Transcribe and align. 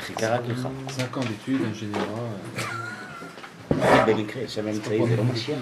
חיכה 0.00 0.34
רק 0.34 0.40
לך. 0.48 0.68
5 0.88 1.16
ans 1.16 1.24
d'études, 1.24 1.64
ingénieura. 1.72 2.24
במקרה, 4.06 4.48
שם 4.48 4.68
אמצעי 4.68 5.06
זה 5.08 5.16
לא 5.16 5.24
משיח. 5.24 5.58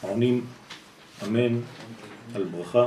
כשעונים 0.00 0.46
אמן 1.24 1.60
על 2.34 2.44
ברכה, 2.44 2.86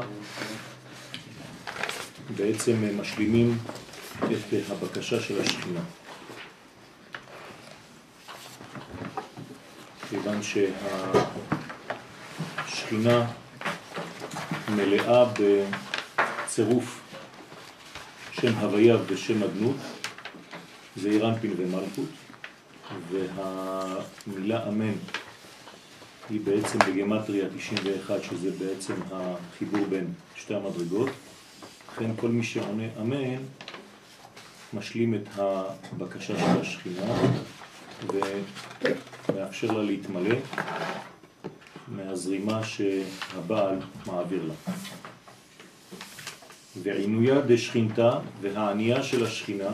בעצם 2.36 3.02
משלימים 3.02 3.58
את 4.18 4.71
הבקשה 4.71 5.21
של 5.21 5.42
השכינה. 5.42 5.80
כיוון 10.13 10.40
שהשכינה 12.67 13.31
מלאה 14.70 15.26
בצירוף 16.45 17.02
שם 18.31 18.53
הוויה 18.55 18.98
ושם 19.08 19.44
אדנות, 19.44 19.76
זה 20.95 21.09
אירנפין 21.09 21.53
ומלכות, 21.58 22.09
והמילה 23.12 24.67
אמן 24.67 24.94
היא 26.30 26.41
בעצם 26.44 26.80
בגמטריה 26.80 27.45
91, 27.58 28.23
שזה 28.23 28.52
בעצם 28.52 28.94
החיבור 29.11 29.86
בין 29.89 30.14
שתי 30.36 30.55
המדרגות. 30.55 31.09
לכן 31.94 32.11
כל 32.16 32.27
מי 32.27 32.44
שעונה 32.44 32.88
אמן 33.02 33.44
משלים 34.73 35.16
את 35.16 35.27
הבקשה 35.38 36.39
של 36.39 36.61
השכינה 36.61 37.14
ומאפשר 39.30 39.72
לה 39.72 39.83
להתמלא 39.83 40.36
מהזרימה 41.88 42.64
שהבעל 42.64 43.75
מעביר 44.05 44.41
לה. 44.47 44.73
ועינויה 46.83 47.41
דשכינתה 47.41 48.19
והענייה 48.41 49.03
של 49.03 49.25
השכינה, 49.25 49.69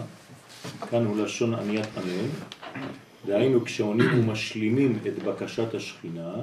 כאן 0.89 1.06
הוא 1.06 1.17
לשון 1.17 1.54
עניית 1.54 1.88
אמן, 1.98 2.30
דהיינו 3.26 3.66
כשעונים 3.66 4.20
ומשלימים 4.20 5.00
את 5.08 5.23
בקשת 5.23 5.73
השכינה, 5.73 6.34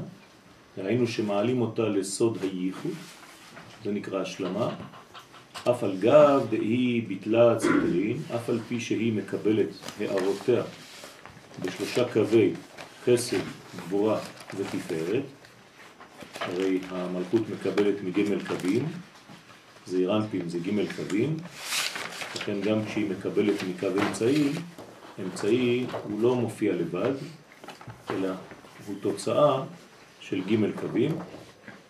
דהיינו 0.78 1.06
שמעלים 1.06 1.60
אותה 1.60 1.82
לסוד 1.82 2.38
הייחוד, 2.42 2.94
זה 3.84 3.92
נקרא 3.92 4.20
השלמה, 4.20 4.74
אף 5.70 5.84
על 5.84 5.96
גב 6.00 6.46
דהי 6.50 7.00
ביטלה 7.00 7.52
הציטרין, 7.52 8.22
אף 8.34 8.50
על 8.50 8.60
פי 8.68 8.80
שהיא 8.80 9.12
מקבלת 9.12 9.68
הערותיה 10.00 10.62
בשלושה 11.64 12.12
קווי 12.12 12.52
חסד, 13.04 13.36
גבורה 13.76 14.20
ותפארת, 14.56 15.22
הרי 16.40 16.80
המלכות 16.90 17.42
מקבלת 17.48 17.94
מג' 18.02 18.46
קווים, 18.48 18.88
זה 19.86 19.98
אירנפים, 19.98 20.48
זה 20.48 20.58
ג' 20.58 20.92
קווים, 20.96 21.36
לכן 22.36 22.60
גם 22.60 22.84
כשהיא 22.84 23.10
מקבלת 23.10 23.62
מקו 23.62 23.86
אמצעי, 23.86 24.52
אמצעי 25.24 25.86
הוא 26.04 26.20
לא 26.20 26.34
מופיע 26.34 26.72
לבד, 26.72 27.12
אלא 28.10 28.28
הוא 28.86 28.96
תוצאה 29.00 29.62
של 30.20 30.40
ג' 30.40 30.80
קווים, 30.80 31.18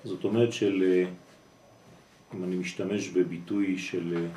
זאת 0.04 0.24
אומרת 0.24 0.52
של, 0.52 0.84
אה, 0.86 1.04
אם 2.34 2.44
אני 2.44 2.56
משתמש 2.56 3.08
בביטוי 3.08 3.78
של 3.78 4.14
אה, 4.16 4.28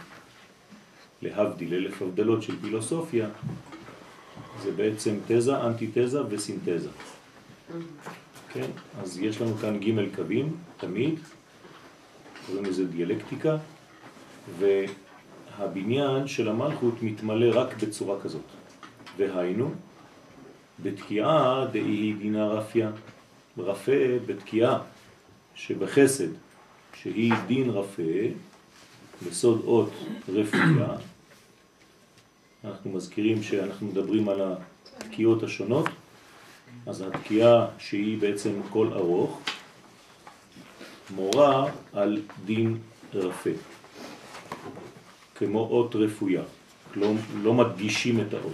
להבדיל 1.22 1.74
אלף 1.74 2.02
הבדלות 2.02 2.44
של 2.44 2.62
פילוסופיה, 2.62 3.30
זה 4.64 4.72
בעצם 4.72 5.16
תזה, 5.28 5.66
אנטיתזה 5.66 6.26
וסינתזה. 6.30 6.90
כן? 8.54 8.70
אז 9.02 9.20
יש 9.20 9.42
לנו 9.42 9.56
כאן 9.56 9.80
ג' 9.80 10.16
קווים, 10.16 10.58
תמיד, 10.78 11.20
קוראים 12.46 12.66
לזה 12.66 12.86
דיאלקטיקה, 12.86 13.58
והבניין 14.60 16.28
של 16.28 16.50
המלכות 16.50 17.04
מתמלא 17.04 17.60
רק 17.60 17.84
בצורה 17.84 18.22
כזאת. 18.22 18.42
והיינו, 19.18 19.72
בתקיעה 20.84 21.66
דאי 21.72 22.14
דינה 22.14 22.48
רפיה, 22.48 22.92
רפה 23.58 23.92
בתקיעה 24.26 24.80
שבחסד, 25.56 26.30
שהיא 26.94 27.34
דין 27.48 27.70
רפה, 27.70 28.04
בסוד 29.28 29.62
אות 29.66 29.92
רפויה, 30.30 30.96
אנחנו 32.64 32.92
מזכירים 32.92 33.44
שאנחנו 33.44 33.88
מדברים 33.88 34.30
על 34.30 34.42
התקיעות 34.98 35.44
השונות, 35.44 35.86
אז 36.86 37.02
התקיעה 37.02 37.68
שהיא 37.78 38.18
בעצם 38.18 38.52
כל 38.70 38.88
ארוך, 38.94 39.42
מורה 41.10 41.72
על 41.94 42.22
דין 42.46 42.78
רפה, 43.14 43.50
כמו 45.36 45.60
אות 45.60 45.96
רפויה, 45.96 46.42
לא, 46.96 47.12
לא 47.42 47.54
מדגישים 47.54 48.22
את 48.22 48.34
האות. 48.34 48.54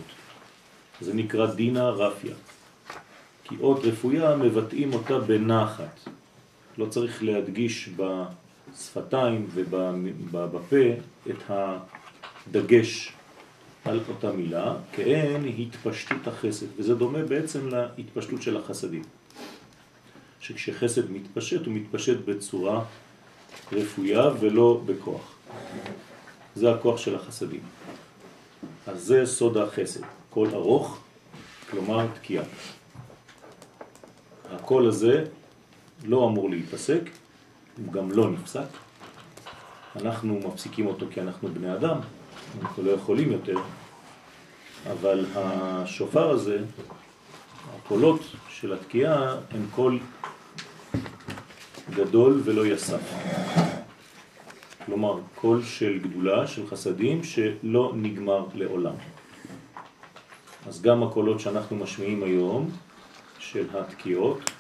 זה 1.02 1.14
נקרא 1.14 1.54
דינה 1.54 1.90
רפיה, 1.90 2.36
כי 3.44 3.56
אות 3.60 3.80
רפויה 3.84 4.36
מבטאים 4.36 4.94
אותה 4.94 5.20
בנחת, 5.20 6.00
לא 6.78 6.86
צריך 6.86 7.24
להדגיש 7.24 7.90
בשפתיים 7.98 9.48
ובפה 10.32 10.86
את 11.30 11.44
הדגש 11.50 13.14
על 13.86 14.00
אותה 14.10 14.32
מילה, 14.32 14.76
כאין 14.94 15.46
התפשטות 15.60 16.28
החסד, 16.28 16.66
וזה 16.78 16.96
דומה 16.96 17.24
בעצם 17.24 17.70
להתפשטות 17.98 18.42
של 18.42 18.58
החסדים. 18.58 19.04
שכשחסד 20.40 21.12
מתפשט, 21.12 21.66
הוא 21.66 21.74
מתפשט 21.74 22.18
בצורה 22.26 22.84
רפויה 23.72 24.30
ולא 24.40 24.82
בכוח. 24.86 25.36
זה 26.56 26.72
הכוח 26.72 26.98
של 26.98 27.16
החסדים. 27.16 27.62
אז 28.88 29.04
זה 29.04 29.26
סוד 29.26 29.58
החסד, 29.58 30.02
קול 30.30 30.50
ארוך, 30.54 31.00
כלומר 31.72 32.08
תקיעה. 32.14 32.46
הקול 34.52 34.88
הזה 34.88 35.26
לא 36.06 36.28
אמור 36.28 36.50
להיפסק, 36.50 37.02
הוא 37.78 37.94
גם 37.94 38.12
לא 38.12 38.32
נפסק. 38.32 38.68
אנחנו 39.96 40.40
מפסיקים 40.40 40.88
אותו 40.88 41.06
כי 41.12 41.22
אנחנו 41.22 41.50
בני 41.54 41.74
אדם, 41.74 42.00
אנחנו 42.62 42.84
לא 42.84 42.92
יכולים 42.92 43.32
יותר, 43.32 43.58
אבל 44.92 45.26
השופר 45.36 46.30
הזה, 46.30 46.60
הקולות 47.76 48.22
של 48.50 48.74
התקיעה 48.74 49.36
הם 49.52 49.66
קול 49.76 50.00
גדול 51.90 52.42
ולא 52.44 52.66
יסף. 52.66 53.14
כלומר, 54.86 55.20
קול 55.36 55.64
של 55.64 56.00
גדולה, 56.00 56.48
של 56.48 56.68
חסדים, 56.68 57.24
שלא 57.24 57.94
נגמר 57.96 58.46
לעולם. 58.54 58.96
אז 60.68 60.82
גם 60.82 61.04
הקולות 61.04 61.40
שאנחנו 61.40 61.76
משמיעים 61.76 62.24
היום, 62.24 62.70
של 63.40 63.66
התקיעות, 63.74 64.52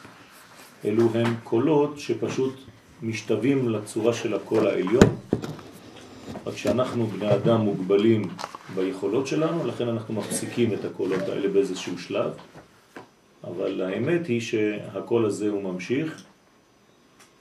אלו 0.86 1.10
הם 1.14 1.36
קולות 1.44 2.00
שפשוט 2.00 2.54
משתווים 3.02 3.70
לצורה 3.70 4.14
של 4.14 4.34
הקול 4.34 4.68
העליון, 4.68 5.16
רק 6.46 6.58
שאנחנו 6.58 7.08
בני 7.08 7.34
אדם 7.34 7.62
מוגבלים 7.62 8.30
ביכולות 8.76 9.28
שלנו, 9.28 9.68
לכן 9.68 9.88
אנחנו 9.88 10.14
מפסיקים 10.14 10.74
את 10.74 10.86
הקולות 10.86 11.22
האלה 11.22 11.48
באיזשהו 11.48 12.00
שלב, 12.00 12.32
אבל 13.44 13.82
האמת 13.82 14.28
היא 14.28 14.42
שהקול 14.42 15.26
הזה 15.26 15.50
הוא 15.50 15.64
ממשיך, 15.64 16.24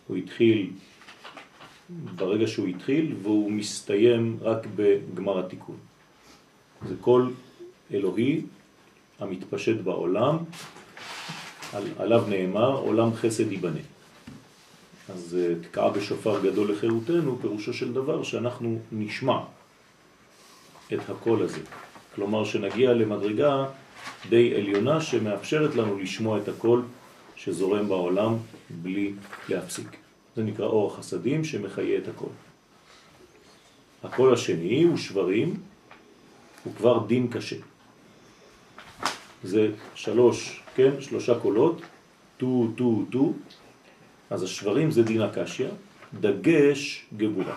הוא 0.08 0.16
התחיל 0.16 0.70
ברגע 1.88 2.46
שהוא 2.46 2.66
התחיל 2.66 3.14
והוא 3.22 3.52
מסתיים 3.52 4.38
רק 4.42 4.66
בגמר 4.76 5.38
התיקון. 5.38 5.76
זה 6.88 6.94
קול 7.00 7.32
אלוהי 7.94 8.42
המתפשט 9.20 9.76
בעולם, 9.76 10.36
על, 11.72 11.84
עליו 11.98 12.24
נאמר 12.28 12.76
עולם 12.76 13.14
חסד 13.14 13.52
ייבנה. 13.52 13.80
אז 15.08 15.36
אה, 15.40 15.54
תקעה 15.62 15.90
בשופר 15.90 16.40
גדול 16.42 16.72
לחירותנו, 16.72 17.38
פירושו 17.40 17.72
של 17.72 17.92
דבר 17.92 18.22
שאנחנו 18.22 18.78
נשמע 18.92 19.38
את 20.92 21.10
הקול 21.10 21.42
הזה. 21.42 21.60
כלומר 22.14 22.44
שנגיע 22.44 22.92
למדרגה 22.92 23.66
די 24.28 24.54
עליונה 24.54 25.00
שמאפשרת 25.00 25.74
לנו 25.74 25.98
לשמוע 25.98 26.38
את 26.38 26.48
הקול 26.48 26.82
שזורם 27.36 27.88
בעולם 27.88 28.36
בלי 28.70 29.12
להפסיק. 29.48 29.96
זה 30.36 30.42
נקרא 30.42 30.66
אור 30.66 30.92
החסדים 30.92 31.44
שמחיה 31.44 31.98
את 31.98 32.08
הקול. 32.08 32.28
הקול 34.04 34.34
השני 34.34 34.82
הוא 34.82 34.96
שברים, 34.96 35.54
הוא 36.64 36.74
כבר 36.74 37.06
דין 37.06 37.28
קשה. 37.28 37.56
זה 39.44 39.70
שלוש, 39.94 40.62
כן, 40.74 40.90
שלושה 41.00 41.38
קולות, 41.38 41.82
טו, 42.36 42.68
טו, 42.76 43.04
טו, 43.10 43.32
אז 44.30 44.42
השברים 44.42 44.90
זה 44.90 45.02
דינא 45.02 45.22
קשיא, 45.22 45.68
דגש 46.20 47.06
גבורה. 47.16 47.56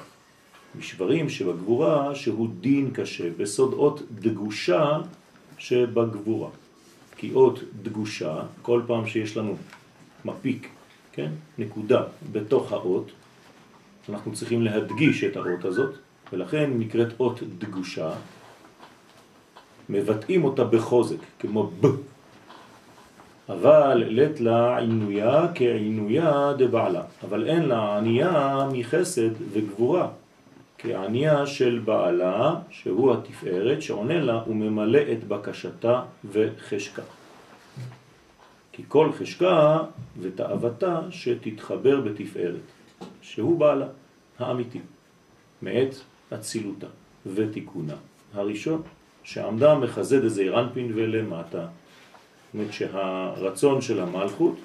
משברים 0.79 1.29
שבגבורה 1.29 2.15
שהוא 2.15 2.49
דין 2.59 2.91
קשה, 2.93 3.29
בסוד 3.37 3.73
אות 3.73 4.01
דגושה 4.11 4.97
שבגבורה. 5.57 6.49
כי 7.17 7.33
אות 7.33 7.59
דגושה, 7.83 8.41
כל 8.61 8.81
פעם 8.87 9.07
שיש 9.07 9.37
לנו 9.37 9.57
מפיק, 10.25 10.69
כן, 11.11 11.31
נקודה 11.57 12.03
בתוך 12.31 12.71
האות, 12.71 13.11
אנחנו 14.09 14.33
צריכים 14.33 14.61
להדגיש 14.61 15.23
את 15.23 15.35
האות 15.35 15.65
הזאת, 15.65 15.95
ולכן 16.33 16.71
נקראת 16.77 17.19
אות 17.19 17.39
דגושה, 17.57 18.11
מבטאים 19.89 20.43
אותה 20.43 20.63
בחוזק, 20.63 21.17
כמו 21.39 21.71
ב. 21.81 21.87
אבל 23.49 24.03
לת 24.07 24.39
לה 24.39 24.77
עינויה 24.77 25.47
כעינויה 25.55 26.53
דבעלה, 26.57 27.03
אבל 27.23 27.49
אין 27.49 27.63
לה 27.63 27.97
ענייה 27.97 28.67
מחסד 28.71 29.29
וגבורה, 29.51 30.07
כענייה 30.77 31.45
של 31.45 31.81
בעלה, 31.85 32.55
שהוא 32.69 33.13
התפארת, 33.13 33.81
שעונה 33.81 34.19
לה 34.19 34.41
וממלא 34.47 34.99
את 35.11 35.23
בקשתה 35.23 36.01
וחשקה. 36.31 37.01
כי 38.71 38.83
כל 38.87 39.11
חשקה 39.11 39.79
ותאוותה 40.21 41.01
שתתחבר 41.09 42.01
בתפארת, 42.01 42.67
שהוא 43.21 43.59
בעלה 43.59 43.85
האמיתי, 44.39 44.79
מאת 45.61 45.95
אצילותה 46.33 46.87
ותיקונה. 47.25 47.95
הראשון, 48.33 48.81
שעמדה 49.23 49.75
מחזד 49.75 50.23
איזה 50.23 50.49
רנפין 50.49 50.91
ולמטה. 50.95 51.67
אומרת 52.53 52.73
שהרצון 52.73 53.81
של 53.81 53.99
המלכות 53.99 54.55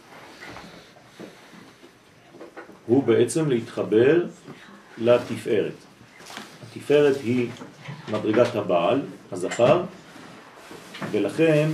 הוא 2.86 3.04
בעצם 3.04 3.48
להתחבר 3.48 4.24
לתפארת. 4.98 5.72
התפארת 6.62 7.16
היא 7.16 7.48
מדרגת 8.08 8.54
הבעל, 8.54 9.02
הזכר, 9.32 9.82
ולכן 11.10 11.68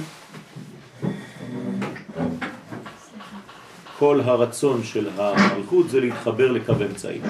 כל 3.98 4.20
הרצון 4.24 4.84
של 4.84 5.08
המלכות 5.16 5.90
זה 5.90 6.00
להתחבר 6.00 6.52
לקו 6.52 6.72
אמצעי. 6.72 7.20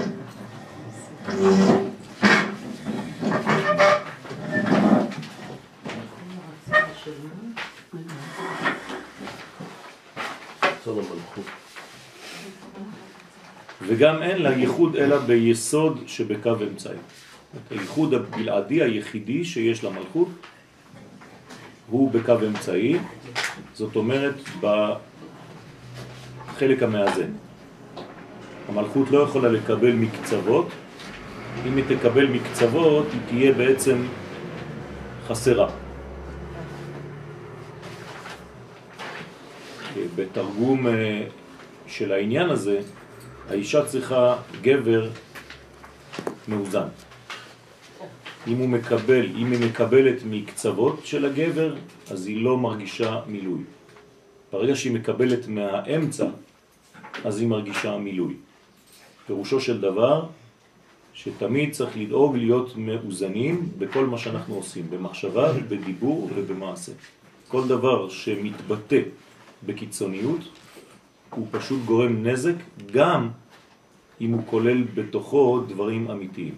וגם 13.99 14.23
אין 14.23 14.43
לה 14.43 14.50
ייחוד 14.50 14.97
אלא 14.97 15.19
ביסוד 15.19 16.03
שבקו 16.06 16.55
אמצעי. 16.71 16.97
הייחוד 17.71 18.15
הבלעדי 18.15 18.83
היחידי 18.83 19.45
שיש 19.45 19.85
למלכות 19.85 20.29
הוא 21.91 22.11
בקו 22.11 22.35
אמצעי, 22.47 22.97
זאת 23.75 23.97
אומרת 23.97 24.35
בחלק 24.61 24.93
המאזן. 26.83 27.31
המלכות 28.69 29.11
לא 29.11 29.19
יכולה 29.19 29.49
לקבל 29.49 29.93
מקצוות, 29.93 30.69
אם 31.67 31.77
היא 31.77 31.85
תקבל 31.89 32.27
מקצוות 32.27 33.06
היא 33.12 33.21
תהיה 33.29 33.53
בעצם 33.53 34.03
חסרה. 35.27 35.71
בתרגום 40.17 40.87
אה, 40.87 41.25
של 41.87 42.12
העניין 42.12 42.50
הזה, 42.50 42.81
האישה 43.49 43.87
צריכה 43.87 44.37
גבר 44.62 45.11
מאוזן. 46.49 46.89
אם 48.47 48.56
הוא 48.56 48.69
מקבל, 48.69 49.27
אם 49.37 49.53
היא 49.53 49.69
מקבלת 49.69 50.17
מקצוות 50.31 51.00
של 51.05 51.25
הגבר, 51.25 51.75
אז 52.11 52.27
היא 52.27 52.45
לא 52.45 52.59
מרגישה 52.59 53.21
מילוי. 53.27 53.61
ברגע 54.53 54.77
שהיא 54.77 54.93
מקבלת 54.93 55.49
מהאמצע, 55.49 56.27
אז 57.25 57.41
היא 57.41 57.49
מרגישה 57.49 57.97
מילוי. 57.97 58.35
פירושו 59.27 59.61
של 59.61 59.81
דבר, 59.81 60.27
שתמיד 61.15 61.73
צריך 61.73 61.97
לדאוג 61.97 62.37
להיות 62.37 62.77
מאוזנים 62.77 63.69
בכל 63.79 64.06
מה 64.06 64.19
שאנחנו 64.19 64.55
עושים, 64.55 64.91
במחשבה, 64.91 65.53
בדיבור 65.53 66.31
ובמעשה. 66.35 66.93
כל 67.49 67.69
דבר 67.69 68.09
שמתבטא 68.09 69.00
בקיצוניות, 69.67 70.41
הוא 71.30 71.46
פשוט 71.50 71.84
גורם 71.84 72.26
נזק, 72.26 72.54
גם 72.92 73.28
אם 74.20 74.32
הוא 74.32 74.42
כולל 74.46 74.82
בתוכו 74.94 75.60
דברים 75.69 76.10
אמיתיים. 76.10 76.54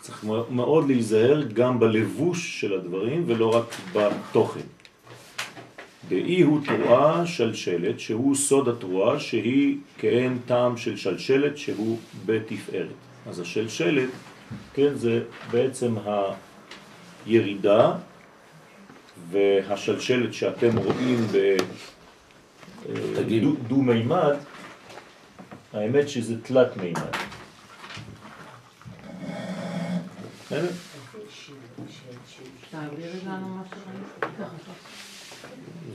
צריך 0.00 0.24
מאוד 0.50 0.86
להיזהר 0.86 1.42
גם 1.52 1.80
בלבוש 1.80 2.60
של 2.60 2.74
הדברים 2.74 3.24
ולא 3.26 3.56
רק 3.56 3.74
בתוכן. 3.92 4.60
דאי 6.08 6.40
הוא 6.42 6.60
תרועה 6.64 7.26
שלשלת, 7.26 8.00
שהוא 8.00 8.34
סוד 8.34 8.68
התרועה, 8.68 9.20
שהיא 9.20 9.76
כאין 9.98 10.38
טעם 10.46 10.76
של 10.76 10.96
שלשלת 10.96 11.58
שהוא 11.58 11.98
בתפארת. 12.26 12.86
אז 13.26 13.40
השלשלת, 13.40 14.08
כן, 14.74 14.94
זה 14.94 15.22
בעצם 15.50 15.94
הירידה 17.26 17.92
והשלשלת 19.30 20.34
שאתם 20.34 20.78
רואים 20.78 21.26
בדו-מימד, 22.86 24.36
האמת 25.72 26.08
שזה 26.08 26.42
תלת 26.42 26.76
מימד. 26.76 27.14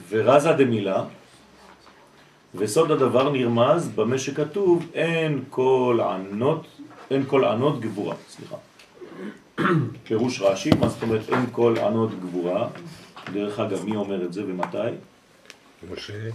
ורזה 0.09 0.51
דמילה, 0.51 1.03
וסוד 2.55 2.91
הדבר 2.91 3.31
נרמז 3.31 3.87
במה 3.95 4.17
שכתוב 4.17 4.85
אין 4.93 5.43
כל 5.49 5.99
ענות, 6.03 6.67
אין 7.11 7.23
כל 7.27 7.45
ענות 7.45 7.79
גבורה, 7.79 8.15
סליחה. 8.29 8.55
פירוש 10.03 10.41
רש"י, 10.41 10.69
מה 10.79 10.89
זאת 10.89 11.01
אומרת 11.01 11.29
אין 11.29 11.45
כל 11.51 11.75
ענות 11.77 12.19
גבורה? 12.19 12.67
דרך 13.33 13.59
אגב, 13.59 13.85
מי 13.85 13.95
אומר 13.95 14.25
את 14.25 14.33
זה 14.33 14.43
ומתי? 14.45 14.77
משה 15.91 16.29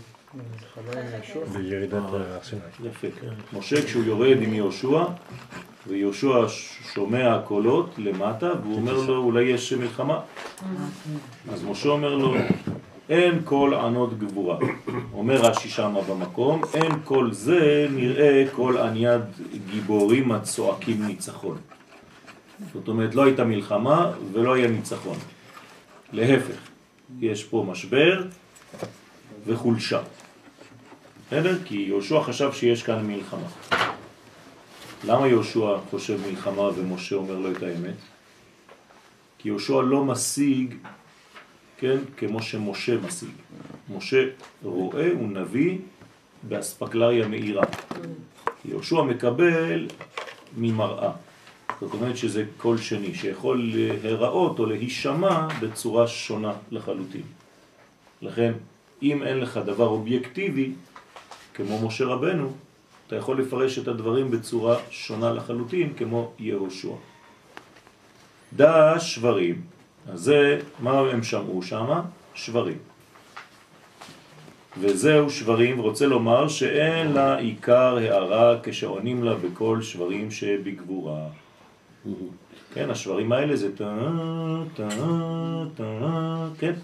בירידת 1.53 2.03
הסיני. 2.13 2.61
יפה. 2.85 3.07
משה 3.53 3.87
כשהוא 3.87 4.05
יורד 4.05 4.43
עם 4.43 4.55
יהושע, 4.55 5.05
ויהושע 5.87 6.49
שומע 6.95 7.39
קולות 7.45 7.95
למטה, 7.99 8.53
והוא 8.63 8.77
אומר 8.77 8.97
לו, 8.97 9.17
אולי 9.17 9.45
יש 9.45 9.73
מלחמה. 9.73 10.21
אז 11.53 11.65
משה 11.65 11.89
אומר 11.89 12.15
לו, 12.15 12.35
אין 13.09 13.41
כל 13.45 13.75
ענות 13.75 14.19
גבורה. 14.19 14.59
אומר 15.13 15.37
רש"י 15.37 15.69
שמה 15.69 16.03
במקום, 16.03 16.63
אין 16.75 16.93
כל 17.05 17.33
זה 17.33 17.87
נראה 17.91 18.45
כל 18.53 18.79
עניית 18.79 19.23
גיבורים 19.71 20.33
הצועקים 20.33 21.07
ניצחון. 21.07 21.59
זאת 22.73 22.89
אומרת, 22.89 23.15
לא 23.15 23.25
הייתה 23.25 23.45
מלחמה 23.45 24.13
ולא 24.33 24.55
היה 24.55 24.69
ניצחון. 24.69 25.17
להפך, 26.13 26.57
יש 27.21 27.45
פה 27.45 27.67
משבר 27.69 28.25
וחולשה. 29.47 30.01
בסדר? 31.29 31.59
כי 31.65 31.77
יהושע 31.77 32.23
חשב 32.23 32.53
שיש 32.53 32.83
כאן 32.83 33.07
מלחמה. 33.07 33.49
למה 35.05 35.29
יהושע 35.29 35.79
חושב 35.91 36.19
מלחמה 36.31 36.63
ומשה 36.63 37.17
אומר 37.17 37.35
לו 37.35 37.53
את 37.53 37.63
האמת? 37.63 37.95
כי 39.39 39.49
יהושע 39.49 39.83
לא 39.83 40.05
משיג, 40.05 40.75
כן, 41.79 41.97
כמו 42.17 42.43
שמשה 42.43 42.97
משיג. 43.07 43.29
משה 43.97 44.25
רואה, 44.63 45.13
הוא 45.13 45.29
נביא 45.29 45.79
באספקלריה 46.43 47.29
מאירה. 47.29 47.65
יהושע 48.65 49.03
מקבל 49.03 49.87
ממראה. 50.57 51.11
זאת 51.81 51.93
אומרת 51.95 52.17
שזה 52.17 52.45
קול 52.57 52.79
שני, 52.79 53.15
שיכול 53.15 53.71
להיראות 53.75 54.59
או 54.59 54.67
להישמע 54.67 55.49
בצורה 55.61 56.07
שונה 56.07 56.53
לחלוטין. 56.71 57.23
לכן, 58.23 58.53
אם 59.03 59.23
אין 59.23 59.39
לך 59.39 59.61
דבר 59.67 59.87
אובייקטיבי, 59.87 60.73
כמו 61.59 61.87
משה 61.87 62.05
רבנו, 62.05 62.53
אתה 63.07 63.17
יכול 63.17 63.41
לפרש 63.41 63.79
את 63.79 63.89
הדברים 63.89 64.31
בצורה 64.31 64.77
שונה 64.91 65.33
לחלוטין, 65.33 65.93
כמו 65.97 66.33
יהושע. 66.39 66.95
דא 68.53 68.99
שברים, 68.99 69.63
אז 70.09 70.21
זה, 70.21 70.61
מה 70.81 70.99
הם 70.99 71.23
שמעו 71.23 71.63
שם? 71.63 72.01
שברים. 72.35 72.79
וזהו 74.81 75.31
שברים, 75.31 75.79
רוצה 75.79 76.07
לומר 76.07 76.49
שאין 76.49 77.13
לה 77.13 77.37
עיקר 77.37 77.97
הערה 77.97 78.57
כשעונים 78.63 79.25
לה 79.25 79.35
בכל 79.35 79.83
שברים 79.83 80.31
שבגבורה. 80.31 81.27
כן, 82.75 82.91
השברים 82.91 83.33
האלה 83.33 83.57
זה 83.57 83.77
טה, 83.77 83.97
טה, 84.75 84.89
טה, 85.77 86.49
כן. 86.59 86.75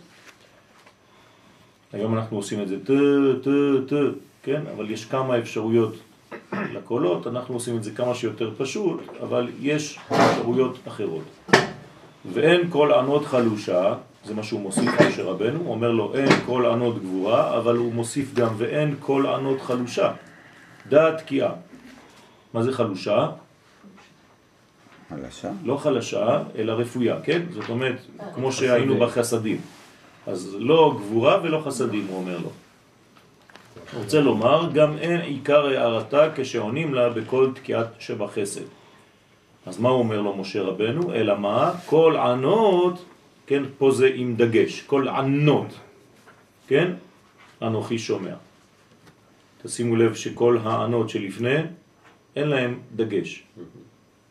היום 1.93 2.14
אנחנו 2.14 2.37
עושים 2.37 2.62
את 2.62 2.69
זה 2.69 2.85
טה, 2.85 2.93
טה, 3.43 3.50
טה, 3.88 3.97
כן, 4.44 4.62
אבל 4.76 4.90
יש 4.90 5.04
כמה 5.04 5.38
אפשרויות 5.38 5.94
לקולות, 6.52 7.26
אנחנו 7.26 7.54
עושים 7.54 7.76
את 7.76 7.84
זה 7.84 7.90
כמה 7.90 8.14
שיותר 8.14 8.50
פשוט, 8.56 9.00
אבל 9.22 9.48
יש 9.60 9.98
אפשרויות 10.12 10.78
אחרות. 10.88 11.24
ואין 12.32 12.70
כל 12.70 12.92
ענות 12.92 13.26
חלושה, 13.26 13.94
זה 14.24 14.34
מה 14.34 14.42
שהוא 14.42 14.60
מוסיף 14.60 15.00
משה 15.00 15.22
רבנו, 15.22 15.60
הוא 15.60 15.70
אומר 15.70 15.90
לו 15.90 16.14
אין 16.14 16.28
כל 16.46 16.66
ענות 16.66 17.02
גבורה, 17.02 17.58
אבל 17.58 17.76
הוא 17.76 17.92
מוסיף 17.92 18.34
גם 18.34 18.54
ואין 18.56 18.94
כל 19.00 19.26
ענות 19.26 19.60
חלושה, 19.60 20.12
דעת 20.88 21.18
תקיעה. 21.18 21.52
מה 22.54 22.62
זה 22.62 22.72
חלושה? 22.72 23.28
חלשה? 25.08 25.50
לא 25.64 25.76
חלשה, 25.76 26.42
אלא 26.58 26.72
רפויה, 26.72 27.20
כן? 27.22 27.42
זאת 27.50 27.68
אומרת, 27.68 27.96
כמו 28.34 28.52
שהיינו 28.52 28.98
בחסדים. 28.98 29.60
אז 30.26 30.56
לא 30.58 30.96
גבורה 31.00 31.40
ולא 31.42 31.62
חסדים, 31.64 32.06
הוא 32.08 32.16
אומר 32.16 32.38
לו. 32.38 32.50
רוצה 33.93 34.21
לומר, 34.21 34.71
גם 34.75 34.99
אין 34.99 35.21
עיקר 35.21 35.67
הערתה 35.67 36.29
כשעונים 36.37 36.95
לה 36.95 37.11
בכל 37.11 37.50
תקיעת 37.55 37.87
שבחסד. 37.99 38.64
אז 39.67 39.79
מה 39.81 39.88
הוא 39.88 39.99
אומר 39.99 40.21
לו 40.21 40.37
משה 40.37 40.62
רבנו? 40.62 41.12
אלא 41.12 41.38
מה? 41.38 41.73
כל 41.87 42.17
ענות, 42.17 43.05
כן, 43.47 43.62
פה 43.79 43.91
זה 43.91 44.11
עם 44.14 44.37
דגש, 44.37 44.83
כל 44.83 45.09
ענות, 45.09 45.75
כן? 46.69 46.93
אנוכי 47.62 47.99
שומע. 47.99 48.35
תשימו 49.62 49.97
לב 49.97 50.14
שכל 50.14 50.59
הענות 50.64 51.11
שלפני, 51.11 51.57
אין 52.37 52.49
להם 52.49 52.81
דגש. 52.97 53.43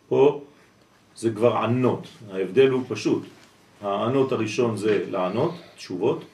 פה 0.08 0.42
זה 1.16 1.32
כבר 1.32 1.58
ענות, 1.58 2.08
ההבדל 2.32 2.70
הוא 2.70 2.84
פשוט. 2.88 3.24
הענות 3.82 4.32
הראשון 4.32 4.78
זה 4.78 5.06
לענות, 5.10 5.54
תשובות, 5.76 6.26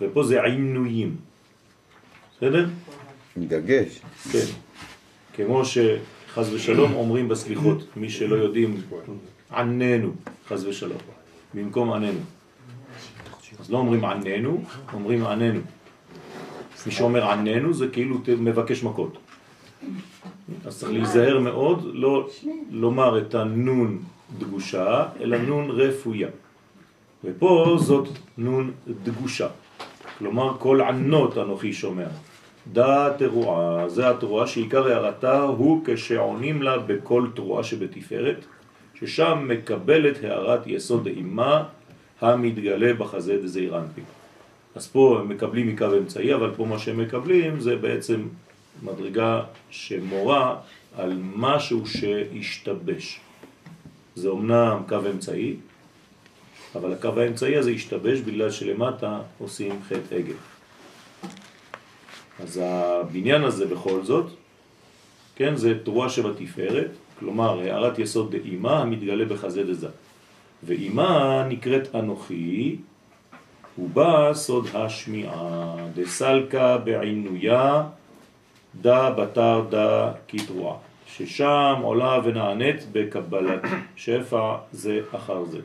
ופה 0.00 0.22
זה 0.22 0.42
עינויים. 0.42 1.16
בסדר? 2.36 2.66
עם 3.36 3.44
דגש. 3.44 4.00
כן. 4.32 4.44
כמו 5.34 5.62
שחז 5.64 6.52
ושלום 6.52 6.94
אומרים 6.94 7.28
בסליחות, 7.28 7.96
מי 7.96 8.10
שלא 8.10 8.36
יודעים, 8.36 8.82
עננו, 9.52 10.12
חז 10.48 10.66
ושלום, 10.66 10.98
במקום 11.54 11.92
עננו. 11.92 12.20
אז 13.60 13.70
לא 13.70 13.78
אומרים 13.78 14.04
עננו, 14.04 14.64
אומרים 14.92 15.26
עננו. 15.26 15.60
מי 16.86 16.92
שאומר 16.92 17.30
עננו 17.30 17.74
זה 17.74 17.88
כאילו 17.88 18.18
מבקש 18.38 18.82
מכות. 18.82 19.18
אז 20.64 20.78
צריך 20.78 20.92
להיזהר 20.92 21.40
מאוד, 21.40 21.90
לא 21.94 22.28
לומר 22.70 23.18
את 23.18 23.34
הנון 23.34 24.02
דגושה, 24.38 25.08
אלא 25.20 25.38
נון 25.38 25.70
רפויה. 25.70 26.28
ופה 27.24 27.76
זאת 27.80 28.08
נון 28.38 28.72
דגושה. 29.02 29.48
כלומר, 30.18 30.56
כל 30.58 30.80
ענות 30.80 31.38
אנוכי 31.38 31.72
שומע. 31.72 32.06
דעת 32.72 33.18
תרועה, 33.18 33.88
זה 33.88 34.10
התרועה 34.10 34.46
שעיקר 34.46 34.86
הערתה 34.86 35.42
הוא 35.42 35.82
כשעונים 35.86 36.62
לה 36.62 36.78
בכל 36.78 37.26
תרועה 37.34 37.64
שבתפארת, 37.64 38.44
ששם 38.94 39.48
מקבלת 39.48 40.24
הערת 40.24 40.66
יסוד 40.66 41.06
אימה 41.06 41.64
המתגלה 42.20 42.94
בחזה 42.94 43.36
דזעיר 43.42 43.78
אנפי. 43.78 44.00
אז 44.74 44.86
פה 44.86 45.18
הם 45.20 45.28
מקבלים 45.28 45.66
מקו 45.66 45.96
אמצעי, 45.98 46.34
אבל 46.34 46.50
פה 46.56 46.64
מה 46.64 46.78
שהם 46.78 46.98
מקבלים 46.98 47.60
זה 47.60 47.76
בעצם 47.76 48.22
מדרגה 48.82 49.42
שמורה 49.70 50.56
על 50.96 51.18
משהו 51.36 51.86
שהשתבש. 51.86 53.20
זה 54.14 54.28
אומנם 54.28 54.82
קו 54.88 54.98
אמצעי, 55.12 55.56
אבל 56.74 56.92
הקו 56.92 57.20
האמצעי 57.20 57.56
הזה 57.56 57.70
השתבש 57.70 58.20
בגלל 58.20 58.50
שלמטה 58.50 59.20
עושים 59.38 59.72
חטא 59.88 60.14
עגל. 60.14 60.34
אז 62.42 62.60
הבניין 62.64 63.44
הזה 63.44 63.66
בכל 63.66 64.02
זאת, 64.02 64.26
כן, 65.36 65.56
זה 65.56 65.84
תרועה 65.84 66.08
שבתפארת, 66.08 66.90
כלומר 67.18 67.60
הערת 67.60 67.98
יסוד 67.98 68.36
דאימה 68.36 68.78
המתגלה 68.78 69.24
בחזה 69.24 69.62
דזה. 69.62 69.88
ואימה 70.62 71.42
נקראת 71.48 71.94
אנוכי, 71.94 72.76
ובא 73.78 74.34
סוד 74.34 74.66
השמיעה, 74.74 75.76
דסלקה 75.94 76.78
בעינויה, 76.78 77.82
דה 78.80 79.10
בתר 79.10 79.64
דה 79.70 80.12
כתרועה, 80.28 80.76
ששם 81.06 81.74
עולה 81.82 82.20
ונענית 82.24 82.86
בקבלת 82.92 83.60
שפע 83.96 84.56
זה 84.72 85.00
אחר 85.12 85.44
זה. 85.44 85.60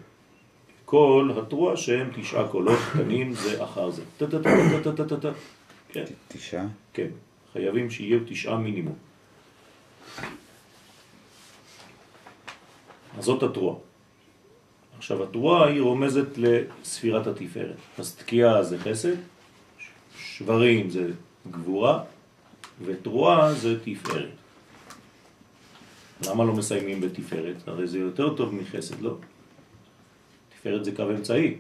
כל 0.86 1.30
התרועה 1.38 1.78
שהם 1.78 2.10
תשעה 2.16 2.48
קולות 2.48 2.80
קטנים 2.92 3.34
זה 3.34 3.64
אחר 3.64 3.90
זה. 3.90 4.02
כן, 5.92 6.04
תשעה? 6.28 6.68
כן. 6.94 7.08
חייבים 7.54 7.90
שיהיו 7.90 8.20
תשעה 8.28 8.58
מינימום. 8.58 8.96
אז 13.18 13.24
זאת 13.24 13.44
התרועה. 13.44 13.76
עכשיו 14.98 15.24
התרועה 15.24 15.68
היא 15.68 15.82
רומזת 15.82 16.38
לספירת 16.38 17.28
התפארת. 17.28 17.76
אז 17.98 18.16
תקיעה 18.16 18.64
זה 18.64 18.80
חסד, 18.80 19.16
שברים 20.18 20.90
זה 20.90 21.12
גבורה, 21.52 22.04
ותרועה 22.86 23.54
זה 23.54 23.80
תפארת. 23.80 24.30
למה 26.28 26.44
לא 26.44 26.54
מסיימים 26.54 27.02
בתפארת? 27.02 27.68
הרי 27.68 27.88
זה 27.88 28.00
יותר 28.00 28.36
טוב 28.36 28.56
מחסד, 28.56 29.02
לא? 29.02 29.16
תפארת 30.50 30.86
זה 30.86 30.92
קו 30.96 31.10
אמצעי, 31.12 31.56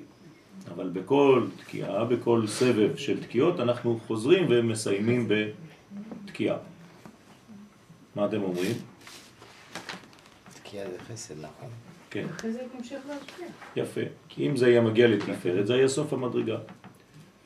אבל 0.68 0.89
בכל 0.89 1.46
תקיעה, 1.58 2.06
בכל 2.06 2.48
סבב 2.48 2.96
של 2.96 3.24
תקיעות, 3.24 3.60
אנחנו 3.60 4.00
חוזרים 4.08 4.46
ומסיימים 4.50 5.27
בתקיעה. 5.27 6.58
מה 8.15 8.25
אתם 8.25 8.44
אומרים? 8.44 8.75
תקיעה 10.53 10.89
זה 10.89 10.98
חסד, 11.00 11.36
נכון? 11.38 11.70
כן. 12.10 12.25
אחרי 12.36 12.51
זה 12.51 12.60
תמשיך 12.77 13.00
להשפיע. 13.10 13.48
יפה. 13.75 14.01
כי 14.30 14.48
אם 14.48 14.58
זה 14.58 14.65
היה 14.65 14.82
מגיע 14.82 15.08
לתפארת, 15.08 15.68
זה 15.68 15.74
היה 15.74 15.88
סוף 15.88 16.13
המדרגה. 16.13 16.58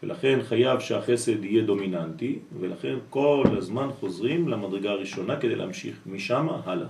ולכן 0.03 0.39
חייב 0.43 0.79
שהחסד 0.79 1.43
יהיה 1.43 1.63
דומיננטי, 1.63 2.39
ולכן 2.59 2.95
כל 3.09 3.43
הזמן 3.57 3.89
חוזרים 3.99 4.47
למדרגה 4.47 4.89
הראשונה 4.89 5.39
כדי 5.39 5.55
להמשיך 5.55 5.95
משם 6.05 6.47
הלאה. 6.65 6.87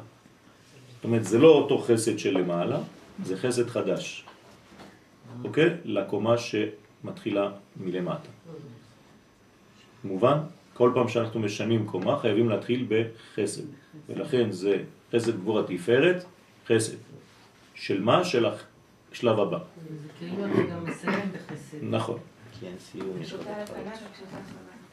זאת 0.96 1.04
אומרת, 1.04 1.24
זה 1.24 1.40
לא 1.40 1.48
אותו 1.48 1.78
חסד 1.78 2.20
של 2.20 2.38
למעלה, 2.38 2.80
זה 3.24 3.38
חסד 3.38 3.68
חדש. 3.70 4.26
אוקיי? 5.44 5.70
לקומה 5.86 6.36
שמתחילה 6.38 7.52
מלמטה. 7.78 8.30
מובן? 10.04 10.38
כל 10.74 10.92
פעם 10.94 11.08
שאנחנו 11.08 11.40
משנים 11.40 11.88
קומה 11.88 12.20
חייבים 12.20 12.50
להתחיל 12.50 12.88
בחסד. 12.90 13.64
ולכן 14.10 14.52
זה 14.52 14.84
חסד 15.14 15.36
גבור 15.36 15.60
התפארת, 15.60 16.26
חסד. 16.68 16.94
של 17.76 18.02
מה? 18.04 18.24
של 18.26 18.46
השלב 18.46 19.40
הבא. 19.40 19.58
זה 19.58 20.10
כאילו 20.20 20.46
אתה 20.46 20.64
גם 20.72 20.86
מסיים 20.86 21.32
בחסד. 21.34 21.78
נכון. 21.82 22.20
אחריו. 23.66 23.86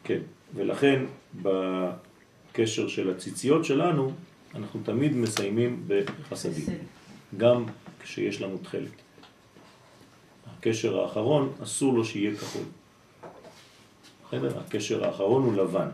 כן, 0.04 0.20
ולכן 0.54 1.04
בקשר 1.42 2.88
של 2.88 3.10
הציציות 3.10 3.64
שלנו, 3.64 4.12
אנחנו 4.54 4.80
תמיד 4.84 5.16
מסיימים 5.16 5.84
בחסדים, 5.86 6.64
חסד. 6.64 6.72
גם 7.36 7.64
כשיש 8.00 8.42
לנו 8.42 8.58
תכלת. 8.58 9.01
הקשר 10.62 11.00
האחרון, 11.00 11.52
אסור 11.62 11.94
לו 11.94 12.04
שיהיה 12.04 12.36
כחול. 12.36 12.62
בסדר? 14.28 14.58
הקשר 14.58 15.04
האחרון 15.04 15.42
הוא 15.42 15.54
לבן. 15.56 15.88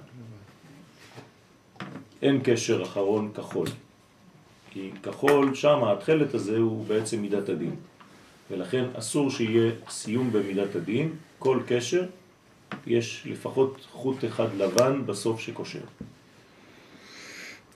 אין 2.23 2.41
קשר 2.45 2.83
אחרון 2.83 3.31
כחול. 3.35 3.67
כי 4.71 4.91
כחול, 5.03 5.55
שם 5.55 5.85
התכלת 5.85 6.35
הזה 6.35 6.57
הוא 6.57 6.87
בעצם 6.87 7.23
מידת 7.23 7.49
הדין. 7.49 7.75
ולכן 8.51 8.85
אסור 8.95 9.31
שיהיה 9.31 9.73
סיום 9.91 10.33
במידת 10.33 10.77
הדין, 10.77 11.13
כל 11.39 11.61
קשר 11.67 12.05
יש 12.87 13.27
לפחות 13.31 13.87
חוט 13.93 14.25
אחד 14.25 14.49
לבן 14.57 15.07
בסוף 15.07 15.41
שקושר. 15.41 15.85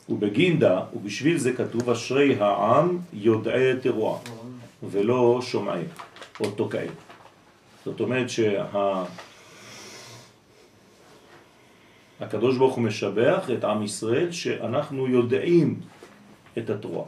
ובגינדה, 0.08 0.84
ובשביל 0.96 1.38
זה 1.38 1.52
כתוב 1.52 1.90
אשרי 1.90 2.34
העם 2.40 2.98
יודעי 3.12 3.80
תרועה, 3.80 4.18
ולא 4.90 5.40
שומעי 5.42 5.82
או 6.42 6.50
תוקעי. 6.50 6.88
זאת 7.84 8.00
אומרת 8.00 8.26
שהקדוש 12.20 12.56
ברוך 12.58 12.74
הוא 12.74 12.84
משבח 12.84 13.50
את 13.58 13.64
עם 13.64 13.82
ישראל 13.82 14.32
שאנחנו 14.32 15.08
יודעים 15.08 15.80
את 16.58 16.70
התרועה. 16.70 17.06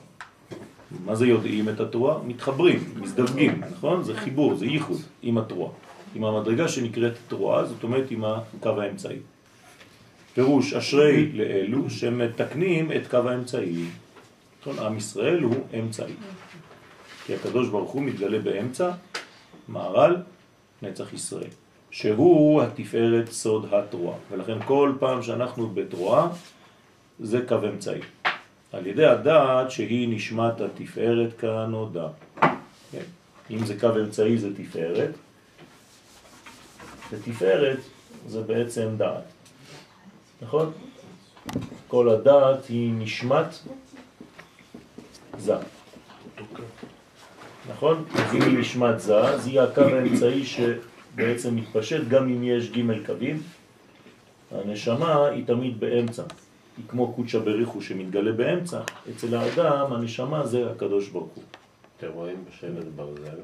מה 1.04 1.14
זה 1.14 1.26
יודעים 1.26 1.68
את 1.68 1.80
התרועה? 1.80 2.18
מתחברים, 2.26 2.94
מזדווגים, 2.96 3.60
נכון? 3.72 4.02
זה 4.02 4.16
חיבור, 4.16 4.54
זה 4.54 4.66
ייחוד 4.66 5.00
עם 5.22 5.38
התרועה. 5.38 5.72
עם 6.14 6.24
המדרגה 6.24 6.68
שנקראת 6.68 7.12
תרועה, 7.28 7.64
זאת 7.64 7.82
אומרת 7.82 8.10
עם 8.10 8.24
הקו 8.24 8.80
האמצעי. 8.80 9.18
פירוש 10.34 10.74
אשרי 10.74 11.32
לאלו 11.32 11.90
שמתקנים 11.90 12.92
את 12.92 13.06
קו 13.10 13.16
האמצעי. 13.16 13.84
נכון? 14.60 14.78
עם 14.78 14.96
ישראל 14.96 15.42
הוא 15.42 15.56
אמצעי. 15.80 16.12
כי 17.26 17.34
הקדוש 17.34 17.68
ברוך 17.68 17.90
הוא 17.90 18.02
מתגלה 18.02 18.38
באמצע, 18.38 18.90
מערל, 19.68 20.16
נצח 20.82 21.12
ישראל. 21.12 21.50
שהוא 21.90 22.62
התפארת 22.62 23.32
סוד 23.32 23.74
התרועה. 23.74 24.16
ולכן 24.30 24.58
כל 24.66 24.92
פעם 24.98 25.22
שאנחנו 25.22 25.70
בתרועה, 25.70 26.28
זה 27.20 27.44
קו 27.48 27.58
אמצעי. 27.64 28.00
על 28.72 28.86
ידי 28.86 29.06
הדעת 29.06 29.70
שהיא 29.70 30.16
נשמת 30.16 30.60
התפארת 30.60 31.40
כנודע. 31.40 32.08
כן. 32.92 33.02
אם 33.50 33.66
זה 33.66 33.80
קו 33.80 33.88
אמצעי 34.00 34.38
זה 34.38 34.56
תפארת, 34.56 35.10
ותפארת 37.10 37.78
זה 38.26 38.42
בעצם 38.42 38.88
דעת. 38.96 39.24
נכון? 40.42 40.72
כל 41.88 42.08
הדעת 42.08 42.66
היא 42.68 42.92
נשמת 42.98 43.46
זה. 45.38 45.56
נכון? 47.70 48.04
אז 48.14 48.34
אם 48.34 48.42
היא 48.42 48.58
נשמת 48.58 49.00
זה, 49.00 49.18
אז 49.18 49.46
היא 49.46 49.60
הקו 49.60 49.80
האמצעי 49.80 50.44
שבעצם 50.44 51.56
מתפשט 51.56 52.08
גם 52.08 52.28
אם 52.28 52.44
יש 52.44 52.70
ג' 52.70 53.06
קווים. 53.06 53.42
הנשמה 54.50 55.28
היא 55.28 55.46
תמיד 55.46 55.80
באמצע. 55.80 56.22
היא 56.76 56.84
כמו 56.88 57.12
קודשא 57.12 57.38
בריחו 57.38 57.82
שמתגלה 57.82 58.32
באמצע. 58.32 58.80
אצל 59.10 59.34
האדם 59.34 59.92
הנשמה 59.92 60.46
זה 60.46 60.70
הקדוש 60.70 61.08
ברוך 61.08 61.30
הוא. 61.34 61.44
אתם 61.96 62.06
רואים 62.14 62.44
בשלט 62.48 62.84
ברזל, 62.96 63.38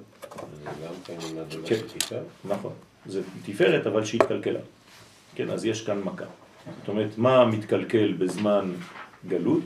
זה 0.54 0.70
גם 0.86 0.94
כן 1.04 1.16
מדרגה 1.32 1.76
כן. 2.08 2.22
נכון. 2.44 2.72
זה 3.06 3.22
תפארת 3.44 3.86
אבל 3.86 4.04
שהתקלקלה. 4.04 4.60
כן, 5.34 5.50
אז 5.50 5.64
יש 5.64 5.86
כאן 5.86 6.00
מכה. 6.00 6.24
זאת 6.80 6.88
אומרת, 6.88 7.18
מה 7.18 7.44
מתקלקל 7.44 8.12
בזמן 8.12 8.72
גלות 9.28 9.64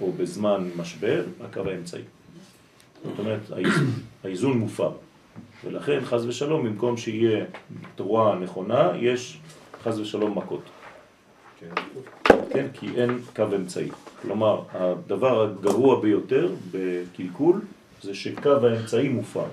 או 0.00 0.12
בזמן 0.12 0.70
משבר? 0.76 1.24
הקו 1.40 1.60
האמצעי. 1.60 2.02
זאת 3.04 3.18
אומרת, 3.18 3.40
האיזון, 3.50 3.90
האיזון 4.24 4.58
מופר. 4.58 4.90
ולכן, 5.64 6.00
חז 6.04 6.26
ושלום, 6.26 6.66
במקום 6.66 6.96
שיהיה 6.96 7.44
תרועה 7.94 8.38
נכונה, 8.38 8.92
יש 8.96 9.38
חז 9.82 10.00
ושלום 10.00 10.38
מכות. 10.38 10.62
כן, 12.50 12.66
כי 12.74 12.88
אין 12.96 13.18
קו 13.36 13.44
אמצעי. 13.56 13.88
כלומר, 14.22 14.62
הדבר 14.72 15.42
הגרוע 15.42 16.00
ביותר 16.00 16.52
בקלקול 16.70 17.60
זה 18.02 18.14
שקו 18.14 18.66
האמצעי 18.66 19.08
מופר. 19.08 19.46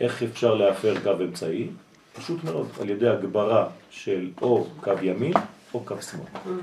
איך 0.00 0.22
אפשר 0.22 0.54
להפר 0.54 0.94
קו 1.02 1.24
אמצעי? 1.24 1.68
פשוט 2.16 2.44
מאוד, 2.44 2.68
על 2.80 2.90
ידי 2.90 3.08
הגברה 3.08 3.68
של 3.90 4.30
או 4.42 4.66
קו 4.80 4.92
ימין 5.02 5.32
או 5.74 5.80
קו 5.80 6.02
שמאל. 6.02 6.58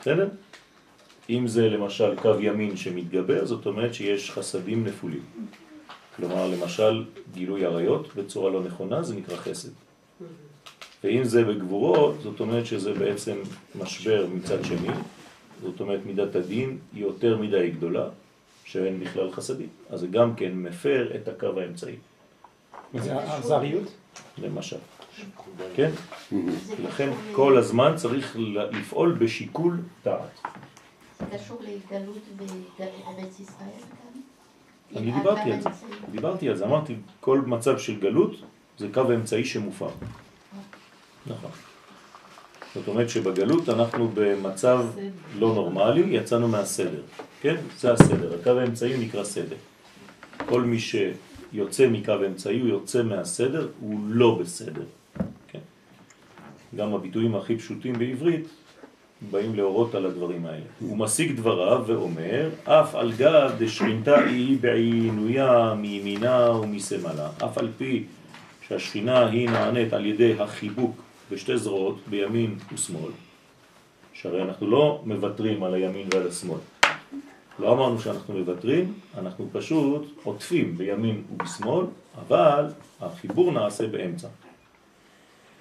בסדר? 0.00 0.28
אם 1.30 1.46
זה 1.46 1.68
למשל 1.68 2.16
קו 2.16 2.40
ימין 2.40 2.76
שמתגבר, 2.76 3.46
זאת 3.46 3.66
אומרת 3.66 3.94
שיש 3.94 4.30
חסדים 4.30 4.84
נפולים. 4.84 5.22
כלומר, 6.16 6.46
למשל, 6.46 7.04
גילוי 7.32 7.64
עריות 7.64 8.14
בצורה 8.16 8.50
לא 8.50 8.62
נכונה, 8.62 9.02
זה 9.02 9.14
נקרא 9.14 9.36
חסד. 9.36 9.70
ואם 11.04 11.24
זה 11.24 11.44
בגבורות, 11.44 12.14
זאת 12.22 12.40
אומרת 12.40 12.66
שזה 12.66 12.92
בעצם 12.92 13.36
משבר 13.74 14.26
מצד 14.34 14.64
שני, 14.64 14.94
זאת 15.62 15.80
אומרת 15.80 16.00
מידת 16.06 16.36
הדין 16.36 16.78
היא 16.94 17.02
יותר 17.02 17.36
מדי 17.36 17.70
גדולה, 17.70 18.08
שאין 18.64 19.00
בכלל 19.00 19.32
חסדים. 19.32 19.68
אז 19.90 20.00
זה 20.00 20.06
גם 20.06 20.34
כן 20.34 20.52
מפר 20.54 21.10
את 21.16 21.28
הקו 21.28 21.60
האמצעי, 21.60 21.96
זה 22.94 23.14
האכזריות? 23.14 23.88
למשל. 24.38 24.76
כן? 25.76 25.90
לכן 26.84 27.10
כל 27.32 27.58
הזמן 27.58 27.92
צריך 27.96 28.36
לפעול 28.70 29.12
בשיקול 29.12 29.78
דעת. 30.04 30.40
קשור 31.30 31.62
להתגלות 31.64 32.22
בארץ 32.78 33.40
ישראל 33.40 33.80
גם? 33.80 34.20
אני 34.96 35.12
דיברתי 35.12 35.52
על 35.52 35.60
זה? 35.60 35.68
דיברתי 36.10 36.48
על 36.48 36.56
זה, 36.56 36.64
אמרתי, 36.64 36.94
כל 37.20 37.40
מצב 37.40 37.78
של 37.78 38.00
גלות 38.00 38.36
זה 38.78 38.88
קו 38.94 39.00
האמצעי 39.10 39.44
שמופר. 39.44 39.90
נכון. 41.26 41.50
זאת 42.74 42.88
אומרת 42.88 43.10
שבגלות 43.10 43.68
אנחנו 43.68 44.10
במצב 44.14 44.86
לא 45.38 45.54
נורמלי, 45.54 46.16
יצאנו 46.16 46.48
מהסדר. 46.48 47.02
כן? 47.40 47.56
זה 47.78 47.92
הסדר, 47.92 48.40
הקו 48.40 48.50
האמצעי 48.50 49.06
נקרא 49.06 49.24
סדר. 49.24 49.56
כל 50.46 50.62
מי 50.62 50.78
שיוצא 50.78 51.88
מקו 51.88 52.12
האמצעי, 52.12 52.60
הוא 52.60 52.68
יוצא 52.68 53.02
מהסדר, 53.02 53.68
הוא 53.80 54.00
לא 54.08 54.38
בסדר. 54.40 54.84
כן? 55.48 55.58
גם 56.76 56.94
הביטויים 56.94 57.34
הכי 57.34 57.56
פשוטים 57.56 57.98
בעברית 57.98 58.46
באים 59.30 59.54
להורות 59.54 59.94
על 59.94 60.06
הדברים 60.06 60.46
האלה. 60.46 60.64
הוא 60.80 60.98
משיג 60.98 61.36
דבריו 61.36 61.84
ואומר, 61.86 62.50
אף 62.64 62.94
על 62.94 63.12
גב 63.12 63.52
דשכינתה 63.58 64.18
היא 64.18 64.58
בעינויה 64.60 65.74
מימינה 65.74 66.50
ומשמאלה, 66.50 67.28
אף 67.44 67.58
על 67.58 67.68
פי 67.78 68.04
שהשכינה 68.68 69.26
היא 69.26 69.50
נענית 69.50 69.92
על 69.92 70.06
ידי 70.06 70.34
החיבוק 70.38 71.02
בשתי 71.30 71.58
זרועות, 71.58 71.98
בימין 72.06 72.58
ושמאל, 72.72 73.10
שהרי 74.12 74.42
אנחנו 74.42 74.70
לא 74.70 75.02
מוותרים 75.04 75.62
על 75.62 75.74
הימין 75.74 76.08
ועל 76.14 76.28
השמאל. 76.28 76.58
לא 77.58 77.72
אמרנו 77.72 78.00
שאנחנו 78.00 78.38
מוותרים, 78.38 78.92
אנחנו 79.18 79.48
פשוט 79.52 80.06
עוטפים 80.22 80.78
בימין 80.78 81.22
ובשמאל, 81.32 81.86
אבל 82.18 82.66
החיבור 83.00 83.52
נעשה 83.52 83.86
באמצע. 83.86 84.28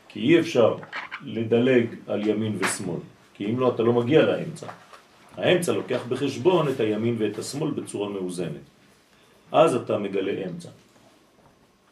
כי 0.07 0.19
אי 0.19 0.39
אפשר 0.39 0.75
לדלג 1.23 1.85
על 2.07 2.27
ימין 2.27 2.57
ושמאל, 2.59 2.99
כי 3.33 3.45
אם 3.45 3.59
לא 3.59 3.75
אתה 3.75 3.83
לא 3.83 3.93
מגיע 3.93 4.25
לאמצע. 4.25 4.67
האמצע 5.37 5.73
לוקח 5.73 6.01
בחשבון 6.09 6.67
את 6.67 6.79
הימין 6.79 7.15
ואת 7.17 7.39
השמאל 7.39 7.71
בצורה 7.71 8.09
מאוזנת. 8.09 8.65
אז 9.51 9.75
אתה 9.75 9.97
מגלה 9.97 10.45
אמצע. 10.47 10.69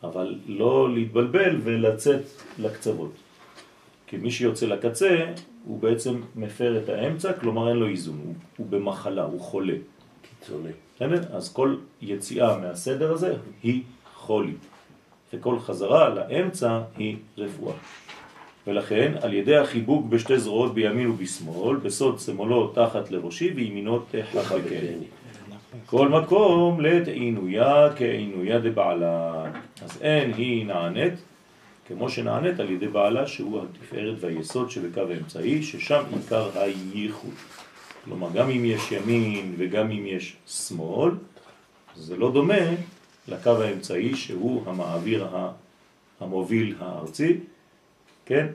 אבל 0.03 0.35
לא 0.47 0.93
להתבלבל 0.93 1.59
ולצאת 1.63 2.21
לקצוות. 2.59 3.11
כי 4.07 4.17
מי 4.17 4.31
שיוצא 4.31 4.65
לקצה, 4.65 5.33
הוא 5.65 5.79
בעצם 5.79 6.21
מפר 6.35 6.77
את 6.83 6.89
האמצע, 6.89 7.33
כלומר 7.33 7.69
אין 7.69 7.77
לו 7.77 7.87
איזון, 7.87 8.19
הוא, 8.23 8.33
הוא 8.57 8.67
במחלה, 8.69 9.23
הוא 9.23 9.39
חולה. 9.41 9.75
קיצוני. 10.21 10.71
בסדר? 10.95 11.35
אז 11.35 11.53
כל 11.53 11.75
יציאה 12.01 12.57
מהסדר 12.57 13.13
הזה 13.13 13.35
היא 13.63 13.83
חולי, 14.15 14.53
וכל 15.33 15.59
חזרה 15.59 16.09
לאמצע 16.09 16.81
היא 16.97 17.17
רפואה. 17.37 17.73
ולכן, 18.69 19.11
על 19.21 19.33
ידי 19.33 19.57
החיבוק 19.57 20.05
בשתי 20.05 20.39
זרועות 20.39 20.73
בימין 20.73 21.07
ובשמאל, 21.07 21.77
בסוד 21.77 22.19
שמאלו 22.19 22.67
תחת 22.67 23.11
לראשי 23.11 23.51
וימינו 23.55 23.99
תחבקני. 24.11 25.05
כל 25.85 26.09
מקום 26.09 26.81
לעת 26.81 27.07
עינויה 27.07 27.89
כעינויה 27.95 28.59
דבעלה. 28.59 29.45
אז 29.81 30.01
אין 30.01 30.33
היא 30.33 30.65
נענית 30.65 31.13
כמו 31.87 32.09
שנענית 32.09 32.59
על 32.59 32.69
ידי 32.69 32.87
בעלה 32.87 33.27
שהוא 33.27 33.61
התפארת 33.63 34.15
והיסוד 34.19 34.71
שבקו 34.71 35.01
האמצעי, 35.01 35.63
ששם 35.63 36.01
עיקר 36.11 36.49
הייחוד. 36.55 37.33
כלומר, 38.05 38.27
גם 38.33 38.49
אם 38.49 38.65
יש 38.65 38.91
ימין 38.91 39.55
וגם 39.57 39.91
אם 39.91 40.05
יש 40.05 40.35
שמאל, 40.47 41.11
זה 41.95 42.17
לא 42.17 42.31
דומה 42.31 42.63
לקו 43.27 43.61
האמצעי 43.61 44.15
שהוא 44.15 44.63
המעביר 44.65 45.27
המוביל 46.19 46.75
הארצי, 46.79 47.37
כן? 48.29 48.47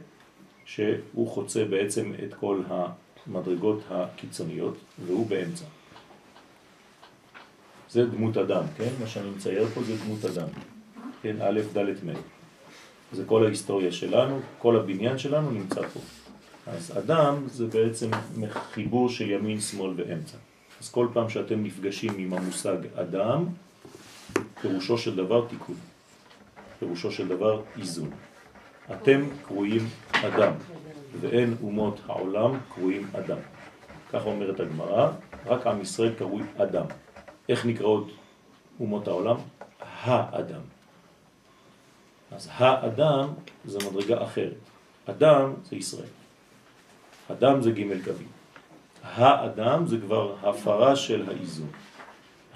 שהוא 0.64 1.28
חוצה 1.28 1.64
בעצם 1.64 2.12
את 2.24 2.34
כל 2.34 2.62
המדרגות 2.68 3.82
הקיצוניות 3.90 4.76
והוא 5.06 5.26
באמצע. 5.26 5.64
זה 7.90 8.06
דמות 8.06 8.36
אדם, 8.36 8.64
כן? 8.76 8.88
מה 9.00 9.06
שאני 9.06 9.30
מצייר 9.30 9.66
פה 9.74 9.82
זה 9.82 9.96
דמות 10.04 10.24
אדם. 10.24 10.48
כן, 11.22 11.36
א', 11.42 11.60
ד', 11.72 12.04
מ'. 12.06 12.12
זה 13.12 13.24
כל 13.26 13.44
ההיסטוריה 13.46 13.92
שלנו, 13.92 14.40
כל 14.58 14.76
הבניין 14.76 15.18
שלנו 15.18 15.50
נמצא 15.50 15.88
פה. 15.88 16.00
אז 16.66 16.98
אדם 16.98 17.48
זה 17.48 17.66
בעצם 17.66 18.10
חיבור 18.50 19.08
של 19.08 19.30
ימין, 19.30 19.60
שמאל 19.60 19.92
ואמצע. 19.96 20.36
אז 20.80 20.90
כל 20.90 21.08
פעם 21.12 21.30
שאתם 21.30 21.64
נפגשים 21.64 22.12
עם 22.18 22.32
המושג 22.32 22.76
אדם, 22.94 23.44
פירושו 24.60 24.98
של 24.98 25.16
דבר 25.16 25.46
תיקון. 25.48 25.76
פירושו 26.78 27.12
של 27.12 27.28
דבר 27.28 27.62
איזון. 27.78 28.10
אתם 28.92 29.20
קרויים 29.46 29.88
אדם, 30.12 30.52
ואין 31.20 31.56
אומות 31.62 32.00
העולם 32.06 32.58
קרויים 32.74 33.06
אדם. 33.18 33.38
ככה 34.12 34.24
אומרת 34.24 34.60
הגמרא, 34.60 35.10
רק 35.46 35.66
עם 35.66 35.80
ישראל 35.80 36.14
קרוי 36.14 36.42
אדם. 36.56 36.86
איך 37.48 37.66
נקראות 37.66 38.10
אומות 38.80 39.08
העולם? 39.08 39.36
האדם. 39.80 40.60
אז 42.30 42.48
האדם 42.52 43.28
זה 43.64 43.78
מדרגה 43.90 44.24
אחרת. 44.24 44.56
אדם 45.06 45.52
זה 45.64 45.76
ישראל. 45.76 46.08
אדם 47.30 47.62
זה 47.62 47.70
ג' 47.70 48.04
קווים. 48.04 48.28
האדם 49.02 49.86
זה 49.86 49.96
כבר 50.00 50.34
הפרה 50.42 50.96
של 50.96 51.28
האיזון. 51.28 51.68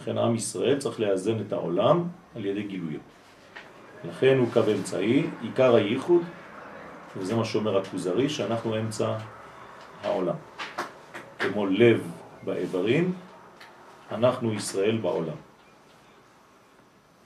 לכן 0.00 0.18
עם 0.18 0.34
ישראל 0.34 0.78
צריך 0.78 1.00
לאזן 1.00 1.40
את 1.40 1.52
העולם 1.52 2.04
על 2.36 2.44
ידי 2.44 2.62
גילויו. 2.62 3.00
לכן 4.04 4.38
הוא 4.38 4.48
קו 4.52 4.60
אמצעי, 4.76 5.26
עיקר 5.42 5.74
הייחוד, 5.74 6.22
וזה 7.16 7.36
מה 7.36 7.44
שאומר 7.44 7.78
הכוזרי, 7.78 8.28
שאנחנו 8.28 8.78
אמצע 8.78 9.18
העולם. 10.02 10.34
כמו 11.38 11.66
לב 11.66 12.10
באיברים, 12.44 13.14
אנחנו 14.10 14.52
ישראל 14.52 14.96
בעולם. 14.96 15.36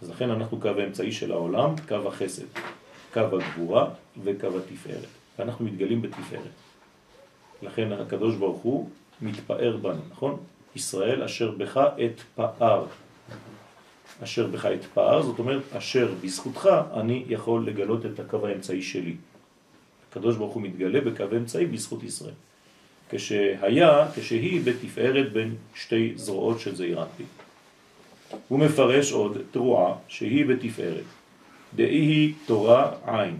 אז 0.03 0.11
לכן 0.11 0.31
אנחנו 0.31 0.61
קו 0.61 0.69
האמצעי 0.69 1.13
של 1.13 1.33
העולם, 1.33 1.75
קו 1.89 2.09
החסד, 2.09 2.47
קו 3.13 3.21
הגבורה 3.21 3.89
וקו 4.25 4.49
התפארת. 4.59 5.09
ואנחנו 5.39 5.65
מתגלים 5.65 6.03
בתפארת. 6.03 6.57
לכן 7.63 7.93
הקדוש 7.93 8.37
ברוך 8.37 8.63
הוא 8.63 8.89
מתפאר 9.23 9.77
בנו, 9.77 10.01
נכון? 10.11 10.41
ישראל 10.77 11.23
אשר 11.23 11.51
בך 11.51 11.77
את 11.77 12.21
פאר. 12.35 12.87
אשר 14.23 14.47
בך 14.47 14.67
אתפאר, 14.67 15.23
זאת 15.23 15.39
אומרת, 15.39 15.63
אשר 15.77 16.15
בזכותך 16.25 16.69
אני 16.95 17.25
יכול 17.29 17.67
לגלות 17.67 18.07
את 18.07 18.21
הקו 18.21 18.47
האמצעי 18.47 18.83
שלי. 18.83 19.15
הקדוש 20.11 20.37
ברוך 20.37 20.55
הוא 20.55 20.63
מתגלה 20.63 21.01
בקו 21.01 21.25
האמצעי 21.33 21.67
בזכות 21.67 22.03
ישראל. 22.03 22.35
כשהיה, 23.11 24.07
כשהיא 24.15 24.61
בתפארת 24.65 25.33
בין 25.33 25.55
שתי 25.75 26.13
זרועות 26.17 26.61
של 26.61 26.75
זעירנטי. 26.75 27.23
הוא 28.49 28.59
מפרש 28.59 29.13
עוד 29.13 29.39
תרועה 29.51 29.95
שהיא 30.09 30.47
בתפארת. 30.47 31.05
דאי 31.75 31.87
היא 31.87 32.35
תורה 32.47 32.91
עין. 33.07 33.37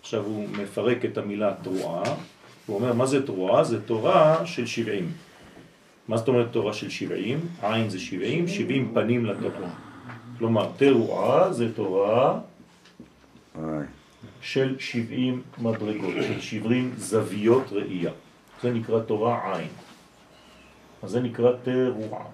עכשיו 0.00 0.24
הוא 0.24 0.48
מפרק 0.48 1.04
את 1.04 1.18
המילה 1.18 1.54
תרועה, 1.62 2.02
הוא 2.66 2.76
אומר 2.76 2.92
מה 2.92 3.06
זה 3.06 3.26
תרועה? 3.26 3.64
זה 3.64 3.82
תורה 3.82 4.46
של 4.46 4.66
שבעים. 4.66 5.12
מה 6.08 6.16
זאת 6.16 6.28
אומרת 6.28 6.52
תורה 6.52 6.72
של 6.72 6.90
שבעים? 6.90 7.40
עין 7.62 7.90
זה 7.90 8.00
שבעים, 8.00 8.48
שבעים 8.48 8.90
פנים 8.94 9.26
לתורה. 9.26 9.83
כלומר, 10.38 10.70
תרועה 10.76 11.52
זה 11.52 11.74
תורה 11.74 12.38
של 14.40 14.76
שבעים 14.78 15.42
מדרגות, 15.58 16.14
של 16.22 16.40
שבעים 16.40 16.92
זוויות 16.96 17.64
ראייה. 17.72 18.10
זה 18.62 18.70
נקרא 18.72 19.00
תורה 19.00 19.56
עין. 19.56 19.68
אז 21.02 21.10
זה 21.10 21.20
נקרא 21.20 21.52
תרועה. 21.62 22.24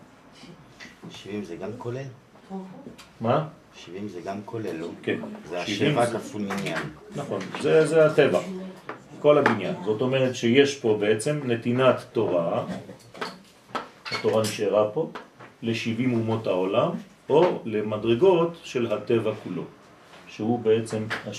70 1.11 1.45
זה 1.45 1.57
גם 1.57 1.71
כולל? 1.79 2.03
מה? 3.21 3.49
70 3.75 4.09
זה 4.09 4.21
גם 4.21 4.37
כולל, 4.45 4.77
לא? 4.77 4.89
כן. 5.03 5.19
זה 5.49 5.59
70 5.67 5.99
השבע 5.99 6.07
זה- 6.07 6.19
כפול 6.19 6.43
מניין. 6.43 6.79
נכון, 7.17 7.41
זה, 7.61 7.87
זה 7.87 8.07
הטבע, 8.07 8.41
כל 9.21 9.39
הבניין. 9.39 9.75
זאת 9.85 10.01
אומרת 10.01 10.35
שיש 10.35 10.79
פה 10.79 10.97
בעצם 11.01 11.41
נתינת 11.45 11.97
תורה, 12.13 12.65
התורה 14.13 14.43
נשארה 14.43 14.91
פה, 14.91 15.11
ל-70 15.63 16.13
אומות 16.15 16.47
העולם, 16.47 16.91
או 17.31 17.63
למדרגות 17.65 18.53
של 18.63 18.93
הטבע 18.93 19.33
כולו, 19.43 19.65
שהוא 20.27 20.59
בעצם 20.59 21.07
ה-70. 21.11 21.31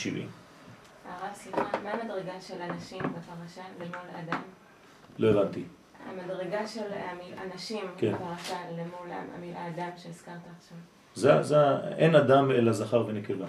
הרב, 1.06 1.34
סליחה, 1.34 1.64
מה 1.84 1.92
המדרגה 1.92 2.42
של 2.42 2.62
אנשים 2.62 3.00
בפרשה 3.00 3.62
למול 3.80 4.08
האדם? 4.14 4.42
לא 5.20 5.30
הבנתי. 5.30 5.64
המדרגה 6.10 6.68
של 6.68 6.84
אנשים 7.46 7.86
כן. 7.98 8.14
בפרשה 8.14 8.58
למול 8.72 9.18
המילה 9.36 9.60
האדם 9.60 9.90
שהזכרת 9.98 10.36
עכשיו. 10.58 10.78
זה, 11.16 11.44
זה, 11.44 11.58
אין 11.98 12.16
אדם 12.16 12.52
אלא 12.52 12.72
זכר 12.72 13.06
ונקבה. 13.08 13.48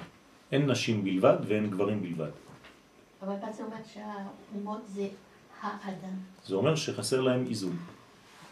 אין 0.53 0.71
נשים 0.71 1.05
בלבד 1.05 1.37
ואין 1.47 1.71
גברים 1.71 2.03
בלבד. 2.03 2.31
אבל 3.23 3.35
מה 3.43 3.53
זה 3.53 3.63
אומר 3.63 3.77
שהאומות 3.93 4.81
זה 4.87 5.09
האדם? 5.61 6.17
זה 6.45 6.55
אומר 6.55 6.75
שחסר 6.75 7.21
להם 7.21 7.45
איזון. 7.49 7.77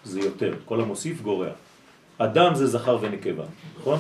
זה 0.05 0.21
יותר, 0.21 0.55
כל 0.65 0.81
המוסיף 0.81 1.23
גורע. 1.23 1.51
אדם 2.23 2.55
זה 2.55 2.67
זכר 2.67 2.99
ונקבה, 3.01 3.45
נכון? 3.81 3.99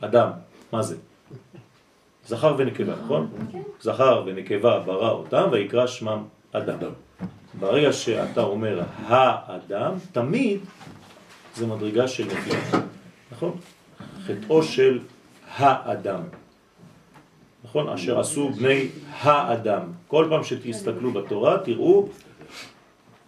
אדם. 0.00 0.30
מה 0.72 0.82
זה? 0.82 0.96
זכר 2.26 2.54
ונקבה, 2.58 2.94
נכון? 3.04 3.30
זכר 3.80 4.22
ונקבה 4.26 4.80
ברא 4.80 5.10
אותם 5.10 5.48
ויקרא 5.52 5.86
שמם 5.86 6.22
אדם. 6.52 6.90
ברגע 7.58 7.92
שאתה 7.92 8.42
אומר 8.42 8.82
האדם, 9.06 9.94
תמיד 10.12 10.60
זה 11.54 11.66
מדרגה 11.66 12.08
של 12.08 12.24
נפילה, 12.26 12.80
נכון? 13.32 13.56
חטאו 14.26 14.62
של 14.62 14.98
האדם, 15.56 16.22
נכון? 17.64 17.88
אשר 17.88 18.20
עשו 18.20 18.50
בני 18.50 18.88
האדם. 19.10 19.82
כל 20.08 20.26
פעם 20.30 20.44
שתסתכלו 20.44 21.12
בתורה 21.12 21.58
תראו 21.58 22.08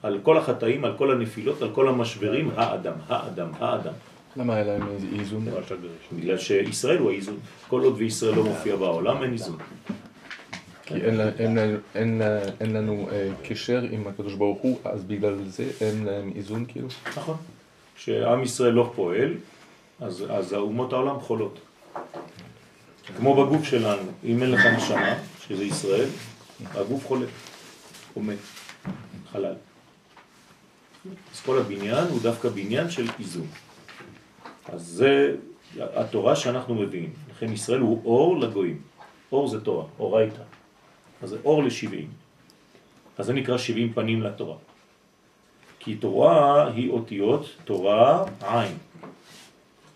על 0.07 0.19
כל 0.23 0.39
החטאים, 0.39 0.85
על 0.85 0.95
כל 0.99 1.11
הנפילות, 1.11 1.63
על 1.63 1.71
כל 1.73 1.89
המשברים, 1.89 2.51
האדם, 2.57 2.93
האדם, 3.09 3.49
האדם. 3.59 3.93
למה 4.37 4.55
היה 4.55 4.65
להם 4.65 4.83
איזון? 5.19 5.47
בגלל 6.13 6.39
שישראל 6.39 6.99
הוא 6.99 7.11
האיזון. 7.11 7.39
כל 7.69 7.83
עוד 7.83 7.95
וישראל 7.97 8.35
לא 8.35 8.45
מופיע 8.45 8.77
בעולם, 8.77 9.23
אין 9.23 9.33
איזון. 9.33 9.57
כי 10.87 10.95
אין 12.61 12.73
לנו 12.73 13.09
אה, 13.13 13.29
קשר 13.43 13.83
עם 13.91 14.07
הקדוש 14.07 14.35
ברוך 14.35 14.59
הוא, 14.61 14.79
אז 14.85 15.05
בגלל 15.05 15.35
זה 15.47 15.71
אין 15.81 16.05
להם 16.05 16.33
איזון 16.37 16.65
כאילו? 16.69 16.89
נכון. 17.17 17.37
כשעם 17.97 18.43
ישראל 18.43 18.73
לא 18.73 18.93
פועל, 18.97 19.35
אז, 20.01 20.25
אז 20.31 20.53
האומות 20.53 20.93
העולם 20.93 21.21
חולות. 21.21 21.59
כמו 23.17 23.45
בגוף 23.45 23.65
שלנו, 23.65 24.11
אם 24.25 24.43
אין 24.43 24.51
לך 24.51 24.67
נשמה, 24.67 25.15
שזה 25.49 25.65
ישראל, 25.65 26.09
הגוף 26.75 27.07
חולה, 27.07 27.27
הוא 28.15 28.25
מת, 28.25 28.37
חלל. 29.33 29.55
אז 31.35 31.41
כל 31.41 31.59
הבניין 31.59 32.05
הוא 32.11 32.21
דווקא 32.23 32.49
בניין 32.49 32.91
של 32.91 33.07
איזון. 33.19 33.47
אז 34.69 34.83
זה 34.87 35.37
התורה 35.81 36.37
שאנחנו 36.37 36.75
מביאים. 36.75 37.13
לכן 37.31 37.53
ישראל 37.53 37.81
הוא 37.81 38.03
אור 38.05 38.41
לגויים. 38.41 38.81
אור 39.33 39.49
זה 39.49 39.61
תורה, 39.61 39.85
אורייתא. 39.99 40.43
אז 41.23 41.29
זה 41.29 41.37
אור 41.45 41.63
לשבעים. 41.63 42.09
אז 43.19 43.27
זה 43.27 43.33
נקרא 43.33 43.59
שבעים 43.59 43.93
פנים 43.93 44.23
לתורה. 44.23 44.57
כי 45.79 45.95
תורה 45.95 46.67
היא 46.73 46.91
אותיות 46.91 47.47
תורה 47.65 48.25
עין. 48.41 48.77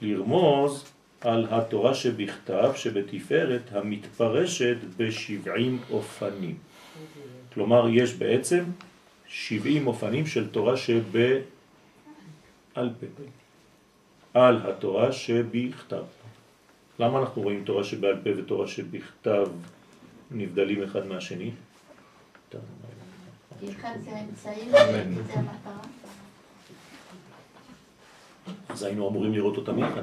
לרמוז 0.03 0.85
על 1.21 1.47
התורה 1.51 1.95
שבכתב 1.95 2.73
שבתפארת 2.77 3.63
המתפרשת 3.73 4.77
בשבעים 4.97 5.79
אופנים. 5.91 6.57
כלומר 7.55 7.89
יש 7.89 8.15
בעצם 8.15 8.65
שבעים 9.31 9.87
אופנים 9.87 10.27
של 10.27 10.51
תורה 10.51 10.77
שבעל 10.77 11.45
פה. 12.75 13.23
על 14.35 14.71
התורה 14.71 15.13
שבכתב. 15.13 16.03
למה 16.99 17.19
אנחנו 17.19 17.43
רואים 17.43 17.65
תורה 17.65 17.85
שבעל 17.85 18.21
פה 18.25 18.31
ותורה 18.37 18.69
שבכתב 18.69 19.49
נבדלים 20.31 20.83
אחד 20.83 21.07
מהשני? 21.07 21.51
כי 23.61 23.71
אחד 23.71 23.95
זה 24.05 24.11
האמצעים 24.11 24.69
וזה 24.69 25.33
המטרה. 25.35 25.81
אז 28.69 28.83
היינו 28.83 29.09
אמורים 29.09 29.33
לראות 29.33 29.57
אותם 29.57 29.79
יחד. 29.79 30.03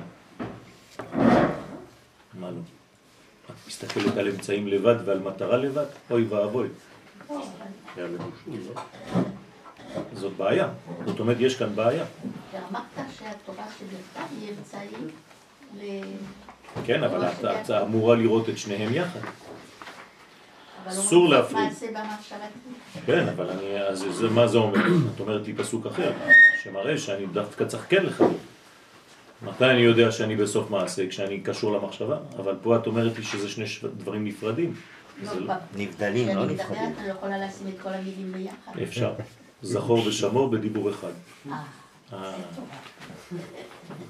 מה 2.34 2.52
לא? 2.52 2.58
את 3.46 3.68
מסתכלת 3.68 4.18
על 4.18 4.28
אמצעים 4.28 4.68
לבד 4.68 4.96
ועל 5.06 5.20
מטרה 5.20 5.58
לבד? 5.58 5.86
אוי 6.12 6.24
ואבוי. 6.24 6.68
לא? 7.30 8.82
זאת 10.14 10.34
בעיה. 10.38 10.70
זאת 11.06 11.20
אומרת, 11.20 11.38
יש 11.40 11.56
כאן 11.56 11.76
בעיה. 11.76 12.06
ואמרת 12.54 12.84
שהתורה 13.18 13.66
שבכתב 13.80 14.28
היא 14.42 14.50
אמצעי 14.58 14.88
ל... 15.78 16.02
כן, 16.86 17.04
אבל 17.04 17.26
את, 17.26 17.70
אמורה 17.70 18.16
לראות 18.16 18.50
את 18.50 18.58
שניהם 18.58 18.94
יחד. 18.94 19.20
אסור 20.88 21.30
להפריד. 21.30 21.70
כן, 23.06 23.28
אבל 23.28 23.50
אני, 23.50 23.82
אז 23.82 24.06
זה, 24.12 24.30
מה 24.30 24.48
זה 24.48 24.58
אומר? 24.58 24.86
את 25.16 25.20
אומרת 25.20 25.48
לי 25.48 25.54
פסוק 25.54 25.86
אחר, 25.86 26.12
שמראה 26.64 26.98
שאני 26.98 27.26
דווקא 27.26 27.66
צריך 27.66 27.86
כן 27.90 28.06
לחבר. 28.06 28.28
מתי 29.42 29.66
אני 29.66 29.82
יודע 29.82 30.12
שאני 30.12 30.36
בסוף 30.36 30.70
מעשה? 30.70 31.10
כשאני 31.10 31.40
קשור 31.40 31.74
למחשבה, 31.74 32.18
אבל 32.40 32.56
פה 32.62 32.76
את 32.76 32.88
אומרת 32.88 33.18
לי 33.18 33.24
שזה 33.24 33.50
שני 33.50 33.66
דברים 33.98 34.26
נפרדים. 34.26 34.74
לא, 35.24 35.54
נבדלים, 35.76 36.28
לא 36.28 36.34
כשאני 36.34 36.54
נפרדים. 36.54 36.84
מדברת, 36.84 36.98
אני 36.98 37.08
לא 37.08 37.14
יכולה 37.14 37.48
לשים 37.48 37.68
את 37.68 37.82
כל 37.82 37.90
המילים 37.90 38.32
ביחד. 38.32 38.80
אפשר. 38.84 39.14
זכור 39.62 40.08
ושמור 40.08 40.50
בדיבור 40.50 40.90
אחד. 40.90 41.12
אה, 41.52 41.62
אה, 42.14 42.34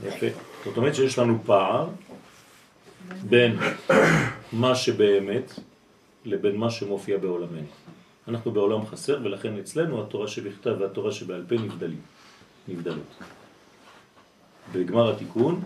יפה. 0.04 0.26
זאת 0.65 0.78
אומרת 0.78 0.96
שיש 0.96 1.20
לנו 1.20 1.39
פער 1.46 1.89
בין 3.24 3.58
מה 4.52 4.76
שבאמת 4.76 5.60
לבין 6.26 6.56
מה 6.56 6.72
שמופיע 6.72 7.17
בעולמנו. 7.17 7.67
אנחנו 8.28 8.52
בעולם 8.52 8.86
חסר 8.86 9.20
ולכן 9.24 9.58
אצלנו 9.58 10.04
התורה 10.04 10.28
שבכתב 10.28 10.76
והתורה 10.80 11.12
שבעל 11.12 11.46
פה 11.50 11.56
נבדלים, 11.56 12.02
נבדלות. 12.67 13.15
בגמר 14.72 15.12
התיקון 15.12 15.62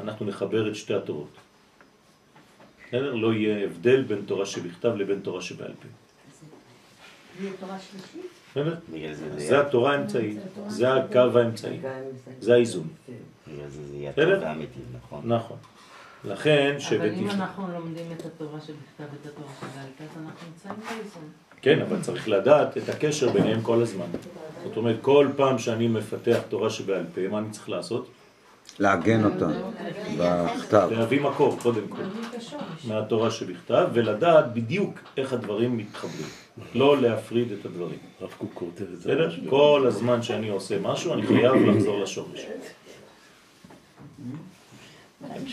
אנחנו 0.00 0.26
נחבר 0.26 0.68
את 0.70 0.76
שתי 0.76 0.94
התורות. 0.94 1.39
בסדר? 2.90 3.14
לא 3.14 3.32
יהיה 3.32 3.64
הבדל 3.64 4.02
בין 4.02 4.22
תורה 4.26 4.46
שבכתב 4.46 4.88
לבין 4.96 5.20
תורה 5.20 5.42
שבעל 5.42 5.72
פה. 5.72 5.88
זה 9.36 9.60
התורה 9.60 9.92
האמצעית, 9.94 10.38
זה 10.68 10.94
הקו 10.94 11.38
האמצעי, 11.38 11.80
זה 12.40 12.54
האיזון. 12.54 12.88
ואמיתי, 14.16 14.80
נכון. 14.96 15.32
נכון. 15.32 15.56
לכן 16.24 16.76
אבל 16.96 17.12
אם. 17.12 17.30
אנחנו 17.30 17.72
לומדים 17.72 18.12
את 18.12 18.26
התורה 18.26 18.60
שבכתב 18.60 19.04
ואת 19.12 19.26
התורה 19.26 19.52
שבעל 19.60 19.86
פה, 19.98 20.04
אז 20.04 20.10
אנחנו 20.24 20.48
נמצאים 20.48 20.74
באיזון. 20.74 21.28
כן, 21.62 21.80
אבל 21.80 22.02
צריך 22.02 22.28
לדעת 22.28 22.76
את 22.76 22.88
הקשר 22.88 23.32
ביניהם 23.32 23.62
כל 23.62 23.82
הזמן. 23.82 24.06
זאת 24.64 24.76
אומרת, 24.76 24.96
כל 25.02 25.28
פעם 25.36 25.58
שאני 25.58 25.88
מפתח 25.88 26.38
תורה 26.48 26.70
שבעל 26.70 27.04
פה, 27.14 27.28
מה 27.28 27.38
אני 27.38 27.50
צריך 27.50 27.68
לעשות? 27.68 28.08
לעגן 28.80 29.24
אותה 29.24 29.46
בכתב. 30.18 30.88
להביא 30.92 31.20
מקור, 31.20 31.58
קודם 31.62 31.88
כל. 31.88 32.02
מהתורה 32.88 33.30
שבכתב, 33.30 33.88
ולדעת 33.92 34.54
בדיוק 34.54 34.98
איך 35.16 35.32
הדברים 35.32 35.76
מתחברים. 35.76 36.26
לא 36.74 37.02
להפריד 37.02 37.52
את 37.52 37.66
הדברים. 37.66 37.98
הרב 38.20 38.30
קוק 38.38 38.50
כותב 38.54 38.84
את 38.94 39.00
זה. 39.00 39.14
בסדר? 39.14 39.30
כל 39.50 39.84
הזמן 39.86 40.22
שאני 40.22 40.48
עושה 40.48 40.78
משהו, 40.82 41.14
אני 41.14 41.26
חייב 41.26 41.54
לחזור 41.54 42.00
לשורש. 42.00 42.40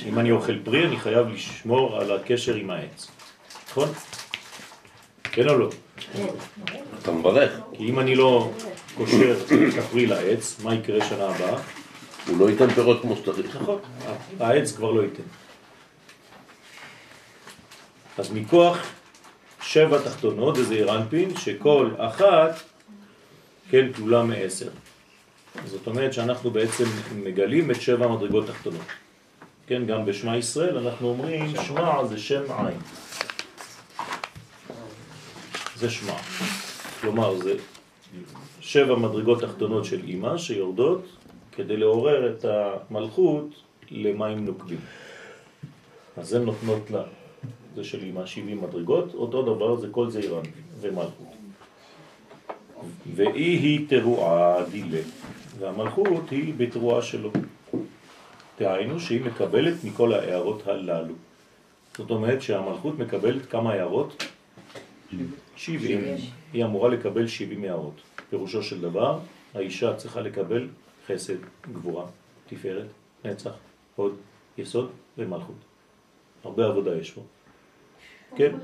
אם 0.06 0.20
אני 0.20 0.32
אוכל 0.32 0.60
פרי, 0.63 0.86
אני 0.88 1.00
חייב 1.00 1.28
לשמור 1.28 1.98
על 1.98 2.12
הקשר 2.12 2.56
עם 2.56 2.70
העץ. 2.70 3.08
נכון? 3.70 3.90
כן 5.24 5.50
או 5.50 5.58
לא? 5.58 5.70
אתה 7.02 7.12
מברך. 7.12 7.60
כי 7.74 7.90
אם 7.90 8.00
אני 8.00 8.16
לא 8.16 8.52
קושר 8.98 9.32
את 9.32 9.78
הפרי 9.78 10.06
לעץ, 10.06 10.60
מה 10.63 10.76
יקרה 10.76 11.06
שנה 11.06 11.24
הבאה? 11.24 11.60
הוא 12.28 12.40
לא 12.40 12.50
ייתן 12.50 12.70
פירות 12.70 13.02
כמו 13.02 13.16
שצריך. 13.16 13.56
נכון, 13.56 13.80
העץ 14.40 14.76
כבר 14.76 14.92
לא 14.92 15.02
ייתן. 15.02 15.24
אז 18.18 18.32
מכוח 18.32 18.78
שבע 19.62 20.02
תחתונות 20.02 20.56
זה 20.56 20.94
אנפין, 20.94 21.38
שכל 21.38 21.92
אחת, 21.98 22.60
כן, 23.70 23.94
כלולה 23.94 24.24
מעשר. 24.24 24.70
זאת 25.66 25.88
אומרת 25.88 26.13
שאנחנו 26.13 26.52
בעצם 26.52 26.86
מגלים 27.16 27.72
את 27.72 27.82
שבע 27.82 28.08
מדרגות 28.08 28.48
תחתונות. 28.48 28.86
כן, 29.68 29.86
גם 29.86 30.06
בשמע 30.06 30.38
ישראל 30.38 30.78
אנחנו 30.78 31.10
אומרים 31.10 31.54
שמע 31.63 32.06
זה 32.06 32.20
שם 32.20 32.44
עין. 32.58 32.80
זה 35.76 35.90
שמע. 35.90 36.18
כלומר, 37.02 37.40
זה 37.40 37.56
שבע 38.60 38.96
מדרגות 38.96 39.42
תחתונות 39.42 39.86
של 39.86 40.02
אימא 40.04 40.38
שיורדות 40.38 41.06
כדי 41.58 41.78
לעורר 41.78 42.32
את 42.32 42.46
המלכות 42.46 43.50
למים 43.91 44.46
נוקבים. 44.46 44.80
אז 46.17 46.34
הן 46.34 46.43
נותנות 46.43 46.91
לה, 46.91 47.04
זה 47.76 47.84
של 47.84 48.04
אימא, 48.04 48.26
70 48.26 48.62
מדרגות, 48.62 49.13
אותו 49.13 49.41
דבר 49.41 49.76
זה 49.76 49.88
כל 49.91 50.10
זעירן 50.10 50.43
ומלכות. 50.80 51.28
והיא 53.15 53.60
היא 53.60 53.89
תרועה 53.89 54.63
דילה, 54.72 55.00
והמלכות 55.60 56.30
היא 56.32 56.54
בתרועה 56.58 57.02
שלו. 57.02 57.32
דהיינו 58.60 59.00
שהיא 59.00 59.22
מקבלת 59.22 59.84
מכל 59.84 60.13
ההערות 60.13 60.67
הללו. 60.67 61.13
זאת 61.98 62.12
אומרת 62.12 62.41
שהמלכות 62.41 63.00
מקבלת 63.00 63.46
כמה 63.46 63.74
הערות? 63.74 64.24
70. 65.56 66.00
היא 66.54 66.65
אמורה 66.65 66.89
לקבל 66.89 67.28
70 67.28 67.63
הערות. 67.63 68.02
פירושו 68.30 68.63
של 68.63 68.82
דבר, 68.82 69.20
האישה 69.54 69.93
צריכה 69.96 70.22
לקבל 70.22 70.67
חסד, 71.08 71.38
גבורה, 71.74 72.06
תפארת, 72.48 72.88
נצח, 73.26 73.52
הוד, 73.96 74.15
יסוד 74.58 74.89
ומלכות. 75.17 75.56
הרבה 76.43 76.65
עבודה 76.65 76.96
יש 76.96 77.12
פה. 77.12 77.22
כן? 78.36 78.56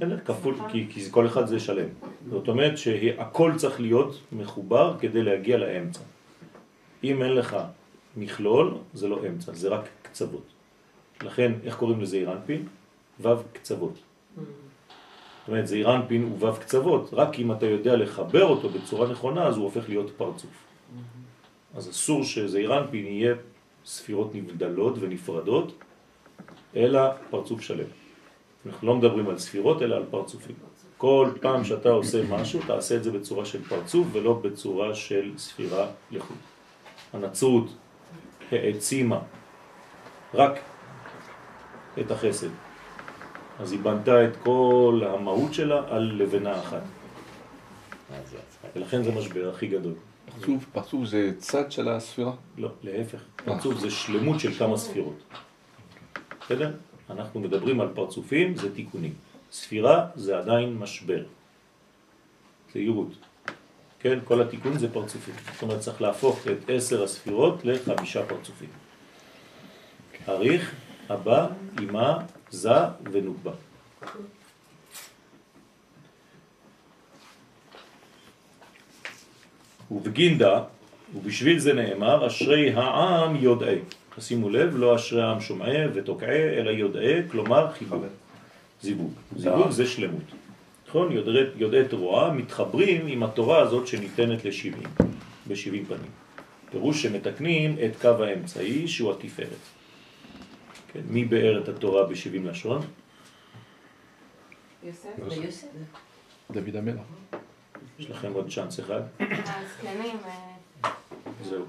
אין 0.00 0.20
כפול, 0.24 0.54
כי, 0.68 1.10
כל 1.10 1.26
אחד 1.26 1.46
זה 1.46 1.60
שלם. 1.60 1.88
זאת 2.30 2.48
אומרת 2.48 2.78
שהכל 2.78 3.52
צריך 3.56 3.80
להיות 3.80 4.20
מחובר 4.32 4.96
כדי 5.00 5.22
להגיע 5.22 5.56
לאמצע. 5.58 6.00
אם 7.04 7.22
אין 7.22 7.32
לך 7.32 7.56
מכלול, 8.16 8.74
זה 8.94 9.08
לא 9.08 9.26
אמצע, 9.28 9.52
זה 9.52 9.68
רק 9.68 9.88
קצוות. 10.02 10.46
לכן, 11.22 11.52
איך 11.64 11.76
קוראים 11.76 12.00
לזה 12.00 12.16
אירנפין? 12.16 12.66
וו 13.20 13.36
קצוות. 13.52 13.94
זאת 13.94 15.48
אומרת, 15.48 15.66
זה 15.66 15.76
אירנפין 15.76 16.22
הוא 16.22 16.36
וו 16.38 16.60
קצוות, 16.60 17.10
רק 17.12 17.38
אם 17.38 17.52
אתה 17.52 17.66
יודע 17.66 17.96
לחבר 17.96 18.44
אותו 18.44 18.68
בצורה 18.68 19.10
נכונה, 19.10 19.46
אז 19.46 19.56
הוא 19.56 19.64
הופך 19.64 19.88
להיות 19.88 20.10
פרצוף. 20.16 20.71
אז 21.74 21.90
אסור 21.90 22.24
שזעירנפין 22.24 23.06
יהיה 23.06 23.34
ספירות 23.84 24.34
נבדלות 24.34 24.94
ונפרדות, 25.00 25.72
אלא 26.76 27.00
פרצוף 27.30 27.60
שלם. 27.60 27.86
אנחנו 28.66 28.86
לא 28.86 28.94
מדברים 28.94 29.28
על 29.28 29.38
ספירות, 29.38 29.82
אלא 29.82 29.96
על 29.96 30.04
פרצופים. 30.10 30.56
כל 30.98 31.30
פעם 31.40 31.64
שאתה 31.64 31.88
עושה 31.88 32.22
משהו, 32.30 32.60
תעשה 32.66 32.96
את 32.96 33.04
זה 33.04 33.10
בצורה 33.10 33.44
של 33.44 33.64
פרצוף 33.64 34.06
ולא 34.12 34.32
בצורה 34.42 34.94
של 34.94 35.32
ספירה 35.36 35.86
לחוד. 36.10 36.36
הנצרות 37.12 37.66
העצימה 38.52 39.18
רק 40.34 40.58
את 42.00 42.10
החסד. 42.10 42.48
אז 43.60 43.72
היא 43.72 43.80
בנתה 43.80 44.24
את 44.24 44.36
כל 44.42 45.02
המהות 45.06 45.54
שלה 45.54 45.82
על 45.88 46.02
לבנה 46.02 46.58
אחת. 46.60 46.82
ולכן 48.76 49.02
זה 49.02 49.12
משבר 49.12 49.50
הכי 49.50 49.66
גדול. 49.66 49.94
פרצוף, 50.40 50.64
פרצוף 50.72 51.04
זה 51.04 51.32
צד 51.38 51.72
של 51.72 51.88
הספירה? 51.88 52.32
לא, 52.58 52.68
להפך. 52.82 53.22
פרצוף 53.44 53.78
זה 53.78 53.90
שלמות 53.90 54.40
של 54.40 54.54
כמה 54.54 54.76
ספירות. 54.76 55.18
בסדר? 56.40 56.74
אנחנו 57.10 57.40
מדברים 57.40 57.80
על 57.80 57.88
פרצופים, 57.94 58.56
זה 58.56 58.74
תיקונים. 58.74 59.14
ספירה 59.52 60.06
זה 60.14 60.38
עדיין 60.38 60.78
משבר. 60.78 61.24
זהירות. 62.72 63.08
כן, 64.00 64.18
כל 64.24 64.42
התיקון 64.42 64.78
זה 64.78 64.92
פרצופים. 64.92 65.34
זאת 65.52 65.62
אומרת, 65.62 65.80
צריך 65.80 66.02
להפוך 66.02 66.46
את 66.46 66.58
עשר 66.68 67.02
הספירות 67.02 67.64
לחמישה 67.64 68.26
פרצופים. 68.26 68.68
אריך, 70.28 70.74
הבא, 71.08 71.48
אימה, 71.80 72.18
זה 72.50 72.70
ונוקבה. 73.12 73.52
ובגינדה, 79.92 80.62
ובשביל 81.14 81.58
זה 81.58 81.72
נאמר, 81.72 82.26
אשרי 82.26 82.72
העם 82.72 83.36
יודעי. 83.36 83.78
תשימו 84.16 84.50
לב, 84.50 84.76
לא 84.76 84.96
אשרי 84.96 85.22
העם 85.22 85.40
שומעי 85.40 85.86
ותוקעי, 85.94 86.58
אלא 86.58 86.70
יודעי, 86.70 87.28
כלומר 87.30 87.72
חיבור. 87.72 88.04
זיווג. 88.82 89.12
זיווג 89.36 89.70
זה 89.70 89.86
שלמות. 89.86 90.22
נכון? 90.88 91.12
יודעי, 91.12 91.44
יודעי 91.56 91.88
תרועה 91.88 92.32
מתחברים 92.32 93.06
עם 93.06 93.22
התורה 93.22 93.58
הזאת 93.58 93.86
שניתנת 93.86 94.44
לשבעים, 94.44 94.88
בשבעים 95.48 95.84
פנים. 95.84 96.10
פירוש 96.70 97.02
שמתקנים 97.02 97.76
את 97.84 97.96
קו 98.00 98.24
האמצעי 98.24 98.88
שהוא 98.88 99.12
התפארת. 99.12 99.48
כן, 100.92 101.00
מי 101.08 101.24
באר 101.24 101.60
את 101.62 101.68
התורה 101.68 102.06
בשבעים 102.06 102.46
לשון? 102.46 102.80
יוסף? 104.84 105.08
דוד 106.50 106.76
המלך. 106.76 107.02
יש 108.02 108.10
לכם 108.10 108.32
עוד 108.32 108.50
צ'אנס 108.50 108.80
אחד? 108.80 109.00
הזקנים, 109.20 110.16
אה, 110.84 110.90
זהו. 111.44 111.64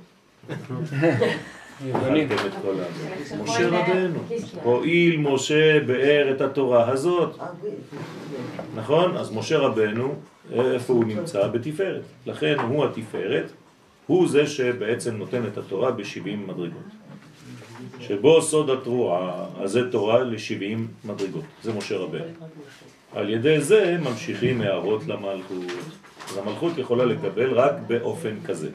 משה 3.44 3.68
רבנו. 3.68 4.20
הואיל 4.64 5.18
משה 5.18 5.80
באר 5.80 6.32
את 6.36 6.42
התורה 6.42 6.90
הזאת. 6.90 7.38
נכון? 8.76 9.18
אז 9.18 9.32
משה 9.32 9.58
רבנו, 9.58 10.16
איפה 10.52 10.94
הוא 10.94 11.06
נמצא? 11.06 11.48
בתפארת. 11.48 12.02
לכן 12.26 12.60
הוא 12.60 12.86
התפארת, 12.86 13.52
הוא 14.08 14.28
זה 14.28 14.48
שבעצם 14.48 15.16
נותן 15.16 15.48
את 15.48 15.58
התורה 15.58 15.92
ב-70 15.92 16.38
מדרגות. 16.48 16.84
שבו 18.00 18.42
סוד 18.42 18.70
התרועה, 18.70 19.46
אז 19.60 19.72
זה 19.72 19.92
תורה 19.92 20.24
ל-70 20.24 21.06
מדרגות. 21.06 21.44
זה 21.64 21.74
משה 21.74 21.98
רבנו. 21.98 22.24
על 23.16 23.30
ידי 23.30 23.62
זה 23.62 23.98
ממשיכים 24.04 24.62
הערות 24.62 25.08
למלכות. 25.08 26.03
אז 26.30 26.38
המלכות 26.38 26.78
יכולה 26.78 27.06
לקבל 27.06 27.54
רק 27.54 27.74
באופן 27.88 28.36
כזה. 28.46 28.70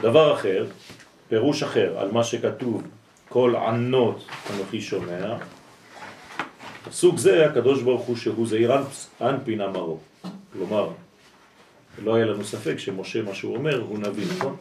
דבר 0.00 0.34
אחר, 0.34 0.66
פירוש 1.28 1.62
אחר 1.62 1.98
על 1.98 2.10
מה 2.10 2.24
שכתוב, 2.24 2.82
כל 3.28 3.56
ענות 3.56 4.24
אנוכי 4.54 4.80
שומע, 4.80 5.36
סוג 6.90 7.18
זה 7.18 7.46
הקדוש 7.46 7.82
ברוך 7.82 8.02
הוא 8.02 8.16
שהוא 8.16 8.46
זעיר 8.46 8.72
אנפין 9.20 9.60
אמרו. 9.60 9.98
כלומר, 10.52 10.88
לא 12.04 12.14
היה 12.14 12.24
לנו 12.26 12.44
ספק 12.44 12.78
שמשה 12.78 13.22
מה 13.22 13.34
שהוא 13.34 13.56
אומר 13.56 13.80
הוא 13.80 13.98
נביא, 13.98 14.24
נכון? 14.36 14.56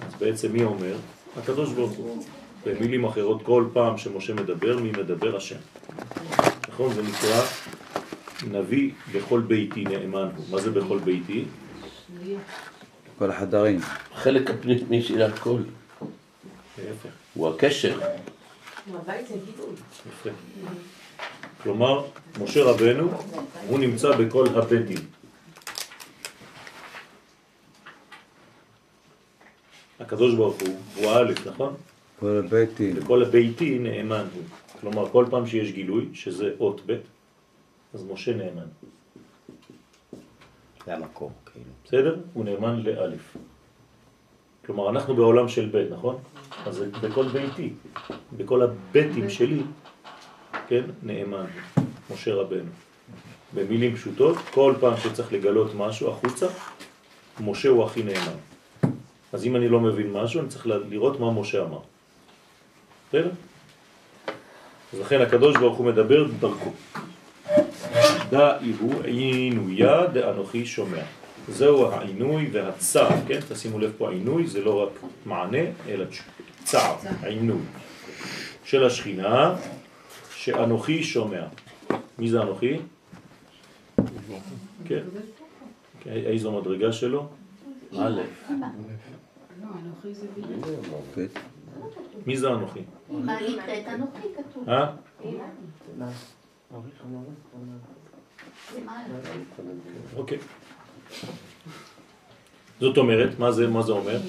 אז 0.00 0.14
בעצם 0.18 0.52
מי 0.52 0.64
אומר? 0.64 0.94
הקדוש 1.36 1.72
ברוך 1.72 1.92
הוא. 1.92 2.24
במילים 2.66 3.04
אחרות, 3.04 3.42
כל 3.42 3.64
פעם 3.72 3.98
שמשה 3.98 4.34
מדבר, 4.34 4.78
מי 4.78 4.90
מדבר? 4.90 5.36
השם. 5.36 5.56
נכון? 6.68 6.92
זה 6.94 7.02
נקרא 7.02 7.40
נביא 8.50 8.90
בכל 9.14 9.40
ביתי 9.40 9.84
נאמן 9.84 10.28
הוא. 10.36 10.44
מה 10.50 10.60
זה 10.60 10.70
בכל 10.70 10.98
ביתי? 10.98 11.44
כל 13.18 13.30
החדרים. 13.30 13.80
חלק 14.14 14.50
הפנימי 14.50 15.02
של 15.02 15.22
הכל. 15.22 15.60
להפך. 16.78 17.08
הוא 17.34 17.48
הקשר. 17.48 18.00
כלומר, 21.62 22.04
משה 22.40 22.64
רבנו, 22.64 23.10
הוא 23.68 23.78
נמצא 23.78 24.16
בכל 24.16 24.46
הבתים. 24.48 24.98
הקדוש 30.00 30.34
ברוך 30.34 30.60
הוא, 30.60 30.76
הוא 30.94 31.10
האלף, 31.10 31.46
נכון? 31.46 31.74
כל 32.20 32.42
הביתים. 32.44 32.94
וכל 32.96 33.22
הביתי 33.22 33.78
נאמן 33.78 34.26
הוא. 34.34 34.42
כלומר, 34.80 35.08
כל 35.08 35.26
פעם 35.30 35.46
שיש 35.46 35.72
גילוי, 35.72 36.08
שזה 36.14 36.50
אות 36.60 36.80
ב', 36.86 36.92
אז 37.94 38.04
משה 38.12 38.32
נאמן. 38.36 38.66
זה 40.86 40.94
המקור, 40.94 41.32
כאילו. 41.52 41.70
בסדר? 41.84 42.16
הוא 42.32 42.44
נאמן 42.44 42.80
לאלף. 42.82 43.36
כלומר, 44.66 44.90
אנחנו 44.90 45.16
בעולם 45.16 45.48
של 45.48 45.66
בית, 45.66 45.90
נכון? 45.90 46.18
אז 46.66 46.74
זה 46.74 46.90
בכל 46.90 47.28
ביתי, 47.28 47.72
בכל 48.36 48.62
הבתים 48.62 49.30
שלי, 49.30 49.62
כן, 50.68 50.84
נאמן, 51.02 51.46
משה 52.10 52.34
רבנו. 52.34 52.70
במילים 53.54 53.96
פשוטות, 53.96 54.36
כל 54.54 54.74
פעם 54.80 54.96
שצריך 54.96 55.32
לגלות 55.32 55.74
משהו 55.74 56.10
החוצה, 56.10 56.46
משה 57.40 57.68
הוא 57.68 57.84
הכי 57.84 58.02
נאמן. 58.02 58.36
אז 59.32 59.46
אם 59.46 59.56
אני 59.56 59.68
לא 59.68 59.80
מבין 59.80 60.12
משהו, 60.12 60.40
אני 60.40 60.48
צריך 60.48 60.66
לראות 60.66 61.20
מה 61.20 61.32
משה 61.32 61.62
אמר. 61.62 61.80
בסדר? 63.08 63.30
אז 64.92 65.00
לכן 65.00 65.20
הקדוש 65.20 65.56
ברוך 65.56 65.78
הוא 65.78 65.86
מדבר 65.86 66.26
דרכו. 66.40 66.72
דאי 68.30 68.72
הוא 68.80 69.02
עינויה 69.04 70.06
דאנוכי 70.06 70.66
שומע. 70.66 71.02
זהו 71.48 71.86
העינוי 71.86 72.50
והצער, 72.52 73.08
כן? 73.28 73.40
תשימו 73.48 73.78
לב 73.78 73.92
פה 73.98 74.08
העינוי 74.08 74.46
זה 74.46 74.64
לא 74.64 74.82
רק 74.82 75.10
מענה, 75.26 75.58
אלא 75.88 76.04
צער, 76.64 76.96
העינוי 77.20 77.60
של 78.64 78.84
השכינה 78.84 79.54
שאנוכי 80.34 81.04
שומע. 81.04 81.46
מי 82.18 82.30
זה 82.30 82.42
אנוכי? 82.42 82.76
כן. 84.84 85.02
איזו 86.06 86.60
מדרגה 86.60 86.92
שלו? 86.92 87.28
א', 87.98 88.20
כן. 91.14 91.26
מי 92.26 92.36
זה 92.36 92.48
אנוכי? 92.48 92.80
אמא 93.10 93.32
נקראת 93.32 93.88
אנוכי 93.88 94.28
כתוב. 94.36 94.68
אה? 98.88 99.06
אוקיי. 100.16 100.38
זאת 102.80 102.98
אומרת, 102.98 103.38
מה 103.38 103.52
זה, 103.52 103.66
מה 103.68 103.82
זה 103.82 103.92
אומר? 103.92 104.20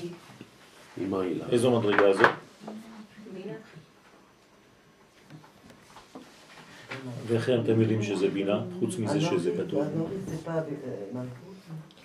איזו 1.51 1.79
מדרגה 1.79 2.13
זו? 2.13 2.23
בינה. 3.33 3.53
ואיך 7.27 7.49
אתם 7.49 7.81
יודעים 7.81 8.03
שזה 8.03 8.27
בינה, 8.29 8.63
חוץ 8.79 8.97
מזה 8.97 9.21
שזה 9.21 9.51
כתוב? 9.57 9.83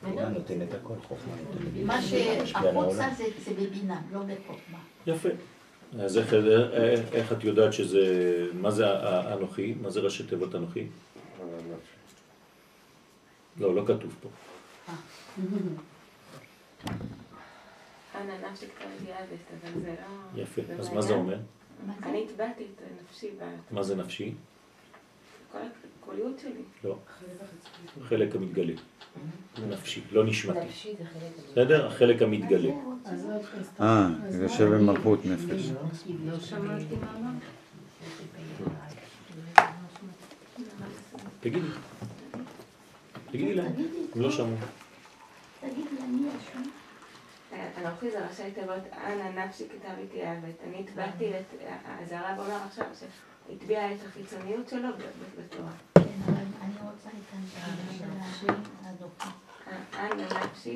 בינה 0.02 0.28
נותן 0.28 0.62
את 0.62 0.74
הכל, 0.74 0.94
חוכמה 1.08 1.32
נותנת 1.36 1.84
מה 1.84 2.02
שהחוצה 2.02 3.08
זה 3.44 3.52
בבינה, 3.54 4.00
לא 4.12 4.20
בחוכמה. 4.20 4.78
יפה. 5.06 5.28
אז 5.98 6.18
איך, 6.18 6.34
איך, 6.72 7.00
איך 7.12 7.32
את 7.32 7.44
יודעת 7.44 7.72
שזה, 7.72 8.00
מה 8.54 8.70
זה 8.70 8.86
האנוכי? 8.90 9.74
מה 9.82 9.90
זה 9.90 10.00
ראשי 10.00 10.26
תיבות 10.26 10.54
אנוכי? 10.54 10.86
לא, 13.60 13.74
לא 13.74 13.82
כתוב 13.86 14.16
פה. 14.22 14.28
זה 19.82 19.94
לא... 20.34 20.42
יפה. 20.42 20.62
אז 20.62 20.68
מעניין. 20.68 20.94
מה 20.94 21.02
זה 21.02 21.14
אומר? 21.14 21.38
אני 22.02 22.24
הטבעתי 22.24 22.64
את 22.64 22.82
נפשי 23.02 23.30
מה 23.70 23.82
זה 23.82 23.96
נפשי? 23.96 24.34
הקוליות 25.54 26.38
שלי. 26.38 26.62
לא. 26.84 26.96
החלק 28.00 28.36
המתגלה. 28.36 28.72
נפשי, 29.68 30.00
לא 30.12 30.24
נשמתי. 30.24 30.58
בסדר? 31.50 31.86
החלק 31.86 32.22
המתגלה. 32.22 32.72
אה, 33.80 34.08
זה 34.28 34.42
יושב 34.42 34.64
במלכות 34.64 35.26
נפש. 35.26 35.70
תגידי. 41.40 41.66
תגידי 43.30 43.54
להם. 43.54 43.72
הם 44.14 44.20
לא 44.20 44.30
שמעו. 44.30 44.56
תגיד 45.60 45.86
לי, 45.92 45.98
אני 46.04 46.28
אשמה. 46.28 46.62
אנוכי 47.78 48.10
זה 48.10 48.26
ראשי 48.28 48.50
תיבות 48.54 48.82
אנא 49.06 49.44
נפשי 49.44 49.64
כתבתי 49.68 50.22
אבס. 50.22 50.54
אני 50.68 50.84
הטבעתי 50.84 51.30
את... 51.30 51.54
אז 52.02 52.12
הרב 52.12 52.38
אומר 52.38 52.56
עכשיו 52.66 52.86
שהטביע 53.50 53.92
את 53.92 53.98
החיצוניות 54.08 54.68
שלו 54.68 54.88
בתורה. 55.38 55.70
כן, 55.94 56.00
אבל 56.26 56.34
אני 56.62 56.74
רוצה. 56.90 57.08
אנא 59.94 60.22
אבס. 60.22 60.66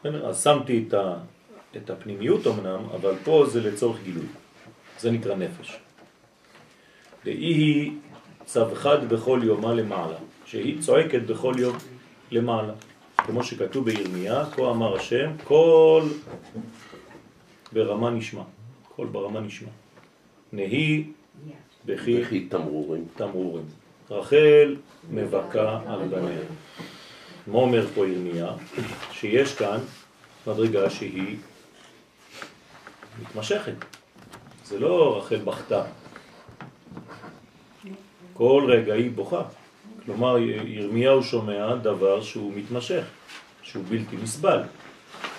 בסדר? 0.00 0.26
אז 0.28 0.42
שמתי 0.42 0.84
את, 0.88 0.94
ה, 0.94 1.14
את 1.76 1.90
הפנימיות 1.90 2.46
אמנם, 2.46 2.80
אבל 2.94 3.14
פה 3.24 3.44
זה 3.48 3.60
לצורך 3.60 4.02
גילוי. 4.02 4.26
זה 4.98 5.10
נקרא 5.10 5.34
נפש. 5.34 5.78
דאי 7.24 7.34
היא 7.34 7.92
צווחת 8.44 8.98
בכל 9.08 9.40
יומה 9.44 9.74
למעלה, 9.74 10.16
שהיא 10.44 10.80
צועקת 10.82 11.22
בכל 11.22 11.54
יום 11.58 11.76
למעלה. 12.30 12.72
כמו 13.16 13.44
שכתוב 13.44 13.84
בירמיה, 13.84 14.44
כה 14.44 14.70
אמר 14.70 14.96
השם, 14.96 15.30
כל 15.44 16.02
ברמה 17.72 18.10
נשמע. 18.10 18.42
כל 18.96 19.06
ברמה 19.06 19.40
נשמע. 19.40 19.68
נהי 20.52 21.04
בכי 21.84 22.22
וכי 22.22 22.40
תמרורים. 22.48 23.04
תמרורים. 23.16 23.64
רחל 24.10 24.76
מבכה 25.10 25.80
על 25.86 26.08
בניה. 26.08 26.40
מה 27.46 27.58
אומר 27.58 27.86
פה 27.94 28.06
ירמיה? 28.06 28.52
שיש 29.12 29.54
כאן 29.54 29.78
מדרגה 30.46 30.90
שהיא 30.90 31.36
מתמשכת. 33.22 33.74
זה 34.64 34.78
לא 34.78 35.18
רחל 35.18 35.36
בכתה. 35.36 35.84
כל 38.34 38.64
רגע 38.68 38.94
היא 38.94 39.10
בוכה. 39.10 39.42
כלומר, 40.04 40.38
ירמיהו 40.38 41.22
שומע 41.22 41.74
דבר 41.74 42.22
שהוא 42.22 42.52
מתמשך, 42.56 43.04
שהוא 43.62 43.84
בלתי 43.88 44.16
נסבל. 44.16 44.62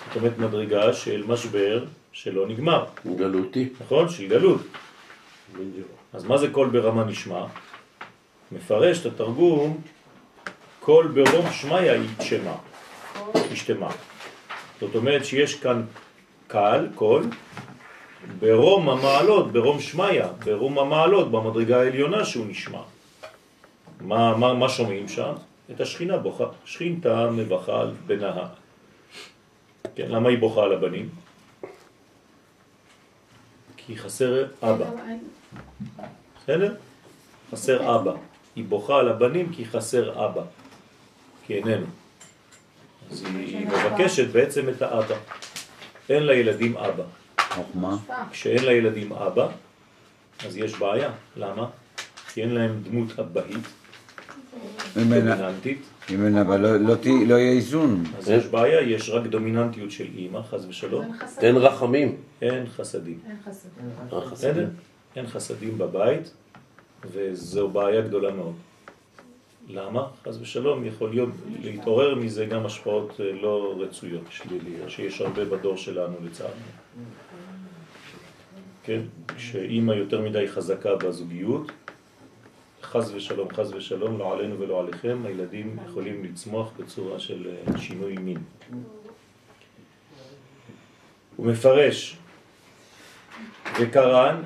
זאת 0.06 0.16
אומרת, 0.16 0.38
מדרגה 0.38 0.92
של 0.92 1.24
משבר 1.26 1.84
שלא 2.18 2.48
נגמר, 2.48 2.84
גלותי. 3.16 3.68
נכון? 3.80 4.08
של 4.08 4.28
גלות. 4.28 4.60
בדיוק. 5.54 5.88
אז 6.12 6.24
מה 6.24 6.38
זה 6.38 6.50
קול 6.50 6.68
ברמה 6.68 7.04
נשמע? 7.04 7.46
מפרש 8.52 9.00
את 9.00 9.06
התרגום 9.06 9.80
קול 10.80 11.06
ברום 11.06 11.46
שמיה 11.52 11.94
יתשמע, 11.94 12.54
ישתמע. 13.52 13.88
זאת 14.80 14.94
אומרת 14.94 15.24
שיש 15.24 15.54
כאן 15.54 15.82
קל, 16.46 16.86
קול, 16.94 17.22
ברום 18.38 18.88
המעלות, 18.88 19.52
ברום 19.52 19.80
שמיה, 19.80 20.28
ברום 20.44 20.78
המעלות, 20.78 21.30
במדרגה 21.30 21.80
העליונה 21.80 22.24
שהוא 22.24 22.46
נשמע. 22.46 22.82
מה, 24.00 24.36
מה, 24.36 24.54
מה 24.54 24.68
שומעים 24.68 25.08
שם? 25.08 25.32
את 25.70 25.80
השכינה 25.80 26.16
בוכה. 26.16 26.46
שכינתה 26.64 27.30
מבכה 27.30 27.80
על 27.80 27.94
בנה. 28.06 28.46
כן, 29.94 30.08
למה 30.10 30.28
היא 30.28 30.38
בוכה 30.38 30.62
על 30.62 30.72
הבנים? 30.72 31.27
כי 33.88 33.96
חסר 33.98 34.44
אבא. 34.62 34.84
בסדר? 36.42 36.74
חסר 37.52 37.96
אבא. 37.96 38.12
היא 38.56 38.64
בוכה 38.64 38.98
על 38.98 39.08
הבנים 39.08 39.52
כי 39.52 39.64
חסר 39.64 40.24
אבא. 40.26 40.42
כי 41.46 41.54
איננו. 41.54 41.86
אז 43.10 43.24
היא, 43.24 43.66
מבקשת 43.66 44.28
בעצם 44.28 44.68
את 44.68 44.82
האבא. 44.82 45.14
אין 46.08 46.26
לילדים 46.26 46.76
אבא. 46.76 47.02
חוכמה. 47.48 47.96
כשאין 48.30 48.64
לילדים 48.64 49.12
אבא, 49.12 49.48
אז 50.46 50.56
יש 50.56 50.74
בעיה. 50.78 51.10
למה? 51.36 51.66
כי 52.34 52.42
אין 52.42 52.54
להם 52.54 52.82
דמות 52.82 53.18
אין- 53.18 53.60
דומיננטית, 54.94 55.82
אם 56.14 56.26
אין 56.26 56.36
אבל 56.36 56.60
לא- 56.60 56.76
לא 56.76 56.94
לא 57.26 57.34
יהיה 57.34 57.52
איזון. 57.52 58.04
אז 58.18 58.30
יש 58.30 58.46
בעיה, 58.46 58.80
יש 58.80 59.10
רק 59.10 59.26
דומיננטיות 59.26 59.90
של 59.90 60.06
אימא, 60.16 60.42
חס 60.42 60.64
ושלום, 60.68 61.04
תן 61.40 61.56
רחמים. 61.56 62.16
אין 62.42 62.66
חסדים. 62.66 63.18
בסדר? 64.06 64.20
חסדים. 64.30 64.68
אין 65.16 65.26
חסדים 65.26 65.78
בבית, 65.78 66.32
וזו 67.12 67.68
בעיה 67.68 68.00
גדולה 68.00 68.32
מאוד. 68.32 68.54
למה? 69.68 70.06
חס 70.24 70.38
ושלום, 70.40 70.84
יכול 70.84 71.10
להיות, 71.10 71.28
להתעורר 71.62 72.14
מזה 72.14 72.46
גם 72.46 72.66
השפעות 72.66 73.20
אה, 73.20 73.32
לא 73.42 73.74
רצויות, 73.78 74.22
שליליות, 74.30 74.90
שיש 74.90 75.20
הרבה 75.20 75.44
בדור 75.44 75.76
שלנו 75.76 76.14
לצערנו. 76.24 76.54
כן? 78.84 79.00
כשאימא 79.36 79.92
יותר 79.92 80.20
מדי 80.20 80.48
חזקה 80.48 80.96
בזוגיות, 80.96 81.72
חס 82.82 83.10
ושלום, 83.14 83.48
חס 83.54 83.72
ושלום, 83.72 84.18
לא 84.18 84.32
עלינו 84.32 84.60
ולא 84.60 84.80
עליכם, 84.80 85.18
הילדים 85.26 85.76
יכולים 85.86 86.24
לצמוח 86.24 86.70
בצורה 86.78 87.18
של 87.18 87.46
אה, 87.72 87.78
שינוי 87.78 88.14
מין. 88.16 88.38
הוא 91.36 91.46
מפרש 91.46 92.16
וקרן 93.80 94.42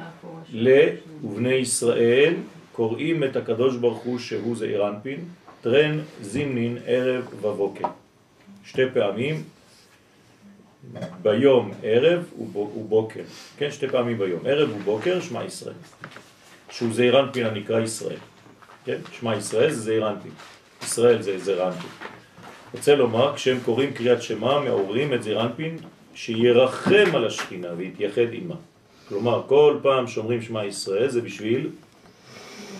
לבני 0.52 1.54
ישראל 1.54 2.34
קוראים 2.72 3.24
את 3.24 3.36
הקדוש 3.36 3.76
ברוך 3.76 3.98
הוא 4.02 4.18
שהוא 4.18 4.56
זעיר 4.56 4.88
אנפין, 4.88 5.24
טרן 5.60 5.98
זימנין 6.20 6.78
ערב 6.86 7.24
ובוקר. 7.44 7.86
שתי 8.64 8.82
פעמים, 8.94 9.42
ביום 11.22 11.70
ערב 11.82 12.24
ובו- 12.38 12.72
ובוקר. 12.78 13.22
כן, 13.56 13.70
שתי 13.70 13.88
פעמים 13.88 14.18
ביום. 14.18 14.40
ערב 14.46 14.70
ובוקר, 14.76 15.20
שמע 15.20 15.44
ישראל. 15.44 15.74
שהוא 16.72 16.92
זעיר 16.92 17.20
אנפין 17.20 17.46
הנקרא 17.46 17.80
ישראל. 17.80 18.16
כן, 18.84 18.98
שמע 19.12 19.36
ישראל 19.36 19.70
זה 19.72 19.80
זעיר 19.80 20.10
אנפין. 20.10 20.32
ישראל 20.82 21.22
זה 21.22 21.38
זעיר 21.38 21.68
אנפין. 21.68 21.90
רוצה 22.74 22.94
לומר, 22.94 23.36
כשהם 23.36 23.58
קוראים 23.64 23.92
קריאת 23.92 24.22
שמע, 24.22 24.60
מעוררים 24.60 25.14
את 25.14 25.22
זעיר 25.22 25.42
אנפין 25.42 25.78
שירחם 26.14 27.14
על 27.14 27.26
השכינה 27.26 27.68
ויתייחד 27.76 28.32
עימה. 28.32 28.54
כלומר, 29.08 29.42
כל 29.46 29.78
פעם 29.82 30.06
שאומרים 30.06 30.42
שמע 30.42 30.64
ישראל 30.64 31.08
זה 31.08 31.20
בשביל 31.20 31.70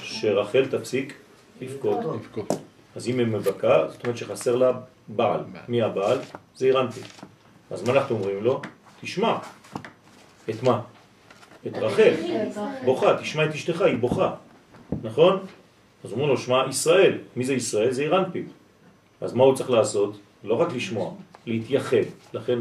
שרחל 0.03 0.67
תפסיק 0.71 1.15
לבכות. 1.61 1.99
לבכות. 2.15 2.53
אז 2.97 3.09
אם 3.09 3.19
היא 3.19 3.27
מבכה, 3.27 3.89
זאת 3.89 4.05
אומרת 4.05 4.19
שחסר 4.19 4.57
לה 4.57 4.73
בעל. 5.09 5.41
מי 5.69 5.83
הבעל? 5.83 6.19
זה 6.57 6.67
אירנטי. 6.67 7.01
אז 7.71 7.83
מה 7.83 7.93
אנחנו 7.93 8.17
אומרים 8.17 8.45
לו? 8.45 8.63
תשמע. 9.01 9.39
את 10.51 10.63
מה? 10.63 10.81
את 11.67 11.77
רחל. 11.77 12.15
בוכה, 12.85 13.19
תשמע 13.21 13.45
את 13.45 13.55
אשתך, 13.55 13.81
היא 13.81 13.97
בוכה. 13.97 14.35
נכון? 15.03 15.39
אז 16.05 16.13
אומרים 16.13 16.29
לו, 16.29 16.39
שמע 16.39 16.65
ישראל. 16.69 17.19
מי 17.37 17.45
זה 17.45 17.55
ישראל? 17.55 17.91
זה 17.91 18.03
אירנפי. 18.03 18.43
אז 19.21 19.35
מה 19.35 19.45
הוא 19.45 19.57
צריך 19.57 19.71
לעשות? 19.71 20.19
לא 20.45 20.55
רק 20.55 20.73
לשמוע, 20.73 21.15
להתייחד. 21.47 21.97
לכן 22.35 22.59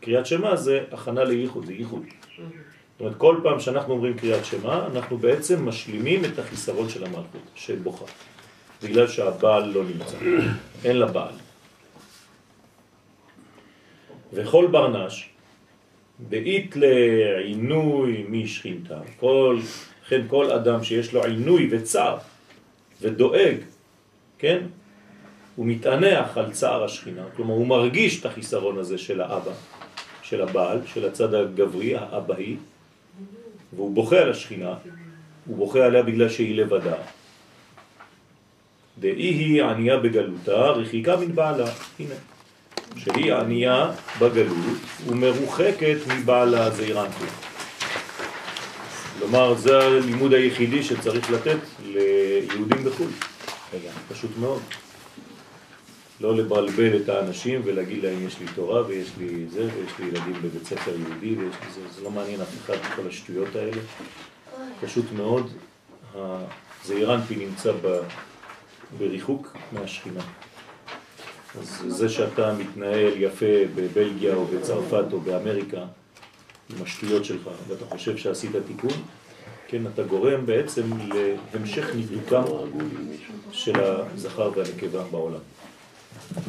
קריאת 0.00 0.26
שמע 0.26 0.56
זה 0.56 0.84
הכנה 0.92 1.24
לייחוד, 1.24 1.66
זה 1.66 1.72
ייחוד. 1.72 2.02
זאת 2.02 3.00
אומרת, 3.00 3.16
כל 3.16 3.40
פעם 3.42 3.60
שאנחנו 3.60 3.94
אומרים 3.94 4.18
קריאת 4.18 4.44
שמע, 4.44 4.86
אנחנו 4.86 5.18
בעצם 5.18 5.68
משלימים 5.68 6.24
את 6.24 6.38
החיסרון 6.38 6.88
של 6.88 7.04
המלכות, 7.04 7.40
של 7.54 7.76
בוכה. 7.76 8.04
בגלל 8.82 9.08
שהבעל 9.08 9.70
לא 9.70 9.82
נמצא, 9.84 10.16
אין 10.84 10.96
לה 10.96 11.06
בעל. 11.06 11.34
וכל 14.32 14.66
ברנש, 14.70 15.30
באית 16.28 16.76
לעינוי 16.76 18.24
משכינתה, 18.28 19.00
כל, 19.20 19.58
לכן 20.06 20.20
כל 20.28 20.50
אדם 20.50 20.84
שיש 20.84 21.12
לו 21.12 21.24
עינוי 21.24 21.68
וצער 21.70 22.18
ודואג, 23.00 23.56
כן? 24.38 24.62
הוא 25.56 25.66
מתענח 25.66 26.38
על 26.38 26.52
צער 26.52 26.84
השכינה, 26.84 27.24
כלומר 27.36 27.54
הוא 27.54 27.66
מרגיש 27.66 28.20
את 28.20 28.26
החיסרון 28.26 28.78
הזה 28.78 28.98
של 28.98 29.20
האבא, 29.20 29.52
של 30.22 30.42
הבעל, 30.42 30.78
של 30.86 31.06
הצד 31.08 31.34
הגברי, 31.34 31.96
האבאי, 31.96 32.56
והוא 33.72 33.94
בוכה 33.94 34.18
על 34.18 34.30
השכינה, 34.30 34.74
הוא 35.46 35.56
בוכה 35.56 35.86
עליה 35.86 36.02
בגלל 36.02 36.28
שהיא 36.28 36.56
לבדה. 36.56 36.96
דאי 38.98 39.30
היא 39.30 39.64
ענייה 39.64 39.96
בגלותה, 39.96 40.60
רחיקה 40.70 41.16
מן 41.16 41.34
בעלה. 41.34 41.70
הנה. 41.98 42.14
שהיא 42.96 43.34
ענייה 43.34 43.90
בגלות 44.20 44.78
ומרוחקת 45.06 45.96
מבעלה 46.06 46.70
זעירנטי. 46.70 47.24
כלומר, 49.18 49.54
זה 49.54 49.78
הלימוד 49.78 50.32
היחידי 50.32 50.82
שצריך 50.82 51.30
לתת 51.30 51.58
ליהודים 51.84 52.84
בחו"ל. 52.84 53.10
רגע, 53.74 53.90
פשוט 54.08 54.30
מאוד. 54.40 54.62
לא 56.20 56.36
לבלבל 56.36 56.96
את 56.96 57.08
האנשים 57.08 57.60
ולהגיד 57.64 58.04
להם 58.04 58.26
יש 58.26 58.40
לי 58.40 58.46
תורה 58.54 58.86
ויש 58.86 59.08
לי 59.18 59.46
זה 59.48 59.62
ויש 59.62 59.92
לי 59.98 60.06
ילדים 60.06 60.34
בבית 60.42 60.64
ספר 60.64 60.90
יהודי 60.90 61.34
ויש 61.34 61.54
לי 61.60 61.72
זה, 61.74 61.80
זה 61.96 62.02
לא 62.02 62.10
מעניין 62.10 62.40
אף 62.40 62.48
אחד 62.64 62.74
כל 62.96 63.08
השטויות 63.08 63.56
האלה. 63.56 63.82
פשוט 64.80 65.04
מאוד, 65.16 65.50
הזעירנטי 66.14 67.36
נמצא 67.36 67.72
בריחוק 68.98 69.56
מהשכינה. 69.72 70.20
אז 71.58 71.82
זה 71.88 72.08
שאתה 72.08 72.54
מתנהל 72.58 73.12
יפה 73.16 73.46
בבלגיה 73.74 74.34
או 74.34 74.44
בצרפת 74.44 75.04
או 75.12 75.20
באמריקה 75.20 75.84
עם 76.70 76.82
השטויות 76.82 77.24
שלך 77.24 77.50
ואתה 77.68 77.84
חושב 77.84 78.16
שעשית 78.16 78.50
תיקון, 78.66 78.90
כן, 79.68 79.86
אתה 79.94 80.02
גורם 80.02 80.46
בעצם 80.46 80.82
להמשך 81.54 81.86
ניתוקם 81.94 82.42
של 83.52 83.72
הזכר 83.80 84.50
והנקבה 84.56 85.02
בעולם. 85.10 85.40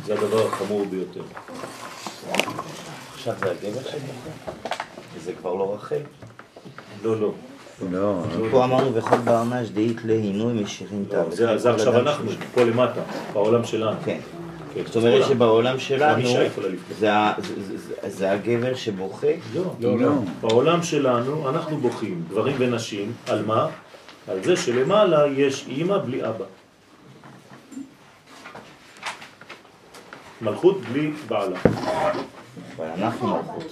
זה 0.06 0.14
הדבר 0.14 0.48
החמור 0.48 0.86
ביותר. 0.86 1.24
עכשיו 3.14 3.34
זה 3.40 3.52
הגבר 3.52 3.82
שבוכה? 3.84 4.52
וזה 5.16 5.34
כבר 5.34 5.54
לא 5.54 5.74
רחל. 5.74 6.02
לא, 7.04 7.22
לא. 7.22 7.32
לא, 7.92 8.24
פה 8.52 8.64
אמרנו 8.64 8.96
וכל 8.96 9.18
ברנש 9.18 9.70
דאית 9.70 9.98
להינוי 10.06 10.54
משירים 10.54 11.06
תא. 11.10 11.16
לא, 11.16 11.36
זה, 11.36 11.58
זה 11.58 11.72
עכשיו 11.72 12.00
אנחנו, 12.00 12.32
פה 12.54 12.64
למטה, 12.64 13.02
בעולם 13.34 13.64
שלנו. 13.64 13.98
כן. 14.06 14.20
כן. 14.74 14.82
זאת 14.86 14.96
אומרת 14.96 15.28
שבעולם 15.28 15.80
שלנו, 15.80 16.24
לבכות. 16.40 16.64
זה 18.08 18.32
הגבר 18.32 18.76
שבוכה? 18.76 19.28
לא, 19.54 19.64
לא, 19.80 20.00
לא. 20.00 20.12
בעולם 20.42 20.84
שלנו 20.84 21.50
אנחנו 21.50 21.78
בוכים, 21.78 22.24
גברים 22.30 22.56
ונשים, 22.60 23.14
על 23.28 23.46
מה? 23.46 23.68
על 24.28 24.44
זה 24.44 24.56
שלמעלה 24.56 25.28
יש 25.28 25.66
אימא 25.68 25.98
בלי 25.98 26.26
אבא. 26.26 26.46
מלכות 30.42 30.82
בלי 30.82 31.12
בעלה. 31.28 31.58
אבל 32.76 32.86
אנחנו 32.98 33.28
מלכות. 33.28 33.64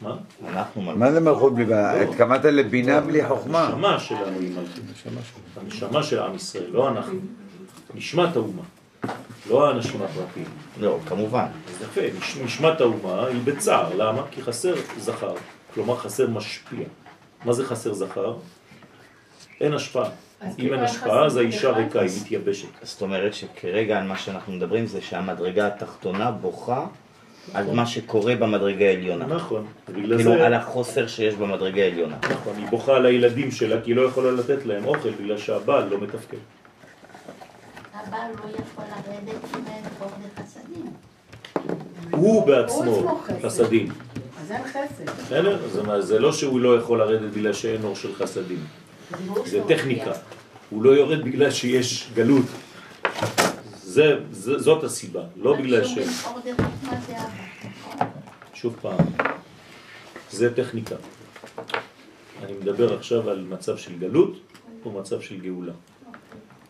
מה? 0.00 0.16
אנחנו 0.48 0.82
מלכות. 0.82 0.98
מה 0.98 1.12
זה 1.12 1.20
מלכות 1.20 1.54
בלי 1.54 1.64
בעיה? 1.64 2.02
התכוונת 2.02 2.44
לבינה 2.44 3.00
בלי 3.00 3.28
חוכמה. 3.28 3.66
הנשמה 3.66 4.00
שלנו 4.00 4.38
היא 4.40 4.50
מלכות. 4.50 5.42
הנשמה 5.62 6.02
של 6.02 6.18
עם 6.18 6.34
ישראל, 6.34 6.70
לא 6.70 6.88
אנחנו. 6.88 7.18
נשמת 7.94 8.36
האומה, 8.36 8.62
לא 9.50 9.68
האנשים 9.68 10.02
הפרטיים. 10.02 10.46
לא, 10.80 10.98
כמובן. 11.08 11.46
אז 11.68 11.82
יפה, 11.82 12.00
נש- 12.18 12.36
נשמת 12.36 12.80
האומה 12.80 13.26
היא 13.26 13.40
בצער, 13.44 13.94
למה? 13.96 14.22
כי 14.30 14.42
חסר 14.42 14.74
זכר, 14.98 15.34
כלומר 15.74 15.96
חסר 15.96 16.26
משפיע. 16.28 16.86
מה 17.44 17.52
זה 17.52 17.64
חסר 17.64 17.92
זכר? 17.94 18.34
אין 19.60 19.74
השפעה. 19.74 20.08
אם 20.58 20.72
אין 20.74 20.80
השפעה 20.84 21.26
אז 21.26 21.36
האישה 21.36 21.70
ריקה, 21.70 22.00
היא 22.00 22.10
מתייבשת. 22.20 22.68
זאת 22.82 23.02
אומרת 23.02 23.34
שכרגע 23.34 23.98
על 23.98 24.04
מה 24.06 24.18
שאנחנו 24.18 24.52
מדברים 24.52 24.86
זה 24.86 25.00
שהמדרגה 25.00 25.66
התחתונה 25.66 26.30
בוכה 26.30 26.86
על 27.54 27.64
מה 27.72 27.86
שקורה 27.86 28.36
במדרגה 28.36 28.84
העליונה. 28.84 29.26
נכון, 29.26 29.66
כאילו 29.94 30.22
זה, 30.22 30.46
על 30.46 30.54
החוסר 30.54 31.06
שיש 31.06 31.34
במדרגה 31.34 31.82
העליונה. 31.82 32.16
נכון, 32.30 32.56
היא 32.56 32.66
בוכה 32.66 32.96
על 32.96 33.06
הילדים 33.06 33.50
שלה 33.50 33.80
כי 33.84 33.90
היא 33.90 33.96
לא 33.96 34.02
יכולה 34.02 34.30
לתת 34.30 34.66
להם 34.66 34.84
אוכל 34.84 35.10
בגלל 35.10 35.38
שהבעל 35.38 35.88
לא 35.88 35.98
מתפקד. 36.00 36.36
הבעל 38.06 38.30
לא 38.30 38.58
יכול 38.58 38.84
לרדת 38.84 39.44
אם 39.56 39.64
אין 39.66 39.84
חוק 39.98 40.12
לחסדים. 40.38 40.92
הוא 42.10 42.46
בעצמו 42.46 42.96
עצמו 42.96 43.20
חסד. 43.24 43.46
חסדים. 43.46 43.88
אז 44.40 44.52
אין 44.52 44.62
חסד. 44.64 45.10
בסדר? 45.24 46.00
זה 46.00 46.18
לא 46.18 46.32
שהוא 46.32 46.60
לא 46.60 46.78
יכול 46.78 46.98
לרדת 46.98 47.32
בגלל 47.32 47.52
שאין 47.52 47.84
אור 47.84 47.96
של 47.96 48.14
חסדים. 48.14 48.64
זה 49.44 49.60
טכניקה. 49.68 50.12
הוא 50.70 50.82
לא 50.82 50.90
יורד 50.90 51.24
בגלל 51.24 51.50
שיש 51.50 52.10
גלות. 52.14 52.46
זה, 53.82 54.18
זה, 54.30 54.58
זאת 54.58 54.84
הסיבה, 54.84 55.22
לא 55.36 55.56
בגלל 55.56 55.84
ש... 55.84 55.98
אבא. 55.98 56.40
שוב 58.54 58.76
פעם, 58.80 58.98
זה 60.30 60.54
טכניקה. 60.54 60.94
אני 62.42 62.52
מדבר 62.52 62.94
עכשיו 62.94 63.30
על 63.30 63.46
מצב 63.48 63.76
של 63.76 63.98
גלות 63.98 64.36
או 64.84 64.90
מצב 64.90 65.20
של 65.20 65.40
גאולה. 65.40 65.72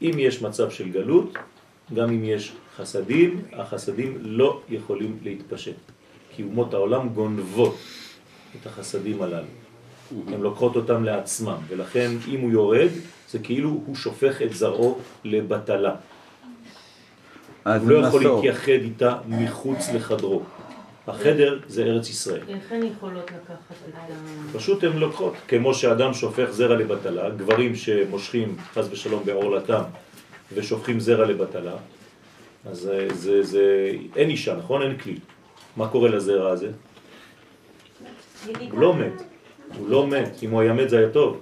אם 0.02 0.18
יש 0.18 0.42
מצב 0.42 0.70
של 0.70 0.88
גלות, 0.88 1.34
גם 1.94 2.08
אם 2.08 2.24
יש 2.24 2.52
חסדים, 2.76 3.42
החסדים 3.52 4.18
לא 4.20 4.60
יכולים 4.68 5.18
להתפשט. 5.22 5.76
כי 6.36 6.42
אומות 6.42 6.74
העולם 6.74 7.08
גונבות 7.08 7.76
את 8.60 8.66
החסדים 8.66 9.22
הללו. 9.22 9.46
הן 10.28 10.40
לוקחות 10.40 10.76
אותם 10.76 11.04
לעצמם, 11.04 11.56
ולכן 11.68 12.10
אם 12.28 12.40
הוא 12.40 12.50
יורד, 12.50 12.88
זה 13.30 13.38
כאילו 13.38 13.70
הוא 13.86 13.96
שופך 13.96 14.42
את 14.42 14.54
זרעו 14.54 14.98
לבטלה. 15.24 15.94
הוא 17.64 17.74
לא 17.84 18.06
יכול. 18.06 18.24
להתייחד 18.24 18.72
איתה 18.72 19.16
מחוץ 19.28 19.88
לחדרו. 19.94 20.42
החדר 21.06 21.58
זה 21.66 21.84
ארץ 21.84 22.10
ישראל. 22.10 22.40
איך 22.48 22.72
הן 22.72 22.82
יכולות 22.82 23.24
לקחת 23.24 23.74
את 23.88 23.94
ה... 23.94 24.58
פשוט 24.58 24.84
הן 24.84 24.96
לוקחות, 24.98 25.34
כמו 25.48 25.74
שאדם 25.74 26.14
שופך 26.14 26.50
זרע 26.50 26.76
לבטלה, 26.76 27.30
גברים 27.30 27.74
שמושכים 27.74 28.56
חס 28.74 28.86
ושלום 28.90 29.22
בעורלתם 29.24 29.82
ושופכים 30.54 31.00
זרע 31.00 31.26
לבטלה, 31.26 31.76
אז 32.70 32.78
זה, 32.78 33.08
זה, 33.12 33.42
זה, 33.42 33.92
אין 34.16 34.30
אישה, 34.30 34.56
נכון? 34.56 34.82
אין 34.82 34.96
כלי. 34.96 35.16
מה 35.76 35.88
קורה 35.88 36.08
לזרע 36.08 36.50
הזה? 36.50 36.70
הוא 38.70 38.78
לא 38.78 38.94
מת, 38.94 39.22
הוא 39.78 39.88
לא 39.88 40.06
מת. 40.06 40.42
אם 40.42 40.50
הוא 40.50 40.60
היה 40.60 40.72
מת 40.72 40.90
זה 40.90 40.98
היה 40.98 41.10
טוב. 41.10 41.40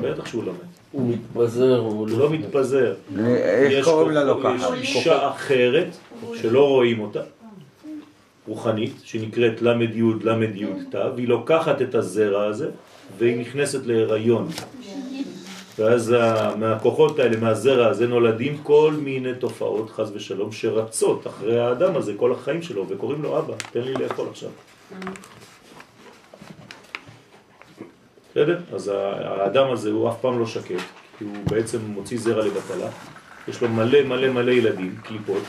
בטח 0.00 0.26
שהוא 0.26 0.44
לא 0.44 0.52
מת. 0.52 0.58
הוא 0.92 1.14
מתפזר, 1.14 1.78
הוא 1.78 2.08
לא 2.08 2.30
מתפזר. 2.30 2.94
איך 3.18 3.72
יש 3.72 3.84
קוראים 3.84 4.10
לה 4.10 4.24
לוקחת? 4.24 4.74
יש 4.80 4.96
אישה 4.96 5.30
אחרת 5.30 5.96
שלא 6.34 6.68
רואים 6.68 7.00
אותה, 7.00 7.20
רוחנית, 8.46 8.94
שנקראת 9.04 9.62
למד 9.62 9.96
י' 9.96 10.02
למד 10.22 10.56
י' 10.56 10.66
ת', 10.90 10.94
והיא 11.14 11.28
לוקחת 11.28 11.82
את 11.82 11.94
הזרע 11.94 12.44
הזה 12.44 12.70
והיא 13.18 13.40
נכנסת 13.40 13.86
להיריון. 13.86 14.48
ואז 15.78 16.14
מהכוחות 16.58 17.18
האלה, 17.18 17.36
מהזרע 17.36 17.86
הזה, 17.86 18.06
נולדים 18.06 18.58
כל 18.62 18.94
מיני 19.02 19.34
תופעות, 19.34 19.90
חז 19.90 20.12
ושלום, 20.14 20.52
שרצות 20.52 21.26
אחרי 21.26 21.60
האדם 21.60 21.96
הזה 21.96 22.12
כל 22.16 22.32
החיים 22.32 22.62
שלו, 22.62 22.86
וקוראים 22.88 23.22
לו 23.22 23.38
אבא, 23.38 23.54
תן 23.72 23.80
לי 23.80 23.92
לאכול 23.94 24.28
עכשיו. 24.30 24.50
בסדר? 28.30 28.58
אז 28.72 28.90
האדם 29.24 29.70
הזה 29.70 29.90
הוא 29.90 30.08
אף 30.08 30.20
פעם 30.20 30.38
לא 30.38 30.46
שקט, 30.46 30.80
כי 31.18 31.24
הוא 31.24 31.36
בעצם 31.50 31.78
מוציא 31.86 32.18
זרע 32.18 32.46
לבטלה, 32.46 32.88
יש 33.48 33.62
לו 33.62 33.68
מלא 33.68 34.02
מלא 34.02 34.28
מלא 34.32 34.50
ילדים, 34.50 34.96
קליפות, 35.02 35.42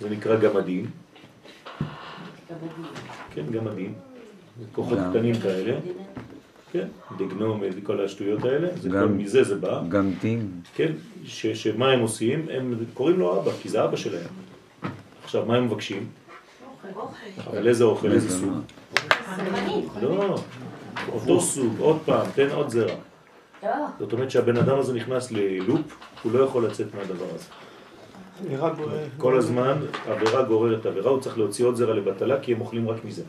זה 0.00 0.10
נקרא 0.10 0.36
גמדים, 0.36 0.86
כן, 3.34 3.42
גמדים, 3.50 3.94
זה 4.60 4.64
כוחות 4.72 4.98
גם. 4.98 5.10
קטנים 5.10 5.34
כאלה, 5.40 5.78
כן, 6.72 6.86
דגנום, 7.18 7.62
כל 7.82 8.04
השטויות 8.04 8.44
האלה, 8.44 8.68
זה 8.80 8.88
גם- 8.88 8.94
כל 9.08 9.14
מזה 9.14 9.44
זה 9.44 9.54
בא, 9.54 9.82
גם 9.88 10.10
דין. 10.20 10.48
כן, 10.74 10.92
ש, 11.24 11.46
שמה 11.46 11.90
הם 11.92 12.00
עושים? 12.00 12.46
הם 12.50 12.74
קוראים 12.94 13.18
לו 13.18 13.40
אבא, 13.40 13.50
כי 13.62 13.68
זה 13.68 13.84
אבא 13.84 13.96
שלהם. 13.96 14.26
עכשיו, 15.24 15.46
מה 15.46 15.56
הם 15.56 15.64
מבקשים? 15.64 16.06
אבל 17.46 17.68
איזה 17.68 17.84
אוכל, 17.84 18.12
איזה 18.12 18.30
סוג? 18.38 18.52
לא, 20.02 20.38
אותו 21.12 21.40
סוג, 21.40 21.74
עוד 21.78 21.98
פעם, 22.04 22.26
תן 22.34 22.48
עוד 22.52 22.68
זרע. 22.70 22.94
זאת 23.98 24.12
אומרת 24.12 24.30
שהבן 24.30 24.56
אדם 24.56 24.78
הזה 24.78 24.92
נכנס 24.94 25.32
ללופ, 25.32 25.80
הוא 26.22 26.32
לא 26.32 26.44
יכול 26.44 26.66
לצאת 26.66 26.86
מהדבר 26.94 27.24
הזה. 27.34 27.44
כל 29.18 29.36
הזמן 29.38 29.76
עבירה 30.06 30.42
גוררת 30.42 30.86
עבירה, 30.86 31.10
הוא 31.10 31.20
צריך 31.20 31.38
להוציא 31.38 31.64
עוד 31.64 31.74
זרע 31.76 31.94
לבטלה 31.94 32.40
כי 32.40 32.52
הם 32.52 32.60
אוכלים 32.60 32.88
רק 32.88 33.04
מזה. 33.04 33.22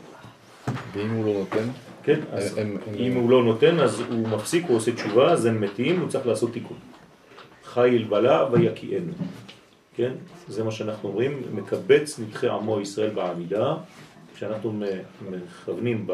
ואם 0.94 1.10
הוא 1.10 1.24
לא 1.26 1.32
נותן? 1.32 1.68
כן, 2.02 2.20
אז 2.32 2.58
הם- 2.58 2.76
הם- 2.86 2.94
אם 2.94 3.14
הוא 3.14 3.30
לא 3.30 3.44
נותן 3.44 3.78
אז 3.80 4.00
הוא 4.10 4.28
מפסיק, 4.28 4.64
הוא 4.68 4.76
עושה 4.76 4.92
תשובה, 4.92 5.32
אז 5.32 5.46
הם 5.46 5.60
מתים, 5.60 6.00
הוא 6.00 6.08
צריך 6.08 6.26
לעשות 6.26 6.52
תיקון. 6.52 6.76
חיל 7.64 8.04
בלה 8.08 8.46
ויקיענו. 8.52 9.12
כן? 9.96 10.12
זה 10.48 10.64
מה 10.64 10.70
שאנחנו 10.70 11.08
אומרים, 11.08 11.42
מקבץ 11.52 12.18
נדחי 12.18 12.48
עמו 12.48 12.80
ישראל 12.80 13.10
בעמידה, 13.10 13.74
כשאנחנו 14.34 14.80
מכוונים 15.30 16.06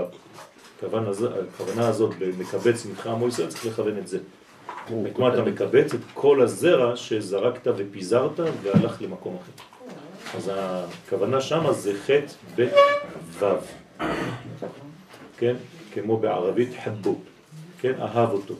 בכוונה 0.82 1.08
הזאת 1.88 2.14
במקבץ 2.18 2.86
נדחי 2.86 3.08
עמו 3.08 3.28
ישראל, 3.28 3.48
צריך 3.48 3.66
לכוון 3.66 3.98
את 3.98 4.08
זה. 4.08 4.18
מה 5.18 5.34
אתה 5.34 5.42
מקבץ? 5.42 5.94
את 5.94 6.00
כל 6.14 6.42
הזרע 6.42 6.96
שזרקת 6.96 7.66
ופיזרת 7.76 8.30
והלך 8.62 9.02
למקום 9.02 9.36
אחר. 9.42 9.62
אז 10.38 10.50
הכוונה 10.54 11.40
שם 11.40 11.72
זה 11.72 11.92
חטא 12.06 12.32
ב' 12.56 12.66
ו'. 13.38 13.44
כן? 15.38 15.56
כמו 15.92 16.16
בערבית 16.16 16.68
חבו, 16.84 17.18
כן? 17.80 17.92
אהב 18.00 18.30
אותו. 18.30 18.54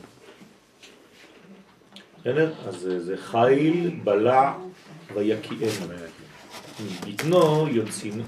בסדר? 2.19 2.53
אז 2.67 2.75
זה- 2.97 3.17
חיל, 3.17 3.99
בלע 4.03 4.53
ויקיענו. 5.13 5.93
בטנו 7.07 7.67
יוציאנו 7.67 8.23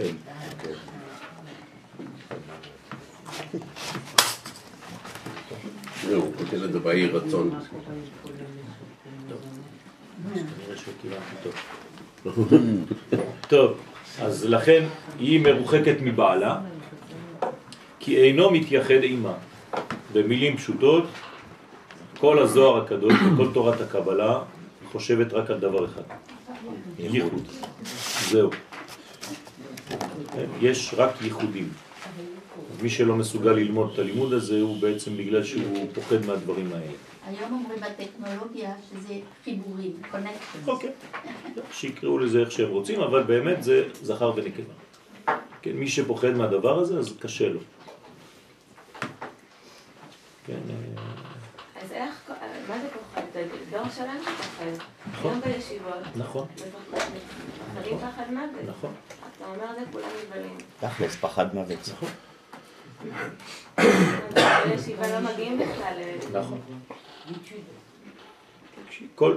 אל. 0.00 0.14
הוא 6.14 6.32
כותב 6.38 6.62
את 6.62 6.72
זה 6.72 6.78
באי 6.78 7.06
רצון. 7.06 7.50
טוב. 13.48 13.78
אז 14.20 14.44
לכן 14.44 14.84
היא 15.18 15.40
מרוחקת 15.40 15.96
מבעלה, 16.00 16.60
כי 17.98 18.16
אינו 18.16 18.50
מתייחד 18.50 19.02
עימה. 19.02 19.32
במילים 20.12 20.56
פשוטות, 20.56 21.04
כל 22.20 22.38
הזוהר 22.38 22.82
הקדוש 22.82 23.14
וכל 23.14 23.48
תורת 23.54 23.80
הקבלה 23.80 24.38
חושבת 24.92 25.32
רק 25.32 25.50
על 25.50 25.58
דבר 25.60 25.84
אחד, 25.84 26.02
ייחוד. 26.98 27.42
זהו. 28.30 28.50
יש 30.60 30.94
רק 30.96 31.10
ייחודים. 31.22 31.68
מי 32.82 32.90
שלא 32.90 33.16
מסוגל 33.16 33.52
ללמוד 33.52 33.90
את 33.92 33.98
הלימוד 33.98 34.32
הזה 34.32 34.60
הוא 34.60 34.80
בעצם 34.80 35.16
בגלל 35.16 35.44
שהוא 35.44 35.86
פוחד 35.94 36.26
מהדברים 36.26 36.72
האלה. 36.72 36.92
היום 37.26 37.52
אומרים 37.52 37.80
בטכנולוגיה 37.80 38.74
שזה 38.90 39.14
חיבורים, 39.44 39.92
קונקשן. 40.10 40.58
אוקיי. 40.66 40.90
שיקראו 41.72 42.18
לזה 42.18 42.40
איך 42.40 42.50
שהם 42.50 42.70
רוצים, 42.70 43.00
אבל 43.00 43.22
באמת 43.22 43.62
זה 43.62 43.88
זכר 44.02 44.32
ונקבה. 44.36 44.72
כן, 45.62 45.72
מי 45.72 45.88
שפוחד 45.88 46.30
מהדבר 46.30 46.78
הזה, 46.78 46.98
אז 46.98 47.16
קשה 47.20 47.48
לו. 47.48 47.60
כן, 50.46 50.52
אה, 50.52 51.02
אז 51.82 51.92
איך, 51.92 52.30
מה 52.68 52.78
זה 52.80 52.88
פוחד? 52.88 53.26
זה 53.32 53.46
דור 53.70 53.88
שלם 53.96 54.16
שפוחד. 54.22 54.84
נכון. 55.12 55.32
גם 55.32 55.40
בישיבות. 55.40 55.94
נכון, 56.16 56.46
מפחדים 57.74 57.98
פחד 57.98 58.32
מוות. 58.32 58.68
נכון. 58.68 58.92
אתה 59.36 59.44
אומר 59.46 59.66
זה, 59.78 59.84
כולם 59.92 60.08
נבהלים. 60.26 60.56
תכלס, 60.80 61.16
פחד 61.16 61.54
מוות. 61.54 61.78
נכון. 61.92 62.08
נכון. 66.32 66.60
כל, 69.14 69.36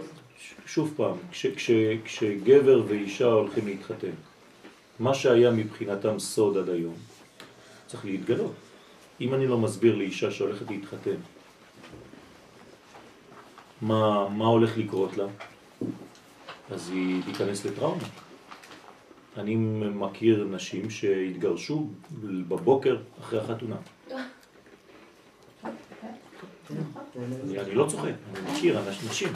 שוב 0.65 0.93
פעם, 0.95 1.15
כש, 1.31 1.45
כש, 1.45 1.71
כשגבר 2.03 2.83
ואישה 2.87 3.25
הולכים 3.25 3.67
להתחתן, 3.67 4.11
מה 4.99 5.13
שהיה 5.13 5.51
מבחינתם 5.51 6.19
סוד 6.19 6.57
עד 6.57 6.69
היום, 6.69 6.95
צריך 7.87 8.05
להתגלות. 8.05 8.53
אם 9.21 9.33
אני 9.33 9.47
לא 9.47 9.57
מסביר 9.57 9.95
לאישה 9.95 10.31
שהולכת 10.31 10.69
להתחתן, 10.69 11.15
מה, 13.81 14.29
מה 14.29 14.45
הולך 14.45 14.77
לקרות 14.77 15.17
לה, 15.17 15.25
אז 16.71 16.89
היא 16.89 17.23
תיכנס 17.23 17.65
לטראומה. 17.65 18.03
אני 19.39 19.55
מכיר 19.95 20.47
נשים 20.51 20.89
שהתגרשו 20.89 21.87
בבוקר 22.21 22.97
אחרי 23.19 23.39
החתונה. 23.39 23.75
אני, 27.25 27.75
לא 27.75 27.85
צוחק, 27.89 28.11
אני 28.35 28.51
מכיר 28.51 28.79
נשים. 29.09 29.29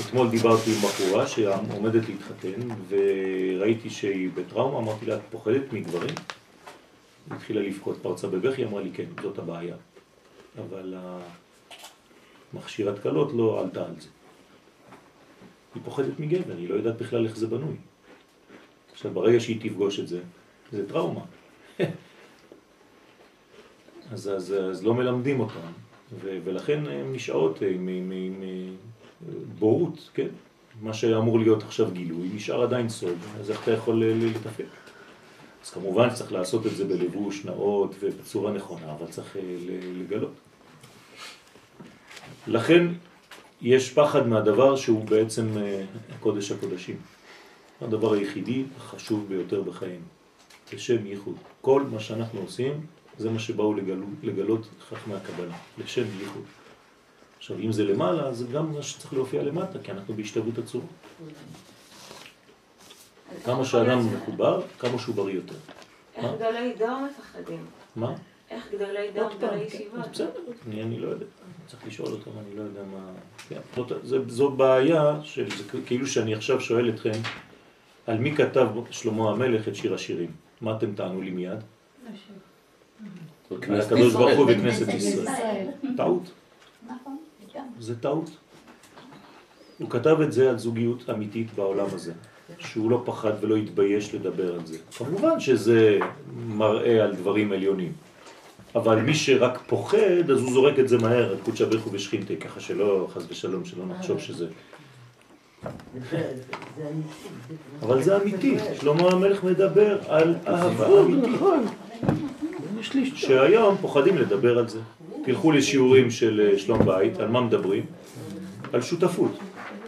אתמול 0.00 0.30
דיברתי 0.30 0.70
עם 0.70 0.76
בחורה 0.76 1.26
שעומדת 1.26 2.08
להתחתן 2.08 2.68
וראיתי 2.88 3.90
שהיא 3.90 4.30
בטראומה, 4.34 4.78
אמרתי 4.78 5.06
לה, 5.06 5.16
את 5.16 5.20
פוחדת 5.30 5.72
מגברים? 5.72 6.14
היא 7.30 7.36
התחילה 7.36 7.62
לבכות, 7.62 7.98
פרצה 8.02 8.26
בבכי, 8.26 8.64
אמרה 8.64 8.82
לי 8.82 8.90
כן, 8.94 9.04
זאת 9.22 9.38
הבעיה. 9.38 9.76
אבל 10.58 10.94
המכשירת 12.52 12.98
קלות 12.98 13.32
לא 13.32 13.60
עלתה 13.60 13.86
על 13.86 13.94
זה. 14.00 14.08
היא 15.74 15.82
פוחדת 15.84 16.20
מגבר, 16.20 16.56
היא 16.56 16.68
לא 16.68 16.74
יודעת 16.74 16.96
בכלל 16.96 17.26
איך 17.26 17.36
זה 17.36 17.46
בנוי. 17.46 17.76
עכשיו, 18.92 19.10
ברגע 19.10 19.40
שהיא 19.40 19.60
תפגוש 19.60 20.00
את 20.00 20.08
זה, 20.08 20.20
זה 20.72 20.88
טראומה. 20.88 21.20
אז, 24.12 24.28
אז, 24.28 24.54
אז 24.70 24.84
לא 24.84 24.94
מלמדים 24.94 25.40
אותם, 25.40 25.72
ו, 26.20 26.38
ולכן 26.44 26.86
הן 26.86 27.12
נשארות 27.12 27.62
עם, 27.62 27.88
עם, 27.88 28.12
עם, 28.14 28.42
בורות, 29.58 30.10
כן? 30.14 30.28
מה 30.82 30.94
שאמור 30.94 31.38
להיות 31.38 31.62
עכשיו 31.62 31.90
גילוי, 31.90 32.28
נשאר 32.34 32.62
עדיין 32.62 32.88
סוד, 32.88 33.18
אז 33.40 33.50
איך 33.50 33.62
אתה 33.62 33.70
יכול 33.70 34.04
ל- 34.04 34.04
ל- 34.04 34.26
לתפקד? 34.26 34.64
אז 35.64 35.70
כמובן 35.70 36.10
שצריך 36.10 36.32
לעשות 36.32 36.66
את 36.66 36.76
זה 36.76 36.84
בלבוש 36.84 37.44
נאות 37.44 37.94
ובצורה 38.00 38.52
נכונה, 38.52 38.92
אבל 38.92 39.06
צריך 39.06 39.36
אה, 39.36 39.42
לגלות. 40.00 40.32
לכן 42.46 42.86
יש 43.62 43.92
פחד 43.92 44.26
מהדבר 44.26 44.76
שהוא 44.76 45.04
בעצם 45.04 45.46
אה, 45.56 45.84
קודש 46.20 46.52
הקודשים. 46.52 46.96
הדבר 47.80 48.12
היחידי 48.12 48.64
החשוב 48.76 49.28
ביותר 49.28 49.62
בחיים, 49.62 50.00
לשם 50.72 51.06
ייחוד. 51.06 51.36
כל 51.60 51.82
מה 51.82 52.00
שאנחנו 52.00 52.40
עושים 52.40 52.86
זה 53.18 53.30
מה 53.30 53.38
שבאו 53.38 53.74
לגלו, 53.74 54.06
לגלות 54.22 54.68
חכמי 54.88 55.14
הקבלה, 55.14 55.56
לשם 55.78 56.04
ייחוד. 56.20 56.42
עכשיו, 57.38 57.58
אם 57.58 57.72
זה 57.72 57.84
למעלה, 57.84 58.32
זה 58.32 58.44
גם 58.46 58.72
מה 58.72 58.82
שצריך 58.82 59.14
להופיע 59.14 59.42
למטה, 59.42 59.78
כי 59.82 59.92
אנחנו 59.92 60.14
בהשתוות 60.14 60.58
הצורה. 60.58 60.86
אז 63.30 63.44
כמה 63.44 63.64
שאדם 63.64 64.14
מחובר, 64.14 64.62
כמה 64.78 64.98
שהוא 64.98 65.14
בריא 65.14 65.34
יותר. 65.34 65.54
איך? 66.16 66.26
גדולי 66.34 66.74
דור 66.78 66.98
מפחדים? 67.10 67.66
מה? 67.96 68.14
איך 68.52 68.68
גדולי 68.72 69.08
פעם, 69.14 69.30
גדולי 69.38 69.70
כן, 69.70 69.76
ישיבות? 69.76 70.00
אז 70.00 70.08
בסדר, 70.12 70.30
אני, 70.68 70.82
אני 70.82 70.98
לא 70.98 71.08
יודע, 71.08 71.26
צריך 71.66 71.86
לשאול 71.86 72.08
אותם, 72.08 72.30
אני 72.46 72.56
לא 72.56 72.62
יודע 72.62 72.80
מה... 72.92 73.10
כן, 73.48 73.60
זאת, 73.76 73.92
זה, 74.02 74.18
זו 74.28 74.50
בעיה, 74.50 75.20
של, 75.22 75.50
זה 75.50 75.80
כאילו 75.86 76.06
שאני 76.06 76.34
עכשיו 76.34 76.60
שואל 76.60 76.88
אתכם, 76.88 77.10
על 78.06 78.18
מי 78.18 78.36
כתב 78.36 78.68
שלמה 78.90 79.30
המלך 79.30 79.68
את 79.68 79.76
שיר 79.76 79.94
השירים? 79.94 80.30
מה 80.60 80.76
אתם 80.76 80.94
תענו 80.94 81.22
לי 81.22 81.30
מיד? 81.30 81.58
על 83.68 83.80
הקדוש 83.80 84.12
ברוך 84.12 84.38
הוא 84.38 84.46
בכנסת 84.46 84.88
ישראל. 84.88 85.66
טעות, 85.96 86.30
נכון, 86.86 87.18
גם. 87.54 87.64
זה 87.78 88.00
טעות. 88.00 88.30
הוא 89.78 89.90
כתב 89.90 90.20
את 90.20 90.32
זה 90.32 90.50
על 90.50 90.58
זוגיות 90.58 91.10
אמיתית 91.10 91.54
בעולם 91.54 91.86
הזה, 91.92 92.12
שהוא 92.58 92.90
לא 92.90 93.02
פחד 93.04 93.32
ולא 93.40 93.56
התבייש 93.56 94.14
לדבר 94.14 94.54
על 94.54 94.66
זה. 94.66 94.78
כמובן 94.98 95.40
שזה 95.40 95.98
מראה 96.46 97.04
על 97.04 97.14
דברים 97.14 97.52
עליונים, 97.52 97.92
אבל 98.74 99.00
מי 99.00 99.14
שרק 99.14 99.58
פוחד, 99.66 100.30
אז 100.30 100.40
הוא 100.40 100.52
זורק 100.52 100.78
את 100.78 100.88
זה 100.88 100.98
מהר, 100.98 101.32
את 101.32 101.38
קודשא 101.44 101.64
בריך 101.64 101.82
הוא 101.82 101.92
בשכינתי, 101.92 102.36
ככה 102.36 102.60
שלא, 102.60 103.08
חס 103.14 103.22
ושלום, 103.28 103.64
שלא 103.64 103.84
נחשוב 103.86 104.20
שזה... 104.20 104.46
אבל 107.82 108.02
זה 108.02 108.16
אמיתי, 108.16 108.56
שלמה 108.80 109.08
המלך 109.10 109.44
מדבר 109.44 109.98
על 110.08 110.34
אהבה 110.46 111.00
אמיתית. 111.00 111.40
שהיום 113.14 113.76
פוחדים 113.80 114.18
לדבר 114.18 114.58
על 114.58 114.68
זה. 114.68 114.78
תלכו 115.24 115.52
לשיעורים 115.52 116.10
של 116.10 116.50
אה, 116.52 116.58
שלום 116.58 116.84
בית, 116.84 117.18
על 117.18 117.28
מה 117.28 117.40
מדברים? 117.40 117.86
על 118.72 118.82
שותפות, 118.82 119.38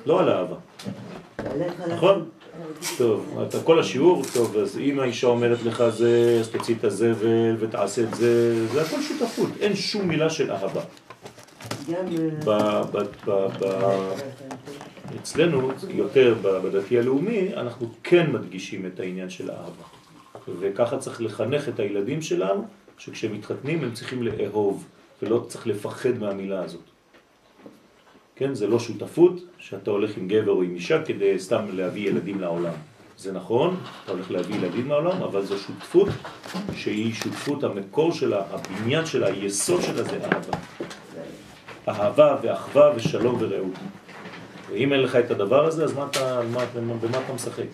לא 0.07 0.21
על 0.21 0.29
אהבה. 0.29 0.57
נכון? 1.89 2.29
טוב, 2.99 3.39
אתה 3.49 3.63
כל 3.63 3.81
השיעור, 3.81 4.23
טוב, 4.35 4.57
אז 4.57 4.79
אם 4.79 5.01
האישה 5.01 5.27
אומרת 5.27 5.63
לך 5.63 5.85
זה, 5.89 6.37
אז 6.41 6.49
תוציא 6.49 6.75
את 6.75 6.85
הזבל 6.85 7.57
ותעשה 7.59 8.03
את 8.03 8.15
זה, 8.15 8.67
זה 8.67 8.83
הכל 8.83 9.03
שותפות, 9.03 9.49
אין 9.61 9.77
שום 9.77 10.09
מילה 10.09 10.31
של 10.31 10.53
אהבה. 10.53 10.81
גם... 11.91 12.07
ב- 12.45 12.83
ב- 12.93 13.31
ב- 13.31 13.49
ב- 13.61 14.13
אצלנו, 15.21 15.71
יותר 15.89 16.35
בדתי 16.43 16.99
הלאומי, 16.99 17.55
אנחנו 17.57 17.89
כן 18.03 18.33
מדגישים 18.33 18.87
את 18.87 19.01
העניין 19.01 19.31
של 19.31 19.51
האהבה. 19.51 19.85
וככה 20.61 20.99
צריך 20.99 21.23
לחנך 21.23 21.69
את 21.69 21.81
הילדים 21.81 22.23
שלנו, 22.23 22.65
שכשהם 22.99 23.33
מתחתנים 23.33 23.85
הם 23.85 23.93
צריכים 23.93 24.23
לאהוב, 24.23 24.85
ולא 25.23 25.45
צריך 25.49 25.67
לפחד 25.67 26.19
מהמילה 26.19 26.63
הזאת. 26.63 26.94
כן, 28.37 28.55
זה 28.55 28.67
לא 28.67 28.79
שותפות 28.79 29.33
שאתה 29.59 29.91
הולך 29.91 30.17
עם 30.17 30.29
גבר 30.29 30.51
או 30.51 30.63
עם 30.63 30.75
אישה 30.75 31.03
כדי 31.03 31.39
סתם 31.39 31.65
להביא 31.73 32.09
ילדים 32.09 32.41
לעולם. 32.41 32.73
זה 33.19 33.33
נכון, 33.33 33.77
אתה 34.05 34.13
הולך 34.13 34.31
להביא 34.31 34.57
ילדים 34.57 34.89
לעולם, 34.89 35.23
אבל 35.23 35.45
זו 35.45 35.59
שותפות 35.59 36.09
שהיא 36.77 37.15
שותפות 37.15 37.65
המקור 37.65 38.13
שלה, 38.13 38.43
הבניין 38.51 39.07
שלה, 39.07 39.27
היסוד 39.27 39.83
שלה 39.83 40.03
זה 40.03 40.19
אהבה. 40.25 40.59
אהבה 41.89 42.37
ואחווה 42.43 42.93
ושלום 42.97 43.37
ורעות. 43.41 43.75
ואם 44.71 44.93
אין 44.93 45.01
לך 45.01 45.17
את 45.17 45.31
הדבר 45.31 45.67
הזה, 45.67 45.85
אז 45.85 45.93
מה 45.93 46.07
אתה, 46.11 46.41
מה, 46.53 46.65
במה 47.01 47.19
אתה 47.25 47.33
משחק? 47.33 47.67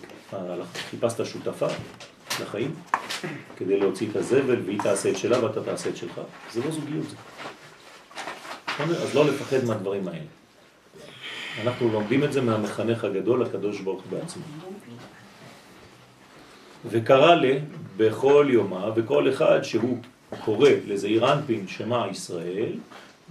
חיפשת 0.89 1.25
שותפה 1.25 1.67
לחיים 2.41 2.75
כדי 3.57 3.79
להוציא 3.79 4.07
את 4.11 4.15
הזבל 4.15 4.61
והיא 4.65 4.79
תעשה 4.79 5.09
את 5.09 5.17
שלה 5.17 5.43
ואתה 5.43 5.63
תעשה 5.63 5.89
את 5.89 5.97
שלך? 5.97 6.21
זה 6.51 6.61
לא 6.65 6.71
זוגיות. 6.71 7.05
אז 8.79 9.15
לא 9.15 9.25
לפחד 9.25 9.65
מהדברים 9.65 10.07
האלה. 10.07 10.40
אנחנו 11.59 11.91
לומדים 11.91 12.23
את 12.23 12.33
זה 12.33 12.41
מהמחנך 12.41 13.03
הגדול, 13.03 13.43
הקדוש 13.43 13.81
ברוך 13.81 14.03
בעצמו. 14.09 14.43
וקרא 16.89 17.35
לי 17.35 17.59
בכל 17.97 18.47
יומה, 18.49 18.89
וכל 18.95 19.29
אחד 19.29 19.63
שהוא 19.63 19.97
קורא 20.45 20.69
לזעיר 20.87 21.33
אנפין 21.33 21.67
שמע 21.67 22.07
ישראל, 22.11 22.73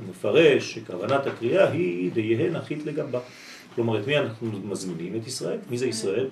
מפרש 0.09 0.75
שכוונת 0.75 1.27
הקריאה 1.27 1.71
היא 1.71 2.13
דייהן 2.13 2.57
אחית 2.57 2.87
לגבה. 2.87 3.21
כלומר, 3.75 4.01
את 4.01 4.07
מי 4.07 4.19
אנחנו 4.19 4.49
מזמינים? 4.65 5.17
את 5.17 5.27
ישראל. 5.27 5.59
מי 5.71 5.79
זה 5.79 5.87
ישראל? 5.87 6.29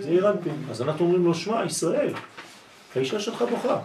זעיר 0.00 0.30
אנפין. 0.30 0.54
אז 0.70 0.82
אנחנו 0.82 1.04
אומרים 1.04 1.24
לו, 1.24 1.34
שמע, 1.34 1.64
ישראל, 1.64 2.12
האישה 2.96 3.20
שלך 3.20 3.42
בוכה. 3.42 3.80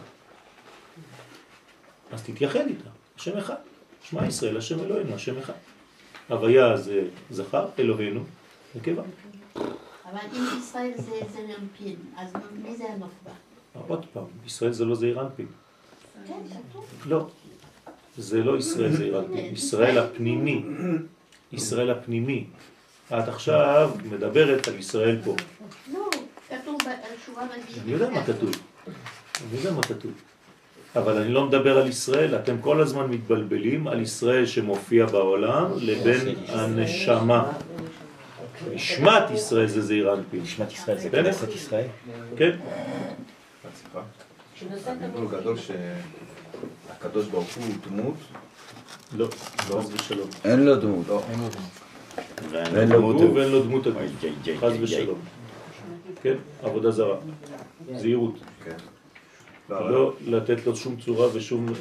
אז 2.11 2.24
תתייחד 2.24 2.67
איתה, 2.67 2.89
השם 3.17 3.38
אחד. 3.38 3.55
שמע 4.03 4.28
ישראל, 4.28 4.57
השם 4.57 4.80
אלוהינו, 4.80 5.15
השם 5.15 5.38
אחד. 5.38 5.53
הוויה 6.34 6.77
זה 6.77 7.07
זכר, 7.31 7.65
אלוהינו, 7.79 8.23
נקבה. 8.75 9.03
אבל 9.55 10.19
אם 10.34 10.45
ישראל 10.59 10.91
זה 10.95 11.19
זה 11.34 11.39
רמפין, 11.39 11.95
אז 12.17 12.34
מי 12.63 12.75
זה 12.75 12.84
הנוחבה? 12.84 13.31
עוד 13.88 14.05
פעם, 14.13 14.23
ישראל 14.45 14.71
זה 14.71 14.86
לא 14.86 14.95
זעיר 14.95 15.21
אנפין. 15.21 15.45
כן. 16.27 16.34
לא. 17.05 17.27
זה 18.17 18.43
לא 18.43 18.57
ישראל 18.57 18.91
זעיר 18.95 19.19
אנפין. 19.19 19.53
ישראל 19.53 19.97
הפנימי. 19.97 20.63
ישראל 21.51 21.91
הפנימי. 21.91 22.45
את 23.07 23.27
עכשיו 23.27 23.91
מדברת 24.11 24.67
על 24.67 24.75
ישראל 24.75 25.21
פה. 25.25 25.36
לא, 25.93 26.09
כתוב 26.49 26.77
בשורה 26.77 27.47
בדיוק. 27.47 27.84
אני 27.84 27.91
יודע 27.91 28.09
מה 28.09 28.23
כתוב. 28.25 28.51
אני 28.88 29.57
יודע 29.57 29.71
מה 29.71 29.84
כתוב. 29.84 30.11
אבל 30.95 31.17
אני 31.17 31.33
לא 31.33 31.45
מדבר 31.45 31.77
על 31.77 31.87
ישראל, 31.87 32.35
אתם 32.35 32.55
כל 32.61 32.81
הזמן 32.81 33.05
מתבלבלים 33.07 33.87
על 33.87 34.01
ישראל 34.01 34.45
שמופיע 34.45 35.05
בעולם 35.05 35.65
לבין 35.77 36.35
הנשמה. 36.47 37.51
נשמת 38.73 39.23
ישראל 39.33 39.67
זה 39.67 39.81
זעיר 39.81 40.13
אנפין. 40.13 40.41
נשמת 40.41 40.71
ישראל 40.71 40.97
זה 40.97 41.09
בסדר? 41.09 41.23
כנסת 41.23 41.53
ישראל? 41.53 41.87
כן. 42.37 42.51
הדיבור 44.85 45.25
גדול 45.31 45.55
שהקדוש 45.57 47.27
ברוך 47.27 47.57
הוא 47.57 47.65
דמות, 47.89 48.15
לא, 49.17 49.27
חס 49.59 49.89
ושלום. 49.93 50.27
אין 50.45 50.65
לו 50.65 50.75
דמות. 50.75 51.07
לא, 51.07 51.21
ואין 52.51 52.89
לו 52.89 53.13
דמות. 53.13 53.33
ואין 53.35 53.51
לו 53.51 53.63
דמות 53.63 53.87
הגוף. 53.87 54.01
חס 54.59 54.73
ושלום. 54.81 55.19
כן, 56.21 56.35
עבודה 56.63 56.91
זרה. 56.91 57.17
זהירות. 57.95 58.35
לא, 59.80 60.13
לא 60.26 60.38
לתת 60.38 60.65
לו 60.65 60.76
שום 60.76 60.95
צורה 60.95 61.28
ושום 61.34 61.65
אה, 61.69 61.74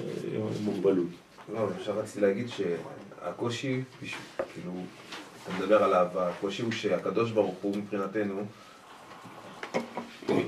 מוגבלות. 0.64 1.06
לא, 1.54 1.68
עכשיו 1.78 1.94
רציתי 1.98 2.20
להגיד 2.20 2.46
שהקושי, 2.48 3.82
כאילו, 4.54 4.72
אתה 5.44 5.52
מדבר 5.58 5.82
על 5.82 5.94
אהבה, 5.94 6.28
הקושי 6.28 6.62
הוא 6.62 6.72
שהקדוש 6.72 7.30
ברוך 7.30 7.56
הוא 7.62 7.76
מבחינתנו, 7.76 8.44
הוא 10.26 10.42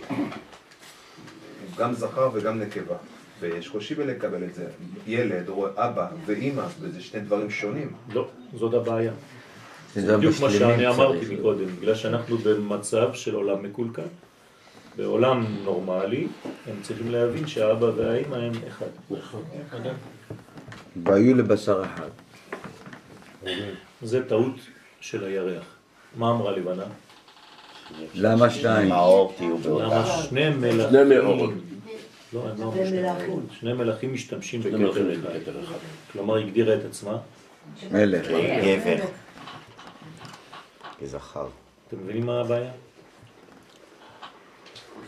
גם 1.76 1.92
זכר 1.92 2.30
וגם 2.32 2.58
נקבה. 2.60 2.96
ויש 3.40 3.68
קושי 3.68 3.94
בלקבל 3.94 4.44
את 4.44 4.54
זה. 4.54 4.66
ילד 5.06 5.48
או 5.48 5.66
אבא 5.76 6.08
ואימא, 6.26 6.64
וזה 6.80 7.02
שני 7.02 7.20
דברים 7.20 7.50
שונים. 7.50 7.92
לא, 8.12 8.28
זאת 8.54 8.74
הבעיה. 8.74 9.12
זה 9.94 10.16
בדיוק 10.16 10.34
מה 10.40 10.50
שאני. 10.50 10.88
אמרתי 10.88 11.34
מקודם, 11.34 11.66
בגלל 11.80 11.94
שאנחנו 11.94 12.38
במצב 12.38 13.14
של 13.14 13.34
עולם 13.34 13.62
מקולקל. 13.62 14.02
בעולם 14.96 15.46
נורמלי, 15.64 16.26
הם 16.66 16.74
צריכים 16.82 17.10
להבין 17.10 17.46
שהאבא 17.46 17.86
והאימא 17.96 18.36
הם 18.36 18.52
אחד. 18.68 18.86
והיו 21.04 21.34
לבשר 21.34 21.82
אחד. 21.84 22.08
זה 24.02 24.28
טעות 24.28 24.54
של 25.00 25.24
הירח. 25.24 25.64
מה 26.16 26.30
אמרה 26.30 26.52
לבנה? 26.52 26.84
למה 28.14 28.50
שניים? 28.50 28.92
למה 29.64 30.06
שני 30.06 30.50
מאורות. 30.50 31.50
לא, 32.32 32.48
הם 32.48 32.60
לא 32.60 32.64
אמרו 32.64 33.40
שני 33.60 33.72
מלכים 33.72 34.12
משתמשים 34.12 34.60
בכתר 34.60 35.60
אחד. 35.64 35.76
כלומר, 36.12 36.34
היא 36.34 36.46
הגדירה 36.46 36.74
את 36.74 36.84
עצמה. 36.84 37.18
מלך. 37.92 38.26
גבר. 38.64 38.96
כזכר. 41.00 41.48
אתם 41.88 41.96
מבינים 42.02 42.26
מה 42.26 42.40
הבעיה? 42.40 42.70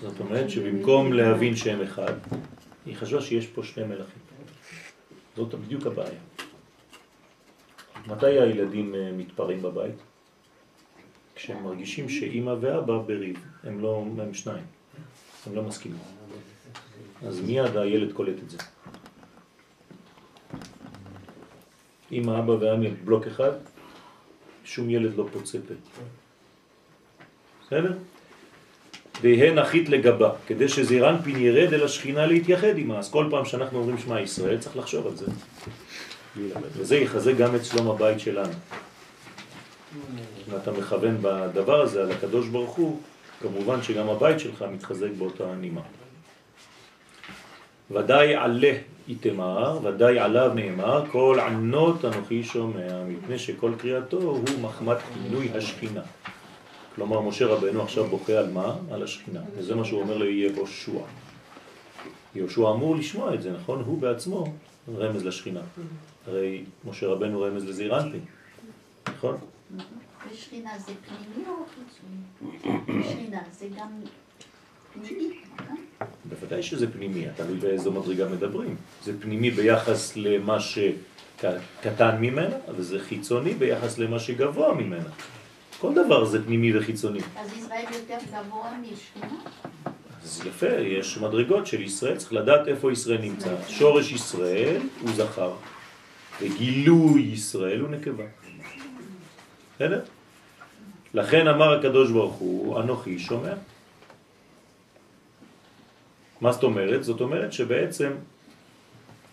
זאת 0.01 0.21
אומרת 0.21 0.51
שבמקום 0.51 1.13
להבין 1.13 1.57
שהם 1.57 1.83
אחד, 1.83 2.13
היא 2.87 2.97
חשבה 2.97 3.21
שיש 3.21 3.47
פה 3.47 3.63
שני 3.63 3.85
מלכים. 3.85 4.23
זאת 5.37 5.55
בדיוק 5.55 5.87
הבעיה. 5.87 6.21
מתי 8.07 8.27
הילדים 8.41 8.95
אה, 8.95 9.13
מתפרעים 9.13 9.63
בבית? 9.63 9.95
כשהם 11.35 11.65
מרגישים 11.65 12.09
שאימא 12.09 12.55
ואבא 12.61 12.99
בריב, 12.99 13.37
הם 13.65 13.81
לא, 13.81 14.05
הם 14.19 14.35
שניים, 14.35 14.65
הם 15.47 15.55
לא 15.55 15.63
מסכימים. 15.63 15.99
אז 17.27 17.41
מיד 17.41 17.77
הילד 17.77 18.13
קולט 18.13 18.37
את 18.45 18.51
זה. 18.51 18.59
אם 22.13 22.29
האבא 22.29 22.51
והאמא 22.51 22.89
בלוק 23.05 23.27
אחד, 23.27 23.53
שום 24.65 24.91
ילד 24.91 25.17
לא 25.17 25.29
פוצה 25.33 25.59
פה. 25.69 25.75
בסדר? 27.67 27.99
והן 29.23 29.59
אחית 29.59 29.89
לגבה, 29.89 30.31
כדי 30.47 30.69
שזעיר 30.69 31.11
אנפין 31.11 31.37
ירד 31.37 31.73
אל 31.73 31.85
השכינה 31.85 32.27
להתייחד 32.27 32.79
עמה. 32.79 32.99
אז 32.99 33.11
כל 33.11 33.27
פעם 33.31 33.45
שאנחנו 33.45 33.79
אומרים 33.79 33.99
שמע 33.99 34.21
ישראל, 34.21 34.59
צריך 34.59 34.77
לחשוב 34.77 35.07
על 35.07 35.17
זה. 35.17 35.27
וזה 36.77 36.97
יחזק 36.97 37.37
גם 37.37 37.55
את 37.55 37.65
שלום 37.65 37.91
הבית 37.91 38.21
שלנו. 38.21 38.53
אם 40.49 40.57
אתה 40.63 40.73
מכוון 40.73 41.19
בדבר 41.23 41.81
הזה 41.81 42.03
על 42.03 42.11
הקדוש 42.11 42.49
ברוך 42.49 42.71
הוא, 42.71 43.01
כמובן 43.43 43.83
שגם 43.83 44.09
הבית 44.09 44.41
שלך 44.41 44.65
מתחזק 44.73 45.11
באותה 45.19 45.45
נימה. 45.61 45.81
ודאי 47.91 48.35
עלה 48.35 48.73
איתמר, 49.09 49.79
ודאי 49.83 50.19
עליו 50.19 50.51
נאמר, 50.55 51.05
כל 51.13 51.39
ענות 51.47 52.05
אנוכי 52.05 52.45
שומע, 52.45 53.05
מפני 53.09 53.39
שכל 53.39 53.73
קריאתו 53.79 54.17
הוא 54.17 54.45
מחמת 54.61 54.97
עינוי 55.15 55.49
השכינה. 55.55 56.03
כלומר, 56.97 57.21
משה 57.21 57.47
רבנו 57.47 57.83
עכשיו 57.83 58.05
בוכה 58.05 58.33
על 58.33 58.53
מה? 58.53 58.77
על 58.91 59.03
השכינה. 59.03 59.41
וזה 59.57 59.75
מה 59.75 59.85
שהוא 59.85 60.01
אומר 60.01 60.19
ליהושע. 60.19 60.99
יהושע 62.35 62.71
אמור 62.71 62.97
לשמוע 62.97 63.35
את 63.35 63.43
זה, 63.43 63.53
נכון? 63.53 63.83
הוא 63.87 63.99
בעצמו 63.99 64.45
רמז 64.97 65.25
לשכינה. 65.25 65.61
הרי 66.27 66.65
משה 66.85 67.07
רבנו 67.07 67.41
רמז 67.41 67.65
לזעיר 67.65 68.01
אנפין, 68.01 68.21
נכון? 69.09 69.37
ושכינה 70.33 70.71
זה 70.79 70.93
פנימי 71.07 71.49
או 71.49 71.55
חיצוני? 71.75 73.03
שכינה 73.11 73.41
זה 73.53 73.67
גם 73.79 73.89
פנימי, 74.93 75.39
נכון? 75.55 75.77
בוודאי 76.25 76.63
שזה 76.63 76.93
פנימי, 76.93 77.27
תלוי 77.37 77.59
באיזו 77.59 77.93
מדרגה 77.93 78.29
מדברים. 78.29 78.77
זה 79.05 79.21
פנימי 79.21 79.51
ביחס 79.51 80.17
למה 80.17 80.59
שקטן 80.61 82.17
ממנה, 82.21 82.57
וזה 82.77 83.01
חיצוני 83.01 83.55
ביחס 83.55 83.99
למה 83.99 84.19
שגבוה 84.19 84.75
ממנה. 84.75 85.09
כל 85.81 85.95
דבר 85.95 86.25
זה 86.25 86.45
פנימי 86.45 86.79
וחיצוני. 86.79 87.21
אז 87.37 87.53
ישראל 87.59 87.85
יותר 87.93 88.19
גבוה 88.33 88.73
משכינה? 88.93 89.35
אז 90.23 90.43
יפה, 90.47 90.67
יש 90.67 91.19
מדרגות 91.19 91.67
של 91.67 91.81
ישראל, 91.83 92.17
צריך 92.17 92.33
לדעת 92.33 92.69
איפה 92.69 92.93
ישראל 92.93 93.21
נמצא. 93.21 93.55
שורש 93.69 94.13
ישראל 94.13 94.83
הוא 95.01 95.11
זכר, 95.15 95.53
וגילוי 96.41 97.23
ישראל 97.23 97.81
הוא 97.81 97.89
נקבה. 97.89 98.25
בסדר? 99.75 100.03
לכן 101.15 101.49
אמר 101.49 101.79
הקדוש 101.79 102.11
ברוך 102.11 102.35
הוא, 102.35 102.81
אנוכי 102.81 103.19
שומע. 103.19 103.55
מה 106.41 106.53
זאת 106.53 106.63
אומרת? 106.63 107.05
זאת 107.05 107.21
אומרת 107.21 107.53
שבעצם 107.53 108.13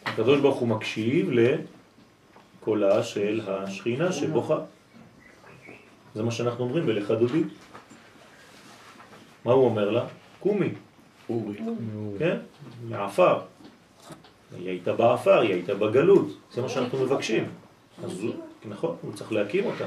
הקדוש 0.05 0.39
ברוך 0.39 0.57
הוא 0.57 0.67
מקשיב 0.67 1.29
לקולה 1.31 3.03
של 3.03 3.41
השכינה 3.47 4.11
שבוכה. 4.11 4.59
זה 6.15 6.23
מה 6.23 6.31
שאנחנו 6.31 6.63
אומרים 6.63 6.85
בלך 6.85 7.11
דודי. 7.11 7.43
מה 9.45 9.51
הוא 9.51 9.65
אומר 9.65 9.89
לה? 9.89 10.05
קומי. 10.39 10.69
אורי. 11.29 11.57
כן? 12.19 12.37
מעפר. 12.89 13.39
היא 14.57 14.69
הייתה 14.69 14.93
בעפר, 14.93 15.39
היא 15.39 15.53
הייתה 15.53 15.75
בגלות. 15.75 16.27
זה 16.51 16.61
מה 16.61 16.69
שאנחנו 16.69 16.97
מבקשים. 16.97 17.49
אז 18.03 18.21
נכון, 18.65 18.95
הוא 19.01 19.13
צריך 19.13 19.31
להקים 19.31 19.65
אותה. 19.65 19.85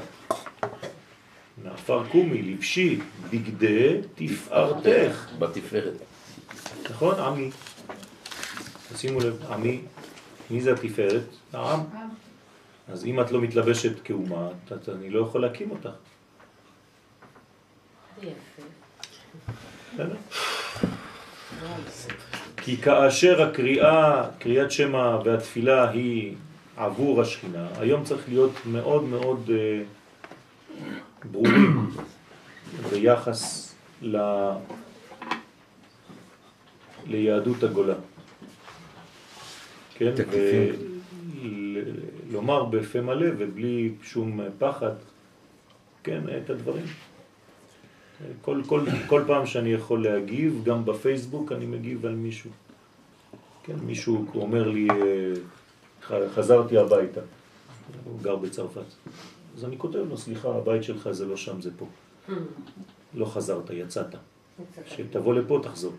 מעפר 1.63 2.03
קומי, 2.11 2.41
לבשי, 2.41 2.99
בגדי 3.29 3.97
תפארתך. 4.15 5.29
בתפארת. 5.39 5.93
נכון, 6.89 7.15
עמי? 7.15 7.49
שימו 8.95 9.19
לב, 9.19 9.45
עמי, 9.51 9.81
מי 10.49 10.61
זה 10.61 10.73
התפארת? 10.73 11.23
העם. 11.53 11.79
אז 12.87 13.05
אם 13.05 13.21
את 13.21 13.31
לא 13.31 13.41
מתלבשת 13.41 13.99
כאומה, 14.03 14.49
אני 14.87 15.09
לא 15.09 15.19
יכול 15.19 15.41
להקים 15.41 15.71
אותך. 15.71 15.89
כי 22.57 22.77
כאשר 22.77 23.41
הקריאה, 23.41 24.29
קריאת 24.39 24.71
שמע 24.71 25.17
והתפילה 25.25 25.89
היא 25.89 26.35
עבור 26.77 27.21
השכינה, 27.21 27.67
היום 27.79 28.03
צריך 28.03 28.29
להיות 28.29 28.51
מאוד 28.65 29.03
מאוד 29.03 29.49
אה, 29.53 29.81
ברורים 31.31 31.89
ביחס 32.91 33.73
ל... 34.01 34.17
ליהדות 37.07 37.63
הגולה. 37.63 37.95
כן? 39.95 40.11
ולומר 42.29 42.63
בפה 42.63 43.01
מלא 43.01 43.27
ובלי 43.37 43.91
שום 44.03 44.39
פחד, 44.59 44.93
כן, 46.03 46.21
את 46.37 46.49
הדברים. 46.49 46.85
כל, 48.41 48.61
כל, 48.67 48.85
כל 49.07 49.23
פעם 49.27 49.45
שאני 49.45 49.69
יכול 49.69 50.03
להגיב, 50.03 50.61
גם 50.65 50.85
בפייסבוק 50.85 51.51
אני 51.51 51.65
מגיב 51.65 52.05
על 52.05 52.15
מישהו. 52.15 52.51
כן, 53.63 53.75
מישהו 53.85 54.25
אומר 54.35 54.67
לי, 54.67 54.87
אה, 54.89 56.29
חזרתי 56.29 56.77
הביתה, 56.77 57.21
הוא 58.05 58.19
גר 58.21 58.35
בצרפת. 58.35 58.81
אז 59.55 59.65
אני 59.65 59.77
כותב 59.77 59.99
לו, 60.09 60.17
סליחה, 60.17 60.55
הבית 60.55 60.83
שלך 60.83 61.11
זה 61.11 61.25
לא 61.25 61.37
שם, 61.37 61.61
זה 61.61 61.69
פה. 61.77 61.85
לא 63.13 63.25
חזרת, 63.25 63.69
יצאת. 63.69 64.15
שתבוא 64.85 65.33
לפה, 65.33 65.59
תחזור. 65.63 65.93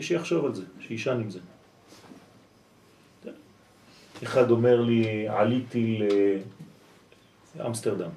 שיחשוב 0.00 0.44
על 0.44 0.54
זה, 0.54 0.62
שישן 0.80 1.20
עם 1.20 1.30
זה. 1.30 1.38
אחד 4.22 4.50
אומר 4.50 4.80
לי, 4.80 5.28
עליתי 5.28 5.98
לאמסטרדם. 7.56 8.10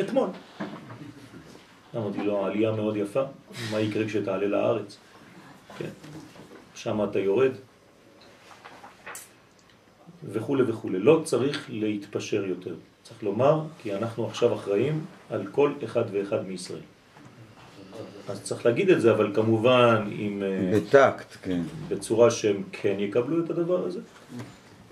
אתמול. 0.00 0.28
אמרתי 1.96 2.18
לו, 2.18 2.46
העלייה 2.46 2.72
מאוד 2.72 2.96
יפה, 2.96 3.22
מה 3.72 3.80
יקרה 3.80 4.06
כשתעלה 4.06 4.46
לארץ? 4.46 4.98
כן, 5.78 5.88
שם 6.74 7.04
אתה 7.04 7.18
יורד, 7.18 7.52
וכו' 10.24 10.56
וכו'. 10.66 10.90
לא 10.90 11.22
צריך 11.24 11.66
להתפשר 11.70 12.44
יותר. 12.44 12.74
צריך 13.02 13.22
לומר, 13.22 13.62
כי 13.82 13.94
אנחנו 13.94 14.26
עכשיו 14.26 14.54
אחראים 14.54 15.04
על 15.30 15.46
כל 15.52 15.72
אחד 15.84 16.04
ואחד 16.12 16.46
מישראל. 16.46 16.80
אז 18.28 18.42
צריך 18.42 18.66
להגיד 18.66 18.90
את 18.90 19.00
זה, 19.00 19.12
אבל 19.12 19.34
כמובן 19.34 20.08
עם, 20.10 20.42
אה, 20.42 20.78
בטקט, 20.78 21.36
כן. 21.42 21.62
בצורה 21.88 22.30
שהם 22.30 22.62
כן 22.72 22.96
יקבלו 22.98 23.44
את 23.44 23.50
הדבר 23.50 23.86
הזה. 23.86 24.00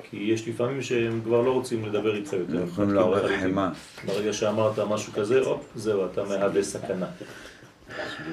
כי 0.02 0.16
יש 0.16 0.48
לפעמים 0.48 0.82
שהם 0.82 1.20
כבר 1.24 1.42
לא 1.42 1.52
רוצים 1.52 1.84
לדבר 1.84 2.16
איתך 2.16 2.32
יותר. 2.32 2.60
הם 2.60 2.66
יכולים 2.66 2.90
לעורר. 2.90 3.38
חמאה. 3.40 3.70
ברגע 4.06 4.32
שאמרת 4.32 4.78
משהו 4.78 5.12
כזה, 5.12 5.40
הופ, 5.40 5.72
זהו, 5.74 6.06
אתה 6.06 6.24
מהווה 6.24 6.62
סכנה. 6.62 7.06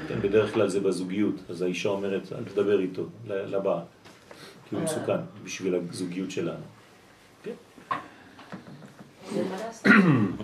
כן, 0.07 0.22
בדרך 0.22 0.53
כלל 0.53 0.68
זה 0.68 0.80
בזוגיות, 0.80 1.36
אז 1.49 1.61
האישה 1.61 1.89
אומרת, 1.89 2.34
אל 2.34 2.43
תדבר 2.43 2.80
איתו, 2.80 3.05
לבעל, 3.28 3.80
כי 4.70 4.76
הוא 4.76 4.84
מסוכן 4.84 5.18
בשביל 5.43 5.76
הזוגיות 5.89 6.32
שלנו. 6.32 6.63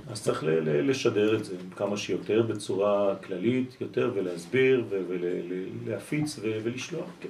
אז 0.07 0.23
צריך 0.23 0.43
לשדר 0.67 1.35
את 1.35 1.45
זה 1.45 1.55
כמה 1.75 1.97
שיותר 1.97 2.41
בצורה 2.41 3.15
כללית 3.15 3.75
יותר 3.81 4.11
ולהסביר 4.15 4.85
ולהפיץ 4.89 6.39
ולשלוח, 6.43 7.09
כן. 7.19 7.29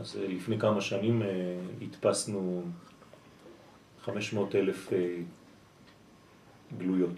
אז 0.00 0.16
אה, 0.16 0.26
לפני 0.28 0.58
כמה 0.58 0.80
שנים 0.80 1.22
אה, 1.22 1.28
הדפסנו 1.82 2.62
500 4.04 4.54
אלף 4.54 4.92
אה, 4.92 5.16
גלויות. 6.78 7.14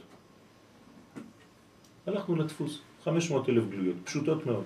הלכנו 2.06 2.36
לדפוס, 2.36 2.80
500 3.04 3.48
אלף 3.48 3.64
גלויות, 3.70 3.96
פשוטות 4.04 4.46
מאוד, 4.46 4.64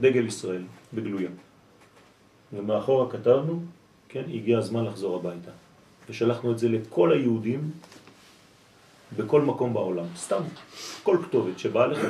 דגל 0.00 0.26
ישראל 0.26 0.64
בגלויה. 0.94 1.30
ומאחורה 2.52 3.10
כתבנו, 3.10 3.62
כן, 4.08 4.24
הגיע 4.34 4.58
הזמן 4.58 4.84
לחזור 4.84 5.16
הביתה. 5.16 5.50
ושלחנו 6.08 6.52
את 6.52 6.58
זה 6.58 6.68
לכל 6.68 7.12
היהודים 7.12 7.70
בכל 9.16 9.42
מקום 9.42 9.74
בעולם, 9.74 10.06
סתם, 10.16 10.42
כל 11.02 11.18
כתובת 11.24 11.58
שבאה 11.58 11.86
לך. 11.86 12.00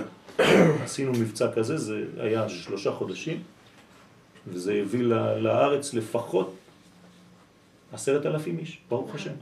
עשינו 0.85 1.13
מבצע 1.13 1.53
כזה, 1.53 1.77
זה 1.77 2.07
היה 2.19 2.49
שלושה 2.49 2.93
חודשים, 2.93 3.43
וזה 4.47 4.75
הביא 4.83 5.03
ל- 5.03 5.39
לארץ 5.39 5.95
לפחות 5.95 6.55
עשרת 7.93 8.27
אלפים 8.27 8.59
איש, 8.59 8.79
ברוך 8.89 9.15
השם. 9.15 9.33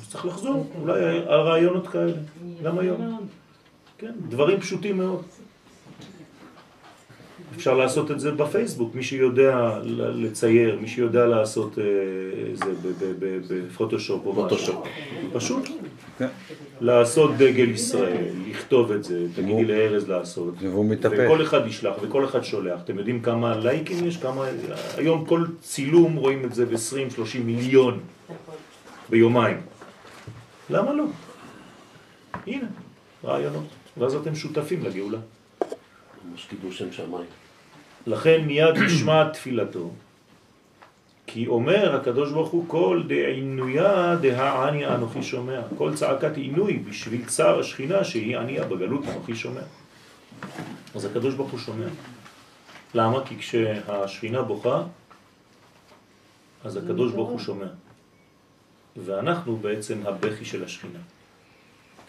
אז 0.00 0.08
צריך 0.08 0.26
לחזור, 0.26 0.66
אולי 0.80 1.02
הרעיונות 1.18 1.88
כאלה, 1.88 2.12
גם 2.62 2.78
היום. 2.78 3.28
כן, 3.98 4.12
דברים 4.28 4.60
פשוטים 4.60 4.98
מאוד. 4.98 5.22
אפשר 7.56 7.74
לעשות 7.74 8.10
את 8.10 8.20
זה 8.20 8.30
בפייסבוק, 8.32 8.94
מי 8.94 9.02
שיודע 9.02 9.78
לצייר, 10.14 10.78
מי 10.80 10.88
שיודע 10.88 11.26
לעשות 11.26 11.78
אה, 11.78 11.84
זה 12.54 12.64
ב- 12.64 13.04
ב- 13.04 13.14
ב- 13.18 13.40
בפוטושופ 13.48 14.26
או 14.26 14.32
משהו. 14.32 14.42
פוטושופ. 14.48 14.86
פשוט. 15.32 15.68
כן. 16.18 16.26
לעשות 16.80 17.30
דגל 17.36 17.70
ישראל, 17.70 18.26
לכתוב 18.50 18.92
את 18.92 19.04
זה, 19.04 19.26
תגידי 19.34 19.64
לארז 19.64 20.08
לעשות. 20.08 20.54
והוא 20.60 20.86
מתהפך. 20.86 21.16
וכל 21.18 21.42
אחד 21.42 21.66
ישלח 21.66 21.94
וכל 22.02 22.24
אחד 22.24 22.42
שולח. 22.44 22.80
אתם 22.84 22.98
יודעים 22.98 23.22
כמה 23.22 23.56
לייקים 23.58 24.06
יש? 24.06 24.16
כמה... 24.16 24.44
היום 24.96 25.24
כל 25.24 25.44
צילום 25.60 26.16
רואים 26.16 26.44
את 26.44 26.54
זה 26.54 26.66
ב-20-30 26.66 27.38
מיליון 27.44 28.00
ביומיים. 29.10 29.56
למה 30.70 30.92
לא? 30.92 31.04
הנה, 32.46 32.66
רעיונות. 33.24 33.66
ואז 33.96 34.14
אתם 34.14 34.34
שותפים 34.34 34.84
לגאולה. 34.84 35.18
ממש 36.32 36.46
קידוש 36.50 36.78
שם 36.78 36.92
שמיים. 36.92 37.26
לכן 38.06 38.44
מיד 38.46 38.78
נשמע 38.86 39.30
תפילתו, 39.32 39.90
כי 41.26 41.46
אומר 41.46 41.96
הקדוש 41.96 42.32
ברוך 42.32 42.50
הוא 42.50 42.64
כל 42.68 43.02
דעינויה 43.06 44.16
דהעני 44.20 44.86
אנוכי 44.86 45.22
שומע, 45.22 45.60
כל 45.78 45.94
צעקת 45.94 46.36
עינוי 46.36 46.78
בשביל 46.78 47.24
צער 47.24 47.60
השכינה 47.60 48.04
שהיא 48.04 48.38
ענייה 48.38 48.64
בגלות 48.64 49.04
אנוכי 49.08 49.34
שומע. 49.34 49.60
אז 50.94 51.04
הקדוש 51.04 51.34
ברוך 51.34 51.50
הוא 51.50 51.60
שומע. 51.60 51.86
למה? 52.94 53.24
כי 53.26 53.38
כשהשכינה 53.38 54.42
בוכה, 54.42 54.82
אז 56.64 56.76
הקדוש 56.76 57.12
ברוך 57.12 57.30
הוא 57.30 57.38
שומע. 57.38 57.68
ואנחנו 58.96 59.56
בעצם 59.56 59.98
הבכי 60.04 60.44
של 60.44 60.64
השכינה. 60.64 60.98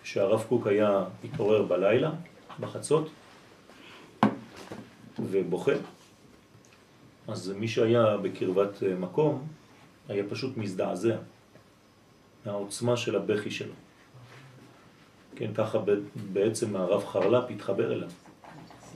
כשהרב 0.03 0.45
קוק 0.49 0.67
היה 0.67 1.03
מתעורר 1.23 1.63
בלילה, 1.63 2.11
בחצות, 2.59 3.09
ובוכה, 5.19 5.71
אז 7.27 7.49
מי 7.49 7.67
שהיה 7.67 8.17
בקרבת 8.17 8.83
אה, 8.83 8.95
מקום 8.95 9.47
היה 10.09 10.23
פשוט 10.29 10.57
מזדעזע 10.57 11.15
מהעוצמה 12.45 12.97
של 12.97 13.15
הבכי 13.15 13.51
שלו. 13.51 13.73
כן, 15.35 15.53
ככה 15.53 15.79
בעצם 16.33 16.75
הרב 16.75 17.05
חרל"פ 17.05 17.49
התחבר 17.49 17.93
אליו. 17.93 18.09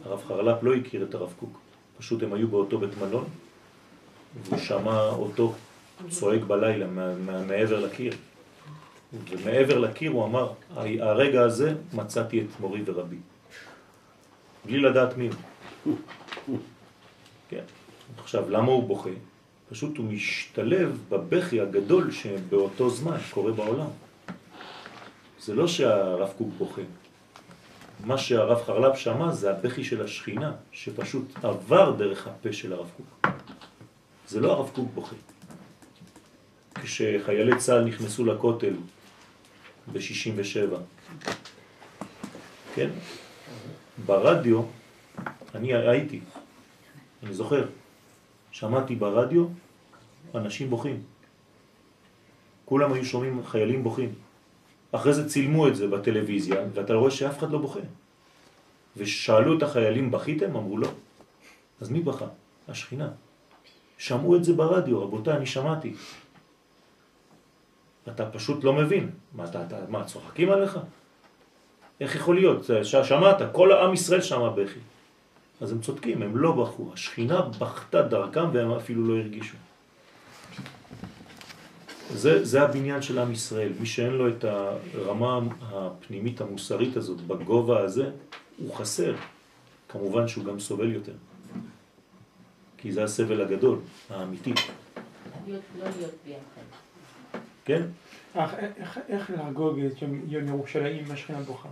הרב 0.04 0.24
חרל"פ 0.28 0.64
לא 0.64 0.76
הכיר 0.76 1.04
את 1.04 1.16
הרב 1.16 1.34
קוק, 1.40 1.60
פשוט 1.98 2.24
הם 2.24 2.34
היו 2.34 2.48
באותו 2.48 2.78
בית 2.78 2.98
מלון, 2.98 3.26
והוא 4.44 4.60
שמע 4.60 5.10
אותו 5.10 5.54
צועק 6.10 6.42
בלילה 6.42 6.88
מעבר 7.48 7.80
לקיר. 7.80 8.14
ומעבר 9.30 9.78
לקיר 9.78 10.12
הוא 10.12 10.26
אמר, 10.26 10.54
הרגע 11.00 11.42
הזה 11.42 11.76
מצאתי 11.94 12.42
את 12.42 12.60
מורי 12.60 12.82
ורבי. 12.86 13.18
בלי 14.66 14.80
לדעת 14.80 15.18
מי 15.18 15.28
הוא. 15.28 15.36
כן. 17.50 17.64
עכשיו, 18.18 18.50
למה 18.50 18.72
הוא 18.72 18.88
בוכה? 18.88 19.10
פשוט 19.70 19.98
הוא 19.98 20.06
משתלב 20.06 21.00
בבכי 21.10 21.62
הגדול 21.62 22.12
שבאותו 22.12 22.90
זמן 22.90 23.18
קורה 23.30 23.52
בעולם. 23.52 23.88
זה 25.40 25.56
לא 25.56 25.68
שהרב 25.68 26.34
קוק 26.38 26.50
בוכה. 26.58 26.82
מה 28.06 28.18
שהרב 28.18 28.64
חרל"פ 28.64 28.98
שמע 28.98 29.32
זה 29.32 29.52
הבכי 29.52 29.84
של 29.84 30.04
השכינה, 30.04 30.52
שפשוט 30.72 31.26
עבר 31.44 31.92
דרך 31.92 32.28
הפה 32.28 32.54
של 32.54 32.74
הרב 32.74 32.90
קוק. 32.98 33.28
זה 34.28 34.40
לא 34.40 34.52
הרב 34.52 34.70
קוק 34.74 34.90
בוכה. 34.94 35.16
כשחיילי 36.84 37.58
צה"ל 37.58 37.84
נכנסו 37.84 38.26
לכותל 38.26 38.74
ב-67, 39.94 40.76
כן? 42.76 42.90
ברדיו, 44.06 44.62
אני 45.56 45.74
הייתי, 45.74 46.20
אני 47.24 47.34
זוכר, 47.34 47.66
שמעתי 48.52 48.96
ברדיו 48.96 49.48
אנשים 50.36 50.70
בוכים. 50.70 51.04
כולם 52.66 52.94
היו 52.94 53.06
שומעים 53.06 53.46
חיילים 53.46 53.84
בוכים. 53.84 54.14
אחרי 54.92 55.14
זה 55.14 55.30
צילמו 55.30 55.68
את 55.68 55.76
זה 55.76 55.88
בטלוויזיה, 55.88 56.56
ואתה 56.74 56.94
רואה 56.94 57.12
שאף 57.12 57.40
אחד 57.40 57.52
לא 57.52 57.58
בוכה. 57.58 57.80
ושאלו 58.98 59.58
את 59.58 59.64
החיילים, 59.64 60.12
בכיתם? 60.12 60.56
אמרו 60.56 60.78
לא. 60.78 60.88
אז 61.82 61.90
מי 61.90 62.00
בכה? 62.00 62.26
השכינה. 62.68 63.10
שמעו 63.98 64.36
את 64.36 64.44
זה 64.44 64.54
ברדיו, 64.54 65.04
רבותיי, 65.04 65.34
אני 65.34 65.46
שמעתי. 65.46 65.94
אתה 68.08 68.26
פשוט 68.26 68.64
לא 68.64 68.74
מבין. 68.74 69.10
מה, 69.34 69.46
אתה, 69.46 69.66
אתה, 69.66 69.78
מה, 69.90 70.04
צוחקים 70.04 70.50
עליך? 70.52 70.80
איך 72.00 72.16
יכול 72.16 72.36
להיות? 72.36 72.70
שמעת, 72.84 73.38
כל 73.52 73.72
העם 73.72 73.94
ישראל 73.94 74.22
שמע 74.22 74.50
בכי. 74.50 74.80
אז 75.62 75.72
הם 75.72 75.82
צודקים, 75.82 76.22
הם 76.22 76.38
לא 76.38 76.52
בכו. 76.52 76.90
השכינה 76.94 77.42
בכתה 77.42 78.02
דרכם 78.02 78.50
והם 78.54 78.72
אפילו 78.72 79.08
לא 79.08 79.22
הרגישו. 79.22 79.56
זה, 82.14 82.46
זה 82.46 82.62
הבניין 82.62 83.02
של 83.02 83.20
עם 83.20 83.32
ישראל. 83.32 83.72
מי 83.80 83.86
שאין 83.86 84.12
לו 84.14 84.30
את 84.30 84.44
הרמה 84.44 85.40
הפנימית 85.62 86.42
המוסרית 86.42 86.98
הזאת 86.98 87.22
בגובה 87.22 87.80
הזה, 87.84 88.10
הוא 88.58 88.76
חסר. 88.76 89.16
כמובן 89.90 90.28
שהוא 90.28 90.46
גם 90.46 90.60
סובל 90.60 90.92
יותר. 90.92 91.14
כי 92.78 92.92
זה 92.92 93.04
הסבל 93.04 93.42
הגדול, 93.42 93.80
האמיתי. 94.10 94.54
להיות- 95.48 95.62
לא 95.80 95.86
להיות 95.98 96.12
ביחד. 96.26 96.62
כן? 97.66 97.82
איך- 98.36 98.54
איך- 98.78 99.00
איך 99.10 99.32
לחגוג 99.38 99.80
את 99.80 100.02
יום 100.02 100.22
יום 100.28 100.48
ירושלים 100.48 101.06
עם 101.06 101.12
השכינה 101.12 101.40
בוכה? 101.42 101.70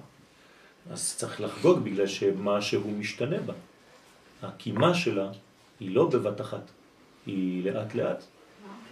אז 0.91 1.15
צריך 1.17 1.41
לחגוג 1.41 1.79
בגלל 1.79 2.07
שמשהו 2.07 2.81
משתנה 2.99 3.37
בה. 3.45 3.53
הקימה 4.43 4.93
שלה 4.93 5.29
היא 5.79 5.95
לא 5.95 6.09
בבת 6.09 6.41
אחת, 6.41 6.61
היא 7.25 7.71
לאט 7.71 7.95
לאט. 7.95 8.23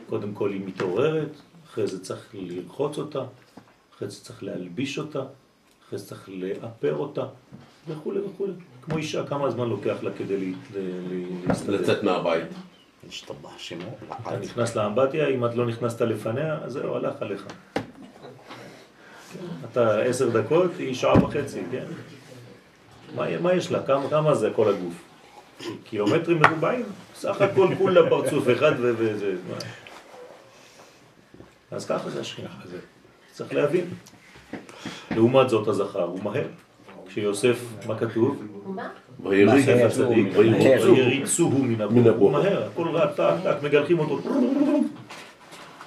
קודם 0.10 0.34
כל 0.34 0.52
היא 0.52 0.62
מתעוררת, 0.66 1.30
אחרי 1.66 1.88
זה 1.88 2.04
צריך 2.04 2.28
לרחוץ 2.34 2.98
אותה, 2.98 3.20
אחרי 3.96 4.10
זה 4.10 4.24
צריך 4.24 4.44
להלביש 4.44 5.00
אותה, 5.00 5.22
אחרי 5.88 6.00
זה 6.00 6.06
צריך 6.08 6.30
לאפר 6.30 6.96
אותה, 6.96 7.26
וכו' 7.88 8.14
וכו'. 8.26 8.48
כמו 8.82 8.98
אישה, 8.98 9.28
כמה 9.28 9.52
זמן 9.52 9.70
לוקח 9.70 9.98
לה 10.04 10.12
כדי 10.18 10.38
לה- 10.52 10.58
לה- 10.76 11.48
להסתדר? 11.48 11.82
לצאת 11.82 12.04
מהבית. 12.04 12.48
אתה 14.22 14.40
נכנס 14.40 14.76
לאמבטיה, 14.76 15.28
אם 15.28 15.46
את 15.46 15.56
לא 15.56 15.66
נכנסת 15.66 16.02
לפניה, 16.02 16.58
אז 16.64 16.74
זהו, 16.74 16.96
הלך 16.96 17.22
עליך. 17.22 17.46
אתה 19.72 20.00
עשר 20.02 20.30
דקות, 20.42 20.72
היא 20.80 20.94
שעה 20.96 21.24
וחצי, 21.24 21.62
כן? 21.72 21.86
מה, 23.16 23.40
מה 23.40 23.54
יש 23.54 23.72
לה? 23.72 23.84
כמה, 23.84 24.10
כמה 24.10 24.36
זה 24.36 24.50
כל 24.56 24.70
הגוף? 24.74 25.04
קילומטרים 25.84 26.40
מרובעים? 26.40 26.86
סך 27.16 27.42
הכל 27.42 27.68
כולה 27.78 28.10
פרצוף 28.10 28.50
אחד 28.50 28.72
וזה... 28.80 29.36
אז 31.72 31.86
ככה 31.86 32.10
זה 32.10 32.22
השכינה. 32.22 32.50
זה- 32.66 32.80
צריך 33.32 33.54
להבין. 33.54 33.86
לעומת 35.12 35.50
זאת 35.50 35.68
הזכר 35.68 36.04
הוא 36.04 36.24
מהר. 36.24 36.48
כשיוסף, 37.08 37.60
מה 37.88 38.00
כתוב? 38.00 38.44
ויריצוהו 39.26 41.58
מן. 41.64 41.82
הבור. 41.82 42.12
הוא 42.18 42.32
מהר, 42.32 42.68
הכל 42.68 42.88
רע, 42.88 43.06
טק, 43.06 43.34
טק, 43.44 43.56
מגלחים 43.64 44.00
אותו. 44.00 44.20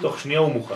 תוך 0.01 0.21
שנייה 0.21 0.39
הוא 0.41 0.53
מוכן. 0.53 0.75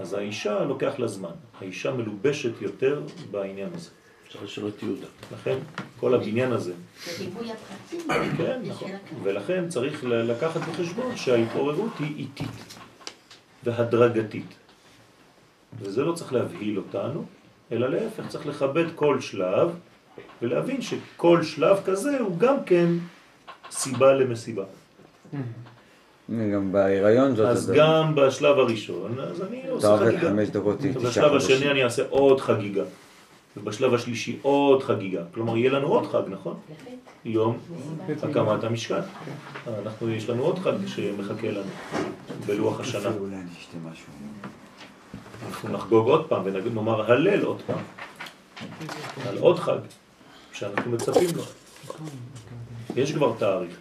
אז 0.00 0.14
האישה 0.14 0.64
לוקח 0.64 0.92
לה 0.98 1.08
זמן. 1.08 1.30
האישה 1.60 1.92
מלובשת 1.92 2.62
יותר 2.62 3.02
בעניין 3.30 3.68
הזה. 3.74 3.90
צריך 4.32 4.44
לשאול 4.44 4.68
את 4.76 4.82
יהודה. 4.82 5.06
לכן 5.32 5.58
כל 6.00 6.14
הבניין 6.14 6.52
הזה, 6.52 6.72
זה 7.04 7.24
ריבוי 7.24 7.46
הפרטים. 7.50 8.36
כן, 8.36 8.60
נכון. 8.64 8.90
ולכן 9.22 9.68
צריך 9.68 10.04
לקחת 10.04 10.60
בחשבון 10.60 11.16
שההתעוררות 11.16 11.92
היא 11.98 12.16
איטית 12.16 12.78
והדרגתית. 13.64 14.54
וזה 15.78 16.04
לא 16.04 16.12
צריך 16.12 16.32
להבהיל 16.32 16.78
אותנו, 16.78 17.24
אלא 17.72 17.90
להפך, 17.90 18.28
צריך 18.28 18.46
לכבד 18.46 18.84
כל 18.94 19.20
שלב 19.20 19.70
ולהבין 20.42 20.82
שכל 20.82 21.42
שלב 21.42 21.80
כזה 21.84 22.18
הוא 22.18 22.38
גם 22.38 22.64
כן 22.66 22.88
סיבה 23.70 24.12
למסיבה. 24.12 24.64
גם 26.30 26.72
בהיריון 26.72 27.36
זאת 27.36 27.46
אז. 27.46 27.72
גם 27.76 28.14
בשלב 28.14 28.58
הראשון, 28.58 29.20
אז 29.20 29.42
אני 29.42 29.68
עושה 29.68 29.86
אתה 29.86 30.04
עובד 30.04 30.16
חגיגה. 30.16 30.30
חמש 30.30 30.48
דקות, 30.48 30.78
תשעה 30.78 31.02
בשלב 31.02 31.28
חודשים. 31.30 31.56
השני 31.56 31.70
אני 31.70 31.84
אעשה 31.84 32.02
עוד 32.08 32.40
חגיגה. 32.40 32.82
ובשלב 33.56 33.94
השלישי 33.94 34.38
עוד 34.42 34.82
חגיגה. 34.82 35.22
כלומר, 35.34 35.56
יהיה 35.56 35.70
לנו 35.70 35.86
עוד 35.86 36.06
חג, 36.06 36.22
נכון? 36.28 36.56
יום 37.24 37.58
הקמת 38.22 38.64
המשכן. 38.64 39.00
אנחנו, 39.82 40.10
יש 40.10 40.28
לנו 40.30 40.42
עוד 40.42 40.58
חג 40.58 40.86
שמחכה 40.86 41.50
לנו 41.50 41.70
בלוח 42.46 42.80
השנה. 42.80 43.10
אנחנו 45.48 45.68
נחגוג 45.68 46.08
עוד 46.08 46.28
פעם 46.28 46.42
ונאמר 46.44 47.12
הלל 47.12 47.42
עוד 47.42 47.62
פעם. 47.66 47.78
על 49.28 49.38
עוד 49.38 49.58
חג 49.58 49.78
שאנחנו 50.52 50.90
מצפים 50.90 51.28
לו. 51.36 51.42
יש 52.96 53.12
כבר 53.12 53.32
תאריך. 53.38 53.76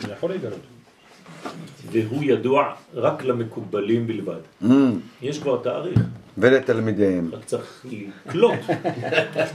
זה 0.00 0.12
יכול 0.12 0.30
להתגלות. 0.30 0.60
והוא 1.92 2.24
ידוע 2.24 2.72
רק 2.94 3.24
למקובלים 3.24 4.06
בלבד. 4.06 4.40
Mm, 4.62 4.66
יש 5.22 5.38
כבר 5.38 5.56
תאריך, 5.62 5.98
ולתלמידיהם. 6.38 7.30
רק 7.32 7.44
צריך 7.44 7.84
לקלוט 8.26 8.58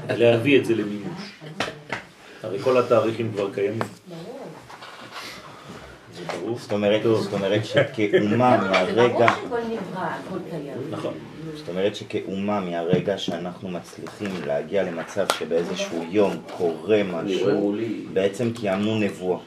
ולהביא 0.10 0.60
את 0.60 0.66
זה 0.66 0.76
למימוש. 0.76 1.32
הרי 2.44 2.60
כל 2.60 2.78
התאריכים 2.78 3.32
כבר 3.34 3.54
קיימים. 3.54 3.80
זאת 6.58 6.72
אומרת. 6.72 7.02
זאת 7.04 7.34
אומרת 7.34 7.66
שכאומה 7.66 8.58
מהרגע. 8.72 9.28
נכון. 10.92 11.14
זאת 11.56 11.70
אומרת 11.70 11.96
שכאומה 11.96 12.60
מהרגע 12.60 13.18
שאנחנו 13.18 13.70
מצליחים 13.70 14.32
להגיע 14.46 14.84
למצב 14.84 15.26
שבאיזשהו 15.40 16.04
יום 16.10 16.34
קורה 16.58 17.02
משהו, 17.04 17.76
בעצם 18.14 18.52
קיימנו 18.54 19.00
נבואה. 19.00 19.40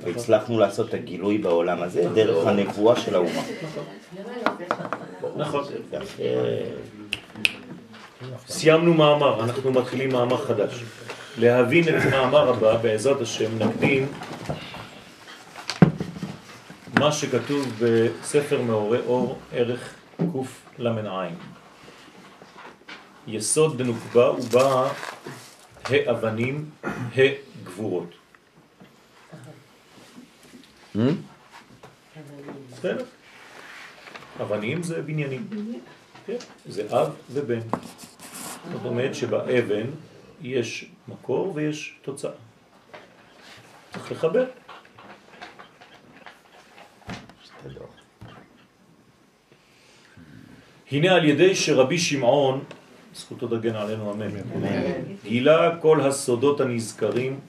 והצלחנו 0.00 0.58
לעשות 0.58 0.88
את 0.88 0.94
הגילוי 0.94 1.38
בעולם 1.38 1.82
הזה 1.82 2.08
דרך 2.14 2.46
הנבואה 2.46 2.96
של 2.96 3.14
האומה. 3.14 3.42
נכון. 5.36 5.64
סיימנו 8.48 8.94
מאמר, 8.94 9.44
אנחנו 9.44 9.72
מתחילים 9.72 10.12
מאמר 10.12 10.44
חדש. 10.44 10.82
להבין 11.38 11.84
את 11.88 12.02
המאמר 12.02 12.48
הבא, 12.48 12.76
בעזרת 12.76 13.20
השם, 13.20 13.58
נקדים 13.58 14.06
מה 16.98 17.12
שכתוב 17.12 17.66
בספר 17.80 18.62
מעורי 18.62 18.98
אור, 19.06 19.38
ערך 19.52 19.94
קל"ע. 20.76 21.28
יסוד 23.26 23.78
דנוקבה 23.78 24.30
ובא 24.30 24.88
האבנים, 25.84 26.64
הגבורות. 27.16 28.17
בסדר? 32.72 33.04
אבנים 34.40 34.82
זה 34.82 35.02
בניינים. 35.02 35.48
כן, 36.26 36.36
זה 36.66 36.86
אב 36.90 37.14
ובן. 37.30 37.60
זאת 38.72 38.84
אומרת 38.84 39.14
שבאבן 39.14 39.86
יש 40.42 40.90
מקור 41.08 41.52
ויש 41.54 41.94
תוצאה. 42.02 42.30
צריך 43.92 44.12
לחבר. 44.12 44.44
הנה 50.92 51.14
על 51.14 51.24
ידי 51.24 51.54
שרבי 51.54 51.98
שמעון, 51.98 52.64
זכותו 53.14 53.46
דגן 53.46 53.74
עלינו 53.74 54.12
אמן, 54.12 54.30
גילה 55.24 55.76
כל 55.80 56.00
הסודות 56.00 56.60
הנזכרים, 56.60 57.40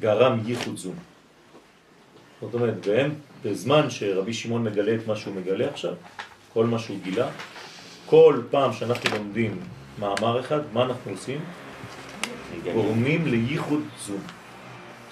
גרם 0.00 0.40
ייחוד 0.46 0.76
זום. 0.76 1.11
זאת 2.42 2.54
אומרת, 2.54 2.86
והם, 2.86 3.10
בזמן 3.44 3.90
שרבי 3.90 4.34
שמעון 4.34 4.64
מגלה 4.64 4.94
את 4.94 5.06
מה 5.06 5.16
שהוא 5.16 5.34
מגלה 5.34 5.68
עכשיו, 5.68 5.94
כל 6.52 6.66
מה 6.66 6.78
שהוא 6.78 6.98
גילה, 7.02 7.30
כל 8.06 8.42
פעם 8.50 8.72
שאנחנו 8.72 9.16
לומדים 9.16 9.60
מאמר 9.98 10.40
אחד, 10.40 10.60
מה 10.72 10.82
אנחנו 10.82 11.10
עושים? 11.10 11.40
גורמים 12.72 13.26
לייחוד 13.26 13.80
זו. 14.06 14.14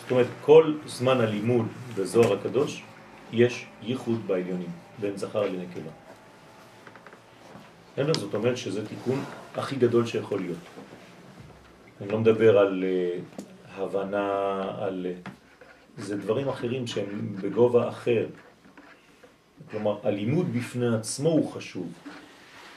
זאת 0.00 0.10
אומרת, 0.10 0.26
כל 0.42 0.74
זמן 0.86 1.20
הלימוד 1.20 1.66
בזוהר 1.96 2.32
הקדוש 2.32 2.82
יש 3.32 3.66
ייחוד 3.82 4.26
בעליונים, 4.26 4.70
בין 5.00 5.16
זכר 5.16 5.42
לנקבה. 5.42 5.90
בסדר? 7.92 8.14
זאת 8.14 8.34
אומרת 8.34 8.56
שזה 8.56 8.86
תיקון 8.86 9.24
הכי 9.56 9.76
גדול 9.76 10.06
שיכול 10.06 10.40
להיות. 10.40 10.58
אני 12.00 12.08
לא 12.08 12.18
מדבר 12.18 12.58
על 12.58 12.84
uh, 12.84 13.80
הבנה, 13.80 14.62
על... 14.78 15.06
Uh, 15.26 15.30
זה 16.00 16.16
דברים 16.16 16.48
אחרים 16.48 16.86
שהם 16.86 17.36
בגובה 17.42 17.88
אחר. 17.88 18.26
כלומר, 19.70 19.98
הלימוד 20.02 20.46
בפני 20.52 20.94
עצמו 20.94 21.28
הוא 21.28 21.52
חשוב, 21.52 21.92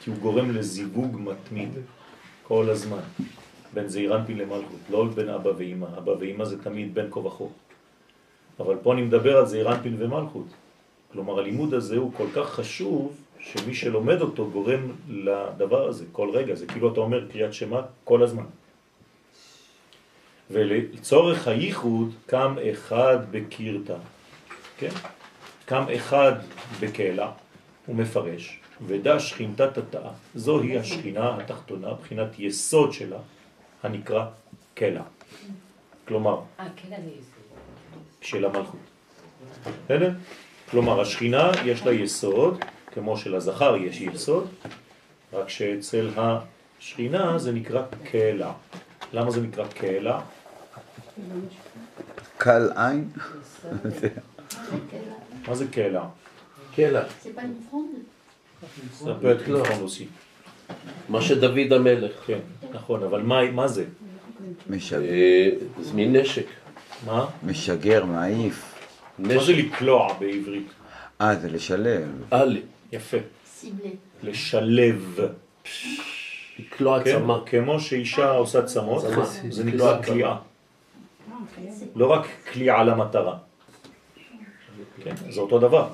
כי 0.00 0.10
הוא 0.10 0.18
גורם 0.18 0.50
לזיווג 0.50 1.16
מתמיד 1.20 1.70
כל 2.42 2.70
הזמן, 2.70 3.00
בין 3.74 3.88
זעירנפין 3.88 4.38
למלכות, 4.38 4.80
לא 4.90 5.04
בין 5.14 5.28
אבא 5.28 5.50
ואמא. 5.56 5.86
אבא 5.98 6.10
ואמא 6.10 6.44
זה 6.44 6.62
תמיד 6.62 6.94
בין 6.94 7.06
כה 7.10 7.20
וכה. 7.20 7.44
אבל 8.60 8.76
פה 8.82 8.92
אני 8.92 9.02
מדבר 9.02 9.36
על 9.36 9.46
זעירנפין 9.46 9.96
ומלכות. 9.98 10.46
כלומר, 11.12 11.38
הלימוד 11.38 11.74
הזה 11.74 11.96
הוא 11.96 12.12
כל 12.16 12.26
כך 12.34 12.50
חשוב, 12.50 13.16
שמי 13.38 13.74
שלומד 13.74 14.20
אותו 14.20 14.50
גורם 14.50 14.80
לדבר 15.08 15.88
הזה 15.88 16.04
כל 16.12 16.30
רגע. 16.30 16.54
זה 16.54 16.66
כאילו 16.66 16.92
אתה 16.92 17.00
אומר 17.00 17.28
קריאת 17.28 17.54
שמה 17.54 17.80
כל 18.04 18.22
הזמן. 18.22 18.44
ולצורך 20.50 21.48
הייחוד 21.48 22.14
קם 22.26 22.56
אחד 22.72 23.18
בקירתה, 23.30 23.96
כן? 24.78 24.90
קם 25.64 25.84
אחד 25.96 26.32
בקהלה, 26.80 27.30
הוא 27.86 27.96
מפרש, 27.96 28.60
ודע 28.86 29.20
שכינתת 29.20 29.78
התאה, 29.78 30.10
זוהי 30.34 30.78
השכינה 30.78 31.36
התחתונה, 31.36 31.94
בחינת 31.94 32.38
יסוד 32.38 32.92
שלה, 32.92 33.18
הנקרא 33.82 34.26
קהלה. 34.74 35.02
כלומר, 36.08 36.40
של 38.20 38.44
המלכות. 38.44 38.80
בסדר? 39.84 40.10
כלומר, 40.70 41.00
השכינה 41.00 41.50
יש 41.64 41.86
לה 41.86 41.92
יסוד, 41.92 42.64
כמו 42.92 43.16
שלזכר 43.16 43.76
יש 43.76 44.00
יסוד, 44.00 44.48
רק 45.32 45.48
שאצל 45.48 46.10
השכינה 46.16 47.38
זה 47.38 47.52
נקרא 47.52 47.82
קהלה. 48.10 48.52
למה 49.14 49.30
זה 49.30 49.40
נקרא 49.40 49.66
קהלה? 49.66 50.20
קל 52.38 52.68
עין? 52.76 53.08
מה 55.48 55.54
זה 55.54 55.66
קהלה? 55.68 56.04
קהלה. 56.76 57.02
C'est 57.22 57.36
pas 57.36 57.42
une 57.42 57.70
fronde 57.70 57.98
זה 59.04 59.12
peut 59.20 59.30
être 59.30 59.48
une 59.48 59.64
fronde 59.64 59.82
aussi. 59.82 60.04
מה 61.08 61.22
שדוד 61.22 61.72
המלך. 61.72 62.12
כן, 62.26 62.38
נכון, 62.72 63.02
אבל 63.02 63.22
מה, 63.22 63.50
מה 63.50 63.68
זה? 63.68 63.84
משגר. 64.70 65.02
אה, 65.02 65.48
זה 65.80 65.92
מין 65.94 66.16
נשק. 66.16 66.46
מה? 67.06 67.26
משגר, 67.42 68.04
מעיף. 68.04 68.74
מה 69.18 69.44
זה 69.44 69.52
לקלוע 69.52 70.12
בעברית? 70.18 70.68
אה, 71.20 71.36
זה 71.36 71.48
לשלב. 71.50 72.08
א', 72.30 72.58
יפה. 72.92 73.18
לשלב. 74.22 75.18
לקלוע 76.58 77.04
כן? 77.04 77.18
צמא. 77.18 77.38
כמו 77.46 77.80
שאישה 77.80 78.30
עושה 78.30 78.62
צמות, 78.62 79.04
צמא. 79.04 79.24
זה 79.50 79.64
נקרא 79.64 80.02
קליעה. 80.02 80.36
לא 81.96 82.06
רק 82.06 82.26
קליעה 82.44 82.84
למטרה. 82.84 83.36
כן, 85.04 85.14
זה 85.30 85.40
אותו 85.40 85.58
דבר. 85.58 85.88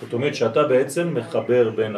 זאת 0.00 0.12
אומרת 0.12 0.34
שאתה 0.34 0.62
בעצם 0.62 1.14
מחבר 1.14 1.70
בין 1.70 1.96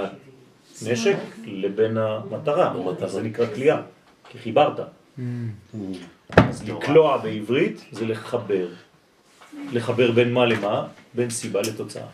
הנשק 0.82 1.16
לבין 1.44 1.96
המטרה. 1.96 2.74
זה 3.06 3.22
נקרא 3.22 3.46
קליעה, 3.46 3.82
כי 4.28 4.38
חיברת. 4.38 4.80
אז 6.36 6.68
לקלוע 6.68 7.16
בעברית 7.16 7.84
זה 7.92 8.06
לחבר. 8.06 8.68
לחבר 9.72 10.10
בין 10.12 10.32
מה 10.32 10.46
למה? 10.46 10.86
בין 11.14 11.30
סיבה 11.30 11.60
לתוצאה. 11.60 12.06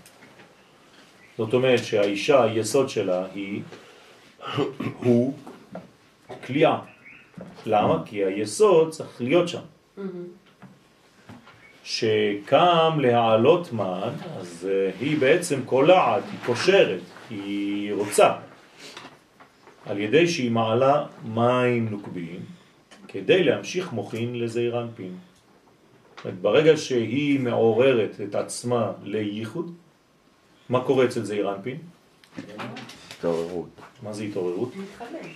זאת 1.39 1.55
אומרת 1.55 1.85
שהאישה, 1.85 2.43
היסוד 2.43 2.89
שלה 2.89 3.25
היא, 3.35 3.63
הוא 5.05 5.35
קליעה. 6.43 6.81
למה? 7.67 8.03
כי 8.07 8.25
היסוד 8.25 8.91
צריך 8.91 9.21
להיות 9.21 9.49
שם. 9.49 9.61
שקם 11.85 12.99
להעלות 13.01 13.73
מן, 13.73 14.13
אז 14.39 14.69
אה, 14.71 14.91
היא 15.01 15.19
בעצם 15.19 15.61
קולעת, 15.65 16.23
היא 16.33 16.39
קושרת, 16.47 17.01
היא 17.31 17.93
רוצה, 17.93 18.33
על 19.87 19.99
ידי 19.99 20.29
שהיא 20.29 20.51
מעלה 20.51 21.07
מים 21.25 21.89
נוקבים, 21.89 22.41
כדי 23.09 23.45
להמשיך 23.45 23.93
מוכין 23.93 24.39
לזעיר 24.39 24.81
אנפין. 24.81 25.17
ברגע 26.41 26.77
שהיא 26.77 27.41
מעוררת 27.41 28.21
את 28.29 28.35
עצמה 28.35 28.93
לייחוד, 29.03 29.73
מה 30.69 30.85
קורה 30.85 31.05
אצל 31.05 31.23
זעיר 31.23 31.55
אנפין? 31.55 31.79
התעוררות. 33.21 33.69
מה 34.03 34.13
זה 34.13 34.25
התעוררות? 34.25 34.73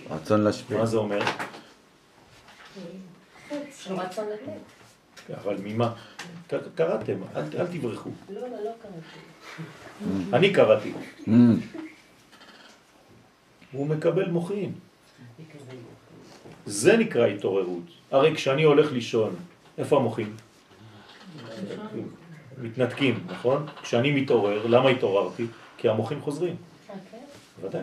רצון 0.09 0.41
להשפיע. 0.41 0.77
מה 0.77 0.85
זה 0.85 0.97
אומר? 0.97 1.19
אבל 5.29 5.57
ממה? 5.63 5.93
קראתם, 6.75 7.17
אל, 7.35 7.67
תברחו. 7.67 8.09
לא, 8.29 8.41
לא, 8.41 8.47
לא 8.47 8.71
קראתי. 8.81 10.33
אני 10.33 10.53
קראתי. 10.53 10.93
Mm, 11.25 11.29
הוא 13.71 13.87
מקבל 13.87 14.29
מוחין. 14.29 14.73
זה 16.65 16.97
נקרא 16.97 17.25
התעוררות. 17.25 17.83
הרי 18.11 18.35
כשאני 18.35 18.63
הולך 18.63 18.91
לישון, 18.91 19.35
איפה 19.77 19.97
המוחין? 19.97 20.33
מתנתקים, 22.61 23.23
נכון? 23.27 23.65
כשאני 23.81 24.21
מתעורר, 24.21 24.67
למה 24.67 24.89
התעוררתי? 24.89 25.45
כי 25.77 25.89
המוחין 25.89 26.21
חוזרים. 26.21 26.55
ודאי. 27.63 27.81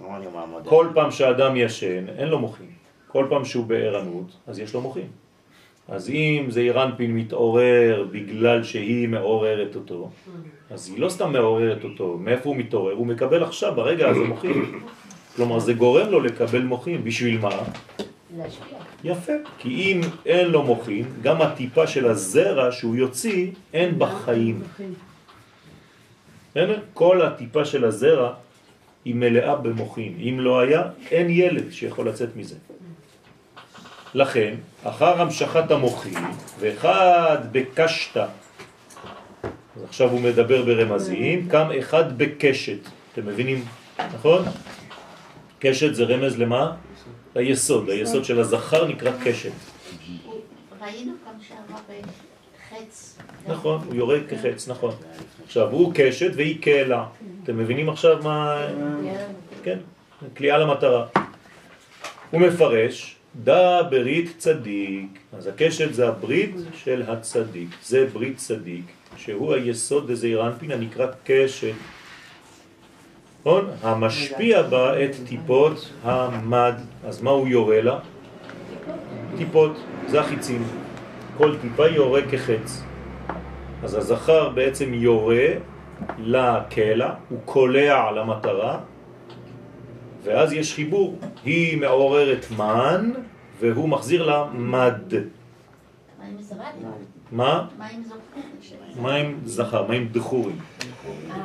לא, 0.00 0.16
אני 0.16 0.26
אומר 0.26 0.46
מודה. 0.46 0.70
כל 0.70 0.86
פעם 0.94 1.10
שאדם 1.10 1.56
ישן, 1.56 2.08
אין 2.18 2.28
לו 2.28 2.38
מוחין. 2.38 2.66
כל 3.08 3.26
פעם 3.30 3.44
שהוא 3.44 3.66
בערנות, 3.66 4.36
אז 4.46 4.58
יש 4.58 4.74
לו 4.74 4.80
מוחין. 4.80 5.06
אז 5.88 6.10
אם 6.10 6.46
זה 6.48 6.60
אירנפין 6.60 7.16
מתעורר 7.16 8.06
בגלל 8.10 8.64
שהיא 8.64 9.08
מעוררת 9.08 9.76
אותו, 9.76 10.10
אז 10.70 10.88
היא 10.88 11.00
לא 11.00 11.08
סתם 11.08 11.32
מעוררת 11.32 11.84
אותו, 11.84 12.16
מאיפה 12.20 12.48
הוא 12.48 12.56
מתעורר? 12.56 12.92
הוא 12.92 13.06
מקבל 13.06 13.42
עכשיו, 13.42 13.74
ברגע 13.74 14.08
הזה 14.08 14.20
מוחין. 14.20 14.80
כלומר, 15.36 15.58
זה 15.58 15.72
גורם 15.72 16.08
לו 16.08 16.20
לקבל 16.20 16.62
מוחין. 16.62 17.04
בשביל 17.04 17.38
מה? 17.38 17.50
להשפיע. 18.36 18.78
יפה. 19.04 19.32
כי 19.58 19.68
אם 19.68 20.00
אין 20.26 20.50
לו 20.50 20.62
מוחין, 20.62 21.04
גם 21.22 21.42
הטיפה 21.42 21.86
של 21.86 22.06
הזרע 22.06 22.72
שהוא 22.72 22.96
יוציא, 22.96 23.50
אין 23.74 23.98
בחיים. 23.98 24.62
בסדר? 26.58 26.80
כל 26.94 27.22
הטיפה 27.22 27.64
של 27.64 27.84
הזרע 27.84 28.32
היא 29.04 29.14
מלאה 29.14 29.56
במוחין. 29.56 30.16
אם 30.20 30.40
לא 30.40 30.60
היה, 30.60 30.82
אין 31.10 31.30
ילד 31.30 31.72
שיכול 31.72 32.08
לצאת 32.08 32.36
מזה. 32.36 32.56
לכן, 34.14 34.54
אחר 34.84 35.20
המשכת 35.20 35.70
המוחין, 35.70 36.18
ואחד 36.58 37.38
בקשת, 37.52 38.16
אז 38.16 39.82
עכשיו 39.88 40.10
הוא 40.10 40.20
מדבר 40.20 40.64
ברמזים, 40.64 41.48
קם 41.48 41.68
אחד 41.78 42.18
בקשת. 42.18 42.78
אתם 43.12 43.26
מבינים, 43.26 43.64
נכון? 44.14 44.42
קשת 45.58 45.94
זה 45.94 46.04
רמז 46.04 46.38
למה? 46.38 46.76
ליסוד, 47.36 47.90
היסוד 47.90 48.24
של 48.24 48.40
הזכר 48.40 48.88
נקרא 48.88 49.12
קשת. 49.24 49.52
ראינו 50.80 51.12
כאן 51.24 51.34
שהרב 51.48 51.80
נכון, 53.46 53.80
הוא 53.86 53.94
יורד 53.94 54.20
כחץ, 54.28 54.68
נכון. 54.68 54.94
עכשיו, 55.44 55.70
הוא 55.70 55.92
קשת 55.94 56.30
והיא 56.34 56.62
קהלה. 56.62 57.04
אתם 57.44 57.58
מבינים 57.58 57.88
עכשיו 57.88 58.18
מה... 58.22 58.66
כן, 59.62 59.78
קליעה 60.34 60.58
למטרה. 60.58 61.06
הוא 62.30 62.40
מפרש, 62.40 63.16
דא 63.44 63.82
ברית 63.90 64.34
צדיק. 64.38 65.18
אז 65.32 65.46
הקשת 65.46 65.94
זה 65.94 66.08
הברית 66.08 66.54
של 66.74 67.02
הצדיק. 67.08 67.68
זה 67.82 68.06
ברית 68.12 68.36
צדיק, 68.36 68.84
שהוא 69.16 69.54
היסוד 69.54 70.10
דזעיר 70.10 70.46
אנפין 70.46 70.70
הנקרא 70.70 71.06
קשת. 71.24 71.72
נכון? 73.40 73.70
המשפיע 73.82 74.62
בה 74.62 75.04
את 75.04 75.10
טיפות 75.28 75.92
המד. 76.02 76.74
אז 77.04 77.22
מה 77.22 77.30
הוא 77.30 77.48
יורה 77.48 77.80
לה? 77.80 77.98
טיפות, 79.38 79.76
זה 80.08 80.20
החיצים. 80.20 80.87
כל 81.38 81.56
טיפה 81.60 81.86
יורה 81.86 82.20
כחץ. 82.30 82.82
אז 83.82 83.94
הזכר 83.94 84.48
בעצם 84.48 84.94
יורה 84.94 85.46
לקלע, 86.18 87.14
הוא 87.28 87.38
קולע 87.44 88.12
למטרה, 88.12 88.78
ואז 90.22 90.52
יש 90.52 90.74
חיבור. 90.74 91.18
היא 91.44 91.80
מעוררת 91.80 92.46
מן, 92.56 93.10
והוא 93.60 93.88
מחזיר 93.88 94.26
לה 94.26 94.44
מד. 94.54 95.14
מה? 97.32 97.66
מים 99.00 99.40
זכר, 99.44 99.86
מים 99.88 100.08
דחורים. 100.12 100.58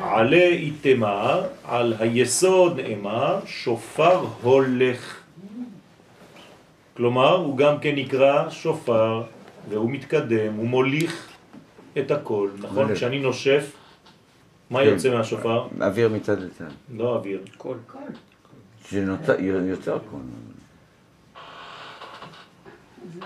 עלה 0.02 0.48
איתמר, 0.48 1.44
על 1.64 1.94
היסוד 2.00 2.80
נאמר, 2.80 3.40
שופר 3.46 4.26
הולך. 4.42 5.18
כלומר, 6.98 7.36
הוא 7.36 7.58
גם 7.58 7.80
כן 7.80 7.96
נקרא 7.96 8.50
שופר, 8.50 9.24
והוא 9.70 9.92
מתקדם, 9.92 10.54
הוא 10.54 10.68
מוליך 10.68 11.30
את 12.00 12.12
הכל, 12.12 12.50
נכון? 12.60 12.96
כשאני 12.96 13.20
נושף, 13.20 13.72
מה 14.70 14.80
כן. 14.80 14.86
יוצא 14.86 15.10
מהשופר? 15.10 15.68
אוויר 15.82 16.10
מצד 16.10 16.40
לצד. 16.40 16.66
לא 16.94 17.16
אוויר. 17.16 17.42
קול. 17.58 17.78
שנוצר, 18.90 19.40
יוצר 19.40 19.98
קול. 20.12 20.22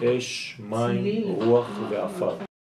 אש, 0.03 0.61
מים, 0.69 1.23
רוח 1.23 1.67
ועפר. 1.89 2.46